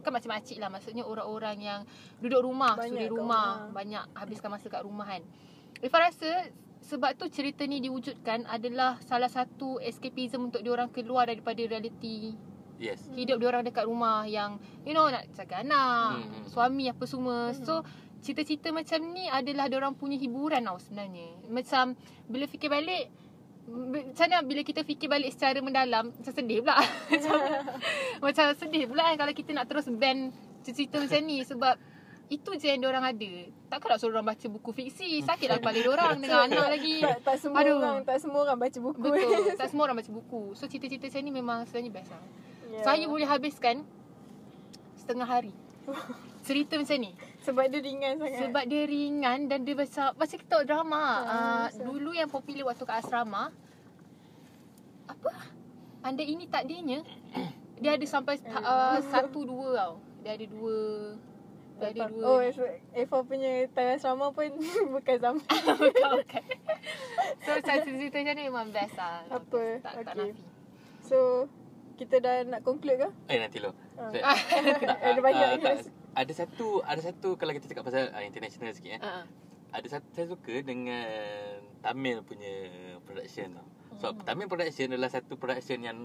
Bukan 0.00 0.10
macam 0.12 0.30
makcik 0.32 0.56
lah 0.56 0.72
Maksudnya 0.72 1.04
orang-orang 1.04 1.56
yang 1.60 1.80
Duduk 2.16 2.40
rumah 2.48 2.80
Banyak 2.80 2.88
Suri 2.88 3.06
rumah, 3.12 3.68
rumah. 3.68 3.74
Banyak 3.76 4.04
habiskan 4.16 4.48
masa 4.48 4.72
kat 4.72 4.80
rumah 4.80 5.04
kan 5.04 5.22
Ifah 5.84 6.00
rasa 6.08 6.30
Sebab 6.82 7.14
tu 7.20 7.28
cerita 7.28 7.68
ni 7.68 7.84
diwujudkan 7.84 8.48
Adalah 8.48 8.96
salah 9.04 9.28
satu 9.28 9.76
escapism 9.84 10.48
Untuk 10.48 10.64
diorang 10.64 10.88
keluar 10.88 11.28
daripada 11.28 11.60
reality 11.60 12.32
Yes. 12.80 13.04
Hidup 13.14 13.38
diorang 13.38 13.62
dekat 13.62 13.84
rumah 13.86 14.24
Yang 14.24 14.58
You 14.82 14.96
know 14.96 15.06
nak 15.06 15.28
jaga 15.36 15.60
anak 15.60 16.24
Hmm. 16.24 16.44
Suami 16.48 16.88
apa 16.88 17.04
semua 17.04 17.52
Hmm. 17.52 17.62
So 17.62 17.74
cerita-cerita 18.22 18.70
macam 18.70 19.02
ni 19.10 19.26
adalah 19.26 19.66
diorang 19.66 19.98
punya 19.98 20.14
hiburan 20.14 20.62
tau 20.62 20.78
sebenarnya. 20.78 21.42
Macam 21.50 21.98
bila 22.30 22.46
fikir 22.46 22.70
balik 22.70 23.10
macam 23.72 24.26
mana 24.28 24.38
bila 24.44 24.60
kita 24.60 24.84
fikir 24.84 25.08
balik 25.08 25.32
secara 25.32 25.58
mendalam 25.64 26.12
macam 26.12 26.32
sedih 26.32 26.60
pula. 26.60 26.76
macam, 27.12 27.36
macam 28.20 28.44
sedih 28.60 28.84
pula 28.84 29.02
kan 29.12 29.16
kalau 29.24 29.32
kita 29.32 29.50
nak 29.56 29.66
terus 29.66 29.88
ban 29.88 30.28
cerita 30.60 31.00
macam 31.00 31.20
ni 31.24 31.40
sebab 31.42 31.74
itu 32.32 32.50
je 32.56 32.66
yang 32.72 32.80
diorang 32.80 33.04
ada. 33.04 33.32
Takkan 33.68 33.88
nak 33.92 33.98
suruh 34.00 34.16
orang 34.16 34.32
baca 34.32 34.46
buku 34.48 34.70
fiksi. 34.72 35.20
Sakitlah 35.20 35.60
kepala 35.60 35.78
diorang 35.80 36.16
dengan 36.16 36.48
anak 36.48 36.66
lagi. 36.72 37.04
tak, 37.04 37.20
tak 37.24 37.36
semua 37.40 37.60
Aduh. 37.60 37.76
orang 37.76 37.98
tak 38.08 38.18
semua 38.24 38.40
orang 38.48 38.58
baca 38.60 38.78
buku. 38.80 39.00
Betul. 39.00 39.40
Tak 39.60 39.66
semua 39.68 39.82
orang 39.88 39.96
baca 40.00 40.10
buku. 40.12 40.42
So 40.56 40.64
cerita-cerita 40.64 41.12
macam 41.12 41.20
ni 41.24 41.32
memang 41.32 41.58
sebenarnya 41.68 41.90
best 41.92 42.10
lah. 42.12 42.22
Ya. 42.72 42.80
Saya 42.88 43.04
boleh 43.04 43.28
habiskan 43.28 43.84
setengah 44.96 45.28
hari. 45.28 45.52
Cerita 46.46 46.74
macam 46.74 46.98
ni. 46.98 47.12
sebab 47.46 47.70
dia 47.70 47.80
ringan 47.82 48.12
sangat. 48.18 48.38
Sebab 48.48 48.64
dia 48.66 48.82
ringan 48.82 49.38
dan 49.46 49.58
dia 49.62 49.74
macam 49.78 50.06
macam 50.14 50.36
kita 50.42 50.56
drama. 50.66 51.04
Ha, 51.22 51.36
Uh, 51.42 51.66
dulu 51.86 52.10
yang 52.16 52.26
popular 52.26 52.70
waktu 52.70 52.82
kat 52.82 52.96
asrama 53.02 53.54
apa? 55.06 55.30
Anda 56.02 56.22
ini 56.22 56.46
tak 56.46 56.66
dianya. 56.66 57.02
Dia 57.78 57.98
ada 57.98 58.06
sampai 58.06 58.38
uh, 58.46 58.98
satu 59.10 59.42
dua 59.42 59.68
tau. 59.74 59.94
Dia 60.22 60.34
ada 60.34 60.46
dua. 60.46 60.78
Dia 61.78 61.86
ada 61.90 62.00
dua. 62.06 62.22
Oh, 62.22 62.38
so 62.50 62.62
Eva 62.92 63.18
punya 63.22 63.66
time 63.70 63.98
asrama 63.98 64.30
pun 64.30 64.50
bukan 64.94 65.16
zaman. 65.18 65.42
Bukan, 65.82 66.10
bukan. 66.22 66.42
So 67.42 67.50
macam 67.58 67.74
cerita 67.82 68.16
macam 68.18 68.34
ni 68.34 68.42
memang 68.46 68.68
best 68.70 68.94
lah. 68.94 69.26
Apa? 69.28 69.62
Tak, 69.82 69.92
tak 70.02 70.14
Okay. 70.14 70.30
nafi. 70.30 70.44
So, 71.02 71.18
kita 71.98 72.22
dah 72.22 72.46
nak 72.46 72.62
conclude 72.62 72.98
ke? 72.98 73.08
Eh 73.26 73.38
nanti 73.38 73.58
lo. 73.58 73.74
Ah. 73.98 74.10
Tak, 74.10 74.22
Ada 75.10 75.20
banyak 75.20 75.46
ke? 75.58 75.62
tak, 75.62 75.76
ada 76.12 76.32
satu 76.34 76.82
ada 76.82 77.00
satu 77.02 77.34
kalau 77.34 77.50
kita 77.50 77.66
cakap 77.66 77.82
pasal 77.82 78.10
uh, 78.10 78.22
international 78.22 78.70
sikit 78.74 78.98
eh. 78.98 79.02
Uh, 79.02 79.26
Ada 79.72 79.98
satu 79.98 80.06
saya 80.12 80.26
suka 80.30 80.54
dengan 80.62 81.06
Tamil 81.80 82.22
punya 82.22 82.52
production 83.02 83.58
tau. 83.58 83.66
So 83.96 84.10
Hmm. 84.10 84.22
Tamil 84.22 84.46
production 84.46 84.88
adalah 84.88 85.08
satu 85.08 85.34
production 85.34 85.78
yang 85.80 85.98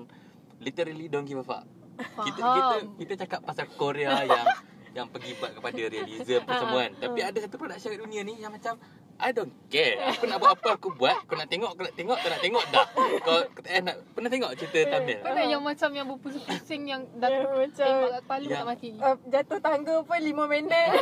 literally 0.58 1.08
don't 1.08 1.24
give 1.24 1.38
a 1.38 1.46
fuck. 1.46 1.64
Kita 1.98 2.40
Faham. 2.40 2.56
kita 2.56 2.76
kita 2.98 3.14
cakap 3.26 3.40
pasal 3.42 3.66
Korea 3.72 4.22
yang 4.28 4.46
yang 4.94 5.08
pergi 5.08 5.34
buat 5.36 5.54
kepada 5.54 5.78
realism 5.84 6.42
apa 6.42 6.54
semua 6.58 6.80
kan. 6.84 6.92
Tapi 7.00 7.20
ada 7.22 7.38
satu 7.38 7.56
production 7.56 7.90
kat 7.90 8.00
dunia 8.00 8.22
ni 8.22 8.38
yang 8.38 8.50
macam 8.50 8.78
I 9.18 9.34
don't 9.34 9.50
care. 9.66 9.98
Aku 10.12 10.26
nak 10.26 10.38
buat 10.38 10.54
apa 10.54 10.78
aku 10.78 10.94
buat. 10.94 11.26
Kau 11.26 11.34
nak 11.34 11.50
tengok, 11.50 11.74
kau 11.74 11.82
nak 11.82 11.96
tengok, 11.96 12.18
kau 12.18 12.30
nak 12.30 12.38
tengok 12.38 12.66
dah. 12.70 12.86
Kau 13.20 13.38
payah 13.58 13.82
nak 13.82 13.98
pernah 14.14 14.30
tengok 14.30 14.52
cerita 14.54 14.94
Tamil. 14.94 15.18
Mana 15.20 15.42
yang 15.44 15.62
macam 15.62 15.90
yang 15.90 16.06
berpusing-pusing 16.08 16.82
yang 16.86 17.02
dah 17.18 17.26
Yang 17.26 17.50
macam 17.50 17.88
tembak 17.88 18.10
kat 18.10 18.22
kepala 18.22 18.44
Yang- 18.44 18.54
tak 18.54 18.66
mati. 18.68 18.90
uh, 18.96 19.18
jatuh 19.26 19.60
tangga 19.60 19.96
pun 20.02 20.20
5 20.20 20.38
minit. 20.48 20.90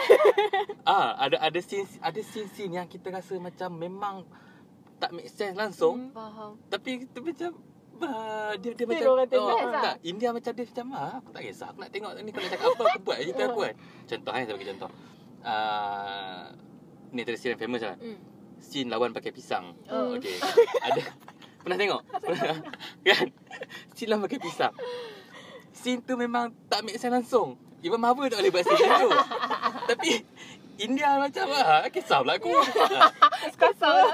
Ah, 0.85 1.17
ada 1.19 1.41
ada 1.41 1.59
scene 1.59 1.83
ada 1.99 2.19
scene-scene 2.21 2.71
yang 2.73 2.85
kita 2.85 3.09
rasa 3.09 3.35
macam 3.37 3.73
memang 3.73 4.15
tak 4.99 5.11
make 5.11 5.29
sense 5.29 5.55
langsung. 5.55 6.11
Faham. 6.15 6.55
Tapi 6.71 7.05
tu 7.11 7.19
macam 7.19 7.51
bah, 7.99 8.53
dia 8.59 8.71
dia 8.75 8.85
Still 8.85 8.89
macam 8.91 9.09
orang 9.15 9.27
oh, 9.31 9.71
tak 9.79 9.95
India 10.03 10.29
macam 10.35 10.51
dia 10.51 10.65
macam 10.67 10.87
ah 10.95 11.13
aku 11.19 11.29
tak 11.31 11.41
kisah 11.47 11.67
aku 11.71 11.79
nak 11.79 11.91
tengok 11.91 12.11
ni 12.19 12.29
kau 12.31 12.41
nak 12.43 12.51
cakap 12.51 12.67
apa 12.75 12.83
aku 12.91 12.99
buat 13.03 13.17
cerita 13.23 13.43
aku 13.47 13.59
kan. 13.63 13.75
Contoh 14.07 14.31
eh 14.35 14.43
saya 14.43 14.55
bagi 14.55 14.67
contoh. 14.75 14.91
Ah 15.45 16.43
ni 17.15 17.19
ada 17.23 17.31
scene 17.39 17.51
yang 17.55 17.61
famous 17.61 17.81
lah. 17.83 17.97
Hmm. 17.99 18.19
Scene 18.59 18.87
lawan 18.91 19.11
pakai 19.15 19.31
pisang. 19.31 19.75
Oh. 19.87 20.15
Okey. 20.15 20.35
ada 20.87 21.01
pernah 21.63 21.77
tengok? 21.79 22.01
Pernah, 22.21 22.55
kan? 23.07 23.27
Scene 23.95 24.09
lawan 24.11 24.23
pakai 24.27 24.39
pisang. 24.43 24.73
Scene 25.75 25.99
tu 26.03 26.15
memang 26.19 26.51
tak 26.67 26.83
make 26.83 26.99
sense 26.99 27.13
langsung. 27.13 27.59
Even 27.83 28.01
Marvel 28.01 28.31
tak 28.31 28.41
boleh 28.41 28.51
buat 28.51 28.63
scene 28.65 28.91
tu. 28.99 29.09
Tapi 29.91 30.09
India 30.75 31.15
macam 31.15 31.47
ah 31.55 31.87
kisah 31.87 32.19
pula 32.19 32.35
aku. 32.35 32.51
Ah. 32.51 33.11
Kasar 33.55 33.93
lah. 33.95 34.11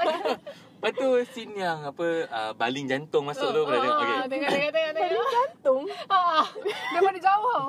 Lepas 0.82 0.98
tu 0.98 1.08
scene 1.30 1.62
yang 1.62 1.78
apa 1.86 2.06
uh, 2.26 2.52
baling 2.58 2.90
jantung 2.90 3.22
masuk 3.22 3.54
tu 3.54 3.62
pernah 3.62 3.86
tengok. 3.86 3.98
Okey. 4.02 4.10
Ah, 4.10 4.26
Tengok, 4.26 4.50
tengok, 4.50 4.70
tengok, 4.74 4.92
tengok. 4.98 5.28
Jantung. 5.30 5.82
Ah, 6.10 6.42
daripada 6.90 7.18
jauh. 7.22 7.62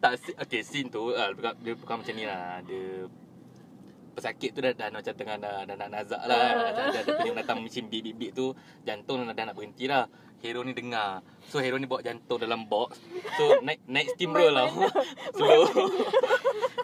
Tak 0.00 0.12
si- 0.16 0.36
okey 0.40 0.60
scene 0.64 0.88
tu 0.88 1.12
uh, 1.12 1.36
bukan, 1.36 1.52
dia 1.60 1.76
bukan 1.76 1.96
macam 2.00 2.14
ni 2.16 2.24
lah. 2.24 2.64
Dia 2.64 3.12
pesakit 4.16 4.56
tu 4.56 4.64
dah, 4.64 4.72
dah 4.72 4.88
macam 4.88 5.12
tengah 5.12 5.36
dah, 5.36 5.68
dah 5.68 5.76
nak 5.76 5.88
nazak 5.92 6.22
lah. 6.24 6.72
Dah, 6.72 6.88
dah, 6.96 7.04
dah 7.04 7.34
datang 7.44 7.60
mesin 7.60 7.92
bip-bip 7.92 8.32
tu. 8.32 8.56
Jantung 8.88 9.20
dah, 9.20 9.36
dah 9.36 9.52
nak 9.52 9.56
berhenti 9.60 9.84
lah. 9.84 10.08
Hero 10.40 10.64
ni 10.64 10.72
dengar. 10.72 11.20
So 11.52 11.60
hero 11.60 11.76
ni 11.76 11.84
bawa 11.84 12.00
jantung 12.00 12.40
dalam 12.40 12.64
box. 12.64 12.96
So 13.36 13.60
naik 13.60 13.84
naik 13.84 14.16
steamroll 14.16 14.56
lah. 14.56 14.72
Slow. 15.36 15.68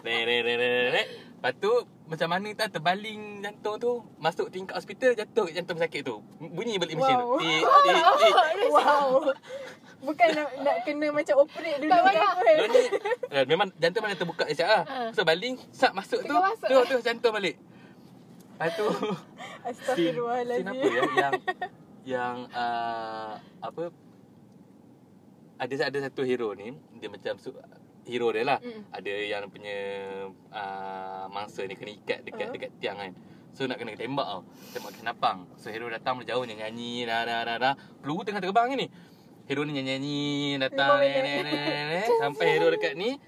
Nek 0.05 0.21
nek 0.21 0.39
nek 0.45 0.55
nek 0.61 0.89
nek. 0.93 1.07
Lepas 1.33 1.53
tu 1.57 1.71
macam 2.13 2.29
mana 2.29 2.47
tak 2.53 2.69
terbaling 2.77 3.41
jantung 3.41 3.75
tu 3.81 3.91
masuk 4.21 4.53
tingkat 4.53 4.77
hospital 4.77 5.17
jatuh 5.17 5.49
kat 5.49 5.53
jantung 5.57 5.81
pesakit 5.81 6.01
tu. 6.05 6.21
Bunyi 6.37 6.77
balik 6.77 7.01
mesin 7.01 7.17
tu. 7.17 7.25
Wow. 7.25 7.41
Tik 7.41 7.63
tik 7.65 8.03
tik. 8.21 8.69
Wow. 8.69 9.07
Bukan 10.03 10.27
nak, 10.35 10.49
nak 10.61 10.77
kena 10.85 11.07
macam 11.09 11.35
operate 11.41 11.79
dulu 11.81 11.89
Tak 11.89 12.01
payah. 12.05 12.31
ni 12.69 12.83
eh, 13.33 13.43
memang 13.49 13.67
jantung 13.81 14.03
mana 14.05 14.13
terbuka 14.13 14.45
siap 14.53 14.69
lah. 14.69 14.83
Ha. 14.85 14.97
So 15.17 15.25
baling 15.25 15.57
sat 15.73 15.97
masuk 15.97 16.21
tu, 16.21 16.35
masuk. 16.37 16.69
tu 16.69 16.77
tu 16.85 16.97
jantung 17.01 17.33
balik. 17.33 17.57
Lepas 18.53 18.69
tu 18.77 18.85
Astagfirullahalazim. 19.73 20.69
apa 20.69 20.85
ya 20.85 21.03
yang 21.17 21.33
yang 22.03 22.35
uh, 22.53 23.41
apa 23.57 23.89
ada 25.57 25.73
ada 25.87 25.97
satu 26.11 26.21
hero 26.27 26.51
ni 26.53 26.75
dia 27.01 27.09
macam 27.09 27.39
su, 27.41 27.49
hero 28.07 28.27
dia 28.31 28.43
lah. 28.43 28.59
Mm. 28.59 28.81
Ada 28.91 29.13
yang 29.27 29.43
punya 29.47 29.77
uh, 30.51 31.25
mangsa 31.31 31.63
ni 31.63 31.75
kena 31.75 31.91
ikat 31.95 32.19
dekat 32.27 32.47
Ah. 32.47 32.51
dekat 32.51 32.71
tiang 32.79 32.97
kan. 32.99 33.11
So 33.53 33.69
nak 33.69 33.77
kena 33.77 33.93
tembak 33.93 34.25
tau. 34.25 34.41
Tembak 34.73 34.91
kenapang. 34.97 35.45
So 35.61 35.69
hero 35.69 35.87
datang 35.87 36.19
dari 36.19 36.33
jauh 36.33 36.43
nyanyi 36.43 37.05
dah 37.05 37.21
dah 37.23 37.39
dah 37.45 37.57
dah. 37.61 37.73
Peluru 38.01 38.25
tengah 38.25 38.41
terbang 38.41 38.73
ni. 38.73 38.87
Hero 39.45 39.61
ni 39.67 39.75
nyanyi 39.75 40.55
datang 40.57 41.03
minit. 41.03 41.43
ni 41.43 41.51
ni 41.51 41.79
ni 41.91 41.99
sampai 42.17 42.45
hero 42.47 42.71
dekat 42.71 42.95
ni 42.95 43.19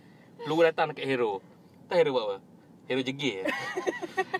peluru 0.41 0.65
datang 0.65 0.91
dekat 0.91 1.05
hero. 1.05 1.43
Tahu 1.85 1.97
hero 1.99 2.11
buat 2.15 2.25
apa? 2.25 2.37
Hero 2.85 3.01
jegir. 3.01 3.49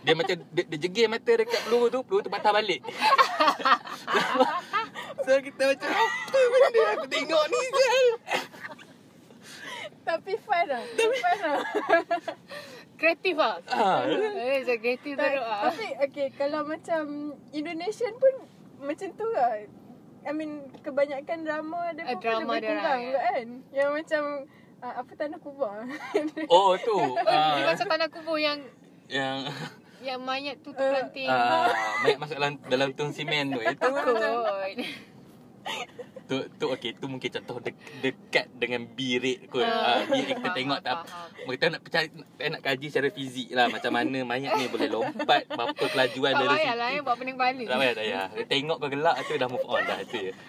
Dia 0.06 0.14
macam 0.14 0.38
dia, 0.54 0.64
dia 0.70 0.78
jegir 0.78 1.10
mata 1.10 1.34
dekat 1.34 1.62
peluru 1.66 1.90
tu, 1.90 2.00
peluru 2.06 2.22
tu 2.26 2.32
patah 2.34 2.54
balik. 2.54 2.82
so 5.26 5.32
kita 5.42 5.64
macam 5.74 5.90
apa 5.90 6.40
benda 6.50 6.82
aku 6.94 7.06
tengok 7.10 7.44
ni 7.50 7.62
Zal? 7.74 8.08
Tapi 10.06 10.34
fun 10.38 10.66
lah. 10.66 10.84
Tapi 10.86 11.16
fun 11.18 11.38
lah. 11.42 11.60
kreatif 13.00 13.36
ah. 13.38 13.58
Ah. 13.68 14.00
Eh, 14.08 14.64
macam 14.64 14.78
kreatif 14.80 15.14
Tak, 15.14 15.26
teruk 15.28 15.44
ah. 15.44 15.62
Tapi 15.68 15.88
okay 16.00 16.28
kalau 16.32 16.62
macam 16.64 17.02
Indonesian 17.52 18.14
pun 18.16 18.34
macam 18.80 19.08
tu 19.12 19.26
lah. 19.28 19.66
I 20.26 20.32
mean 20.32 20.52
kebanyakan 20.80 21.38
drama 21.44 21.92
dia 21.92 22.02
Ah, 22.02 22.14
pun 22.14 22.22
drama 22.22 22.52
lebih 22.56 22.66
kurang 22.66 22.82
orang, 22.82 23.00
juga 23.04 23.20
kan. 23.20 23.48
Yang 23.70 23.90
macam 23.92 24.22
uh, 24.80 24.94
apa 24.96 25.12
tanah 25.16 25.40
kubur. 25.40 25.76
Oh 26.54 26.72
tu. 26.80 26.98
Oh, 27.20 27.26
dia 27.26 27.62
ah, 27.62 27.68
macam 27.68 27.88
tanah 27.90 28.10
kubur 28.10 28.38
yang 28.38 28.60
yang 29.06 29.46
yang 30.02 30.22
mayat 30.22 30.62
tu 30.62 30.70
Eh, 30.70 30.78
terpelanting. 30.78 31.30
ah, 31.30 31.70
banyak 32.02 32.18
masuk 32.18 32.36
dalam 32.38 32.54
dalam 32.70 32.90
tong 32.94 33.10
simen 33.10 33.50
tu. 33.50 33.60
Itu 33.60 33.74
Takut. 33.78 34.14
Tu 36.26 36.42
tu 36.58 36.66
okey 36.68 36.98
tu 36.98 37.06
mungkin 37.06 37.30
contoh 37.30 37.62
de, 37.62 37.70
dekat 38.02 38.50
dengan 38.52 38.82
birit 38.88 39.46
kot. 39.46 39.62
Ah, 39.62 40.02
Ah, 40.02 40.02
birit 40.04 40.34
kita 40.34 40.50
tengok 40.52 40.80
tak 40.82 41.06
kita 41.46 41.66
nak 41.70 41.82
percaya 41.82 42.06
nak, 42.10 42.28
nak 42.50 42.62
kaji 42.62 42.88
secara 42.90 43.10
fizik 43.10 43.50
lah 43.52 43.70
macam 43.70 43.92
mana 43.92 44.18
mayat 44.24 44.58
ni 44.58 44.66
boleh 44.66 44.90
lompat 44.90 45.46
berapa 45.46 45.84
kelajuan 45.86 46.34
Tak 46.34 46.42
dari 46.42 46.58
payah 46.58 46.76
lah 46.76 46.88
eh, 46.90 47.00
buat 47.00 47.16
pening 47.16 47.36
kepala. 47.36 47.62
Tak 47.64 47.78
payah, 47.78 47.94
tak 47.94 48.04
payah. 48.04 48.26
Tengok 48.48 48.78
kau 48.78 48.90
gelak 48.90 49.16
tu 49.22 49.34
dah 49.36 49.48
move 49.48 49.66
on 49.66 49.82
dah 49.82 50.00
tu 50.04 50.18
je. 50.20 50.34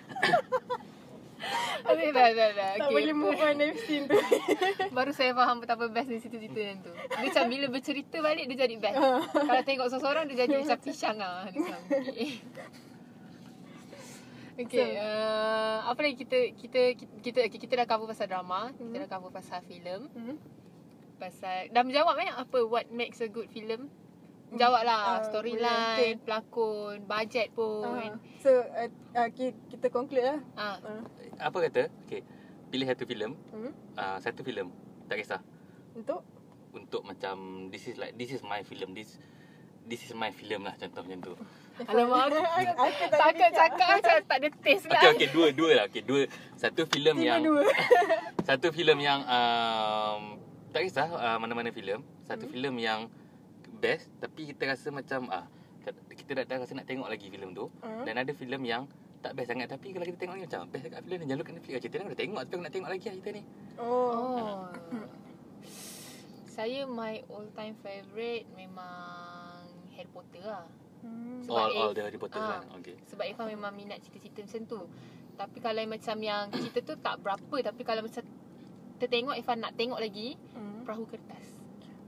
Okay, 1.87 2.11
dah, 2.11 2.35
dah, 2.35 2.51
dah. 2.51 2.73
tak 2.75 2.83
Okay. 2.83 2.95
boleh 2.99 3.15
move 3.15 3.39
on 3.39 3.55
dari 3.55 3.77
scene 3.79 4.11
tu. 4.11 4.19
Baru 4.97 5.15
saya 5.15 5.31
faham 5.31 5.63
betapa 5.63 5.87
best 5.87 6.11
dia 6.11 6.19
cerita-cerita 6.19 6.59
yang 6.59 6.79
tu. 6.83 6.91
Dia 6.91 7.23
macam 7.23 7.45
bila 7.47 7.67
bercerita 7.71 8.17
balik 8.19 8.45
dia 8.51 8.57
jadi 8.67 8.75
best. 8.75 8.97
Ah. 8.99 9.23
Kalau 9.23 9.63
tengok 9.63 9.87
seorang-seorang 9.87 10.25
dia 10.27 10.37
jadi 10.43 10.55
macam 10.59 10.79
pisang 10.83 11.17
lah. 11.21 11.47
Dia 11.47 11.61
macam, 11.61 11.81
Okay. 11.87 12.31
Okay, 14.59 14.89
So- 14.89 14.97
uh, 14.99 15.79
apa 15.85 16.01
lagi 16.01 16.17
kita 16.17 16.39
kita 16.51 16.81
kita 17.21 17.41
kita, 17.45 17.57
kita 17.59 17.73
dah 17.77 17.87
cover 17.87 18.09
pasal 18.09 18.25
drama, 18.27 18.73
kita 18.73 18.89
Hmm. 18.89 19.03
dah 19.05 19.11
cover 19.11 19.29
pasal 19.31 19.61
filem, 19.63 20.09
Hmm. 20.11 20.37
pasal 21.17 21.69
dah 21.69 21.83
menjawab 21.83 22.17
eh 22.17 22.31
apa 22.31 22.59
what 22.63 22.89
makes 22.91 23.21
a 23.21 23.29
good 23.29 23.49
film? 23.49 23.93
Jawab 24.49 24.81
lah 24.81 25.19
Ah, 25.19 25.21
storyline, 25.23 26.17
boleh, 26.17 26.23
pelakon, 26.23 26.97
bajet 27.05 27.51
pun. 27.51 27.83
Ah, 27.83 28.15
so 28.39 28.49
uh, 28.49 28.87
uh, 29.13 29.29
ki- 29.29 29.59
kita 29.69 29.91
conclude 29.91 30.23
lah. 30.23 30.39
Ah, 30.55 30.79
Uh, 30.79 31.03
Apa 31.37 31.67
kata? 31.67 31.91
Okay. 32.07 32.23
Pilih 32.69 32.87
satu 32.87 33.05
filem. 33.05 33.35
hmm. 33.51 33.73
Uh, 33.93 34.19
satu 34.19 34.41
filem. 34.41 34.71
Tak 35.05 35.19
kisah. 35.19 35.43
Untuk 35.93 36.23
Untuk 36.73 37.03
macam 37.03 37.37
this 37.69 37.85
is 37.87 37.97
like 37.97 38.15
this 38.15 38.31
is 38.31 38.41
my 38.41 38.61
film. 38.61 38.93
This 38.93 39.17
this 39.83 40.01
is 40.03 40.13
my 40.13 40.29
film 40.31 40.63
lah 40.63 40.77
contoh 40.77 41.01
macam 41.01 41.21
tu. 41.23 41.35
Alamak, 41.85 42.21
aku, 42.33 42.37
Aku 42.73 43.05
tak 43.05 43.19
takut 43.21 43.51
cakap 43.53 43.89
macam 43.93 44.17
tak 44.25 44.39
ada 44.41 44.49
taste 44.65 44.87
lah. 44.89 45.01
Okay, 45.05 45.11
okay, 45.13 45.29
dua, 45.29 45.47
dua 45.53 45.71
lah. 45.77 45.85
Okay, 45.93 46.01
dua. 46.01 46.23
Satu 46.57 46.89
filem 46.89 47.17
yang 47.21 47.45
dua. 47.45 47.63
satu 48.49 48.73
filem 48.73 48.99
yang 48.99 49.21
um, 49.29 50.41
tak 50.73 50.89
kisah 50.89 51.09
uh, 51.13 51.37
mana-mana 51.37 51.69
filem. 51.69 52.01
Satu 52.25 52.49
Hmm. 52.49 52.53
filem 52.53 52.75
yang 52.81 53.01
best 53.77 54.09
tapi 54.17 54.49
kita 54.49 54.73
rasa 54.73 54.89
macam 54.89 55.29
ah 55.29 55.45
kita 56.17 56.33
dah, 56.33 56.45
dah 56.49 56.57
rasa 56.65 56.73
nak 56.73 56.89
tengok 56.89 57.07
lagi 57.07 57.29
filem 57.29 57.53
tu. 57.53 57.69
Hmm. 57.85 58.09
Dan 58.09 58.17
ada 58.17 58.33
filem 58.33 58.63
yang 58.65 58.83
tak 59.21 59.37
best 59.37 59.53
sangat 59.53 59.69
tapi 59.69 59.93
kalau 59.93 60.07
kita 60.07 60.17
tengok 60.17 60.37
ni 60.39 60.43
macam 60.49 60.61
best 60.73 60.85
dekat 60.87 61.01
filem 61.05 61.19
ni 61.21 61.27
jangan 61.29 61.41
lupa 61.45 61.51
Netflix. 61.53 61.77
Cerita 61.85 61.95
ni 61.97 62.05
dah 62.09 62.19
tengok 62.19 62.41
tapi 62.41 62.55
aku 62.57 62.65
nak 62.65 62.73
tengok 62.73 62.89
lagi 62.89 63.05
lah 63.05 63.15
cerita 63.21 63.31
ni. 63.37 63.43
Oh. 63.77 64.11
Oh. 64.17 64.57
Saya 66.49 66.89
my 66.89 67.21
all 67.29 67.45
time 67.53 67.77
favourite 67.85 68.49
memang 68.57 69.61
Harry 69.93 70.09
Potter 70.09 70.41
lah. 70.41 70.65
Hmm. 71.07 71.39
Sebab 71.41 71.55
all 71.57 71.71
if- 71.71 71.79
all 71.79 71.93
the 71.93 72.03
Harry 72.03 72.19
Potter 72.19 72.37
ah. 72.37 72.59
kan. 72.59 72.83
Okay. 72.83 72.97
Sebab 73.07 73.25
Irfan 73.25 73.47
memang 73.49 73.71
minat 73.73 74.03
cerita-cerita 74.03 74.43
macam 74.43 74.63
tu. 74.67 74.81
Tapi 75.37 75.59
kalau 75.61 75.79
yang 75.79 75.93
macam 75.93 76.17
yang 76.19 76.43
cerita 76.57 76.79
tu 76.83 76.95
tak 76.97 77.15
berapa 77.19 77.57
tapi 77.63 77.83
kalau 77.83 78.03
macam 78.03 78.23
tertengok 78.97 79.35
Irfan 79.35 79.59
nak 79.59 79.73
tengok 79.73 79.97
lagi 79.97 80.35
Hmm. 80.53 80.83
perahu 80.83 81.07
kertas. 81.07 81.47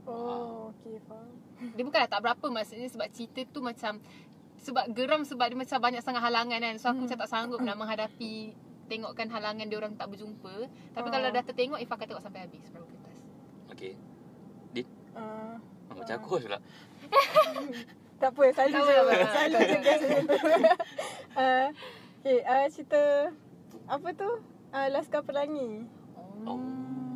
Oh, 0.03 0.73
okay, 0.73 0.97
faham. 1.03 1.29
Dia 1.71 1.83
bukanlah 1.83 2.07
tak 2.07 2.19
berapa 2.19 2.45
maksudnya 2.49 2.87
sebab 2.87 3.07
cerita 3.09 3.45
tu 3.47 3.59
macam 3.59 4.01
sebab 4.59 4.91
geram 4.91 5.21
sebab 5.21 5.45
dia 5.45 5.55
macam 5.55 5.77
banyak 5.79 6.01
sangat 6.01 6.19
halangan 6.21 6.59
kan. 6.59 6.75
So 6.75 6.89
aku 6.89 6.95
Hmm. 6.95 7.03
macam 7.05 7.17
tak 7.17 7.29
sanggup 7.29 7.59
nak 7.61 7.75
menghadapi 7.75 8.33
tengokkan 8.87 9.29
halangan 9.29 9.63
dia 9.63 9.77
orang 9.77 9.93
tak 9.93 10.09
berjumpa. 10.09 10.53
Tapi 10.91 11.07
Oh. 11.07 11.13
kalau 11.13 11.27
dah 11.29 11.43
tertengok 11.43 11.77
Irfan 11.77 11.95
akan 11.95 12.07
tengok 12.07 12.23
sampai 12.23 12.41
habis 12.41 12.63
perahu 12.67 12.87
kertas. 12.87 13.17
Okay. 13.69 13.93
Uh, 15.09 15.57
Oh, 15.89 15.97
macam 15.97 16.15
aku 16.15 16.37
pula. 16.39 16.61
tak 18.19 18.29
apa, 18.35 18.43
selalu 18.51 18.75
Tak 18.75 18.91
je. 18.91 19.25
Selalu 19.31 19.57
je 19.59 19.77
guys 19.79 20.01
macam 20.03 20.25
uh, 21.39 21.67
okay, 22.19 22.37
uh, 22.43 22.65
cerita 22.67 23.01
apa 23.87 24.07
tu? 24.13 24.29
Uh, 24.69 24.87
Laskar 24.93 25.23
Pelangi. 25.25 25.87
Oh. 26.45 26.59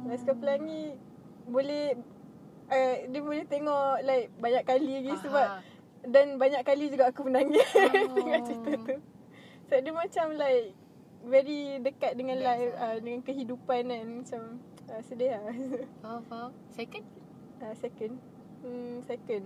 Laskar 0.09 0.35
Pelangi 0.39 0.95
boleh 1.43 1.99
uh, 2.71 2.95
dia 3.11 3.21
boleh 3.21 3.43
tengok 3.45 4.01
like 4.07 4.31
banyak 4.39 4.63
kali 4.63 5.03
lagi 5.03 5.13
sebab 5.19 5.47
dan 6.07 6.35
banyak 6.35 6.63
kali 6.63 6.91
juga 6.91 7.11
aku 7.11 7.27
menangis 7.27 7.63
Oh. 7.77 8.15
tengok 8.15 8.39
cerita 8.47 8.71
tu. 8.87 8.95
Sebab 9.67 9.79
dia 9.79 9.93
macam 9.93 10.25
like 10.35 10.67
very 11.23 11.79
dekat 11.79 12.19
dengan 12.19 12.39
Best 12.39 12.47
life 12.47 12.73
uh, 12.79 12.97
dengan 12.99 13.21
kehidupan 13.23 13.81
kan 13.87 14.07
macam 14.23 14.41
uh, 14.91 15.01
sedih 15.03 15.35
lah. 15.35 15.43
Faham, 16.03 16.21
faham. 16.27 16.51
Second? 16.71 17.05
uh, 17.63 17.75
second. 17.75 18.13
Hmm, 18.63 18.99
second. 19.07 19.45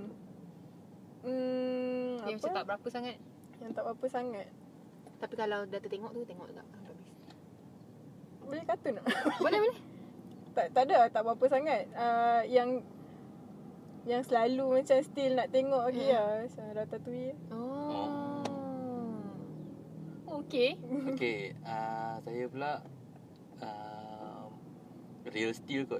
Hmm, 1.19 2.21
Yang 2.23 2.37
macam 2.37 2.45
apa? 2.45 2.55
tak 2.55 2.65
berapa 2.65 2.87
sangat. 2.87 3.15
Yang 3.57 3.71
tak 3.73 3.83
apa 3.83 4.05
sangat. 4.07 4.47
Tapi 5.17 5.33
kalau 5.35 5.59
dah 5.63 5.79
tertengok 5.79 6.11
tu, 6.11 6.21
tengok 6.23 6.47
juga. 6.47 6.61
sampai 6.61 6.79
habis. 6.85 7.09
Boleh 8.39 8.63
kata 8.63 8.87
nak? 8.91 9.05
Boleh, 9.43 9.59
boleh. 9.59 9.79
tak 10.53 10.65
tak 10.71 10.83
ada 10.85 10.97
tak 11.07 11.21
apa 11.21 11.45
sangat. 11.47 11.81
Uh, 11.91 12.41
yang 12.45 12.69
yang 14.03 14.23
selalu 14.23 14.79
macam 14.79 14.97
still 15.01 15.33
nak 15.33 15.49
tengok 15.49 15.83
lagi 15.83 15.99
Hmm. 16.01 16.13
lah. 16.13 16.29
Macam 16.39 16.65
Ratatouille. 16.73 17.35
Oh. 17.49 18.41
Okay. 20.39 20.79
Okay, 21.11 21.39
uh, 21.61 22.15
saya 22.21 22.43
pula 22.47 22.71
uh, 23.59 24.47
Real 25.27 25.51
Steel 25.51 25.83
kot. 25.83 25.99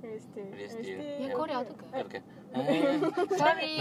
Real 0.00 0.16
Steel. 0.18 0.48
Real 0.48 0.70
Steel. 0.70 0.98
Yang 1.20 1.32
Korea 1.34 1.58
tu 1.60 1.74
ke? 1.74 1.84
Eh, 1.90 2.02
bukan. 2.02 2.22
Sorry. 3.32 3.74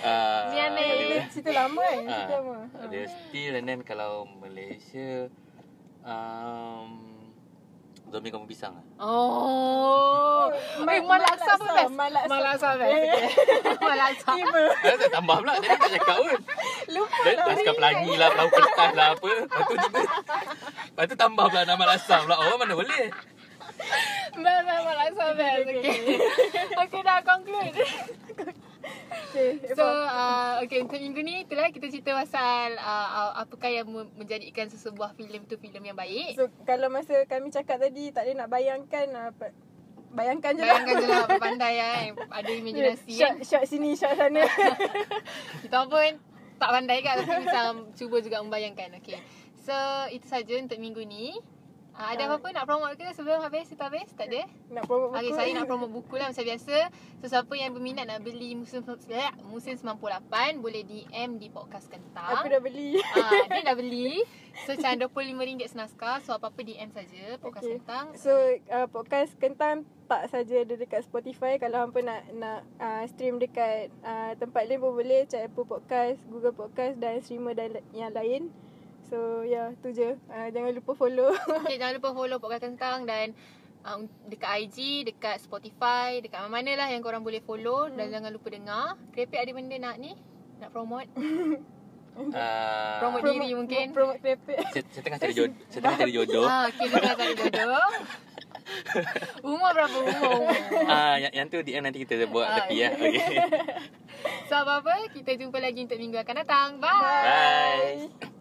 uh, 0.00 0.42
Lian 0.50 0.72
eh. 0.74 0.92
Eh, 1.14 1.24
cerita 1.28 1.50
lama 1.52 1.80
kan? 1.80 1.98
Ah, 2.00 2.08
Cerita 2.08 2.34
lama. 2.34 2.56
Ah. 2.72 2.86
Real 2.86 3.08
Steel 3.08 3.52
and 3.54 3.66
then 3.66 3.80
kalau 3.82 4.10
Malaysia 4.32 5.28
um, 6.00 6.90
Zombie 8.04 8.28
Kampung 8.28 8.44
Pisang 8.46 8.72
lah. 8.72 8.84
Oh. 8.98 10.52
Ma- 10.80 10.92
Eh, 10.92 11.00
malaksa 11.00 11.52
pun 11.54 11.68
best. 11.70 11.92
Malaksa. 11.92 12.28
Malaksa 12.28 12.68
best. 12.76 12.96
Malaksa. 13.88 14.32
Tak 14.82 15.10
tambah 15.10 15.36
pula 15.38 15.52
Tadi 15.56 15.68
tak 15.72 15.90
cakap 15.92 16.16
pun 16.18 16.38
Lupa 16.88 17.16
Dan 17.22 17.34
lah. 17.34 17.46
Laskar 17.48 17.74
Pelangi 17.74 18.12
lah 18.12 18.28
Perahu 18.28 18.50
kertas 18.50 18.90
lah 18.92 19.06
apa 19.12 19.28
Lepas 19.32 19.62
tu 19.62 19.76
tiba 19.78 20.00
Lepas 20.02 21.04
tu 21.04 21.14
tambah 21.16 21.44
pula 21.46 21.62
nama 21.62 21.84
Laskar 21.86 22.18
pula 22.22 22.36
Oh 22.38 22.56
mana 22.56 22.74
boleh 22.74 23.04
Best, 24.32 24.62
best. 24.64 24.82
Malaksa 24.84 25.24
best. 25.36 25.64
Okay. 25.68 25.98
Okay, 26.72 27.00
dah 27.04 27.20
conclude. 27.22 27.74
Okay. 29.32 29.50
So, 29.72 29.84
uh, 29.84 30.60
okay, 30.60 30.84
untuk 30.84 31.00
minggu 31.00 31.20
ni 31.24 31.48
itulah 31.48 31.72
kita 31.72 31.88
cerita 31.88 32.12
pasal 32.12 32.76
uh, 32.76 33.08
uh, 33.16 33.32
apakah 33.40 33.70
yang 33.72 33.88
me- 33.88 34.12
menjadikan 34.18 34.68
sesebuah 34.68 35.16
filem 35.16 35.48
tu 35.48 35.56
filem 35.56 35.92
yang 35.92 35.96
baik. 35.96 36.36
So 36.36 36.52
kalau 36.68 36.92
masa 36.92 37.24
kami 37.24 37.48
cakap 37.48 37.80
tadi 37.80 38.12
tak 38.12 38.28
boleh 38.28 38.36
nak 38.36 38.48
bayangkan 38.52 39.06
apa 39.32 39.56
bayangkan 40.12 40.52
je 40.52 40.62
lah. 40.62 40.84
Bayangkan 40.84 40.94
je 41.00 41.06
lah 41.08 41.26
pandai 41.40 41.74
kan. 41.80 42.08
Ada 42.38 42.50
imaginasi 42.52 43.12
shot, 43.16 43.24
kan. 43.24 43.34
shot 43.40 43.64
sini, 43.64 43.90
shot 43.96 44.12
sana. 44.20 44.44
Kita 45.64 45.88
pun 45.88 46.12
tak 46.60 46.70
pandai 46.70 46.98
kan 47.00 47.14
tapi 47.24 47.32
macam 47.42 47.72
cuba 47.96 48.16
juga 48.20 48.36
membayangkan. 48.44 49.00
Okay. 49.00 49.18
So, 49.62 49.74
itu 50.10 50.26
saja 50.28 50.58
untuk 50.58 50.76
minggu 50.76 51.02
ni. 51.06 51.38
Uh, 51.92 52.08
ada 52.08 52.24
apa-apa 52.24 52.48
nak 52.56 52.64
promote 52.64 52.96
ke 52.96 53.06
sebelum 53.12 53.44
habis? 53.44 53.68
Kita 53.68 53.92
habis? 53.92 54.08
Tak 54.16 54.32
ada? 54.32 54.48
nak 54.72 54.88
promote 54.88 55.12
buku. 55.12 55.20
Okay, 55.20 55.32
saya 55.36 55.50
nak 55.52 55.66
promote 55.68 55.92
buku 55.92 56.14
lah 56.16 56.26
macam 56.32 56.44
biasa. 56.48 56.76
So, 57.20 57.24
siapa 57.28 57.52
yang 57.52 57.70
berminat 57.76 58.08
nak 58.08 58.24
beli 58.24 58.56
musim, 58.56 58.80
eh, 59.12 59.30
musim 59.44 59.76
98 59.76 60.64
boleh 60.64 60.82
DM 60.88 61.36
di 61.36 61.52
podcast 61.52 61.92
kentang. 61.92 62.40
Aku 62.40 62.48
dah 62.48 62.64
beli. 62.64 62.96
Ah, 63.12 63.44
dia 63.52 63.60
dah 63.60 63.76
beli. 63.76 64.24
So 64.64 64.76
macam 64.76 65.08
RM25 65.08 65.72
senaskah. 65.72 66.16
So 66.24 66.36
apa-apa 66.36 66.60
DM 66.60 66.90
saja 66.92 67.40
podcast 67.40 67.64
okay. 67.64 67.76
kentang. 67.80 68.06
So 68.16 68.32
uh, 68.68 68.86
podcast 68.88 69.32
kentang 69.40 69.88
tak 70.06 70.28
saja 70.28 70.60
ada 70.60 70.74
dekat 70.76 71.08
Spotify 71.08 71.56
kalau 71.56 71.88
hampa 71.88 72.04
nak 72.04 72.20
nak 72.36 72.60
uh, 72.76 73.04
stream 73.08 73.40
dekat 73.40 73.88
uh, 74.04 74.36
tempat 74.36 74.68
lain 74.68 74.84
pun 74.84 74.92
boleh 74.92 75.24
macam 75.24 75.40
Apple 75.40 75.66
Podcast, 75.66 76.18
Google 76.28 76.52
Podcast 76.52 77.00
dan 77.00 77.24
streamer 77.24 77.56
dan 77.56 77.80
yang 77.96 78.12
lain. 78.12 78.52
So 79.12 79.44
ya 79.44 79.68
yeah, 79.68 79.68
tu 79.84 79.92
je. 79.92 80.16
Uh, 80.32 80.48
jangan 80.48 80.72
lupa 80.72 80.96
follow. 80.96 81.36
Okay, 81.60 81.76
jangan 81.76 82.00
lupa 82.00 82.16
follow 82.16 82.40
podcast 82.40 82.64
kentang 82.64 83.04
dan 83.04 83.36
um, 83.84 84.08
dekat 84.24 84.64
IG, 84.64 85.04
dekat 85.04 85.36
Spotify, 85.44 86.24
dekat 86.24 86.40
mana-mana 86.40 86.80
lah 86.80 86.88
yang 86.88 87.04
korang 87.04 87.20
boleh 87.20 87.44
follow 87.44 87.92
dan 87.92 88.08
jangan 88.08 88.32
lupa 88.32 88.48
dengar. 88.48 88.96
Krepek 89.12 89.44
ada 89.44 89.52
benda 89.52 89.76
nak 89.76 90.00
ni? 90.00 90.16
Nak 90.64 90.72
promote? 90.72 91.12
uh, 92.32 92.98
Promote 93.04 93.22
diri 93.28 93.52
mungkin. 93.52 93.92
Promote 93.92 94.16
krepek. 94.24 94.64
saya, 94.72 94.84
saya 94.88 95.02
tengah 95.04 95.20
cari 95.20 95.34
jodoh 95.36 95.60
Saya 95.68 95.80
tengah 95.84 95.98
cari 96.00 96.12
jodoh 96.16 96.46
Ah, 96.48 96.64
okay, 96.72 96.86
dengar 96.88 97.12
cari 97.12 97.34
jodoh. 97.36 97.92
Umur 99.44 99.70
berapa 99.76 99.96
umur? 100.08 100.48
Ah, 100.88 101.20
yang, 101.20 101.32
yang 101.36 101.46
tu 101.52 101.60
DM 101.60 101.84
nanti 101.84 102.00
kita 102.00 102.24
buat 102.32 102.48
Ah, 102.48 102.64
tepi 102.64 102.80
ya. 102.80 102.96
Okay. 102.96 103.44
So 104.48 104.56
apa-apa, 104.56 105.12
kita 105.12 105.36
jumpa 105.36 105.60
lagi 105.60 105.84
untuk 105.84 106.00
minggu 106.00 106.16
akan 106.16 106.34
datang. 106.40 106.68
Bye. 106.80 108.08
Bye. 108.08 108.40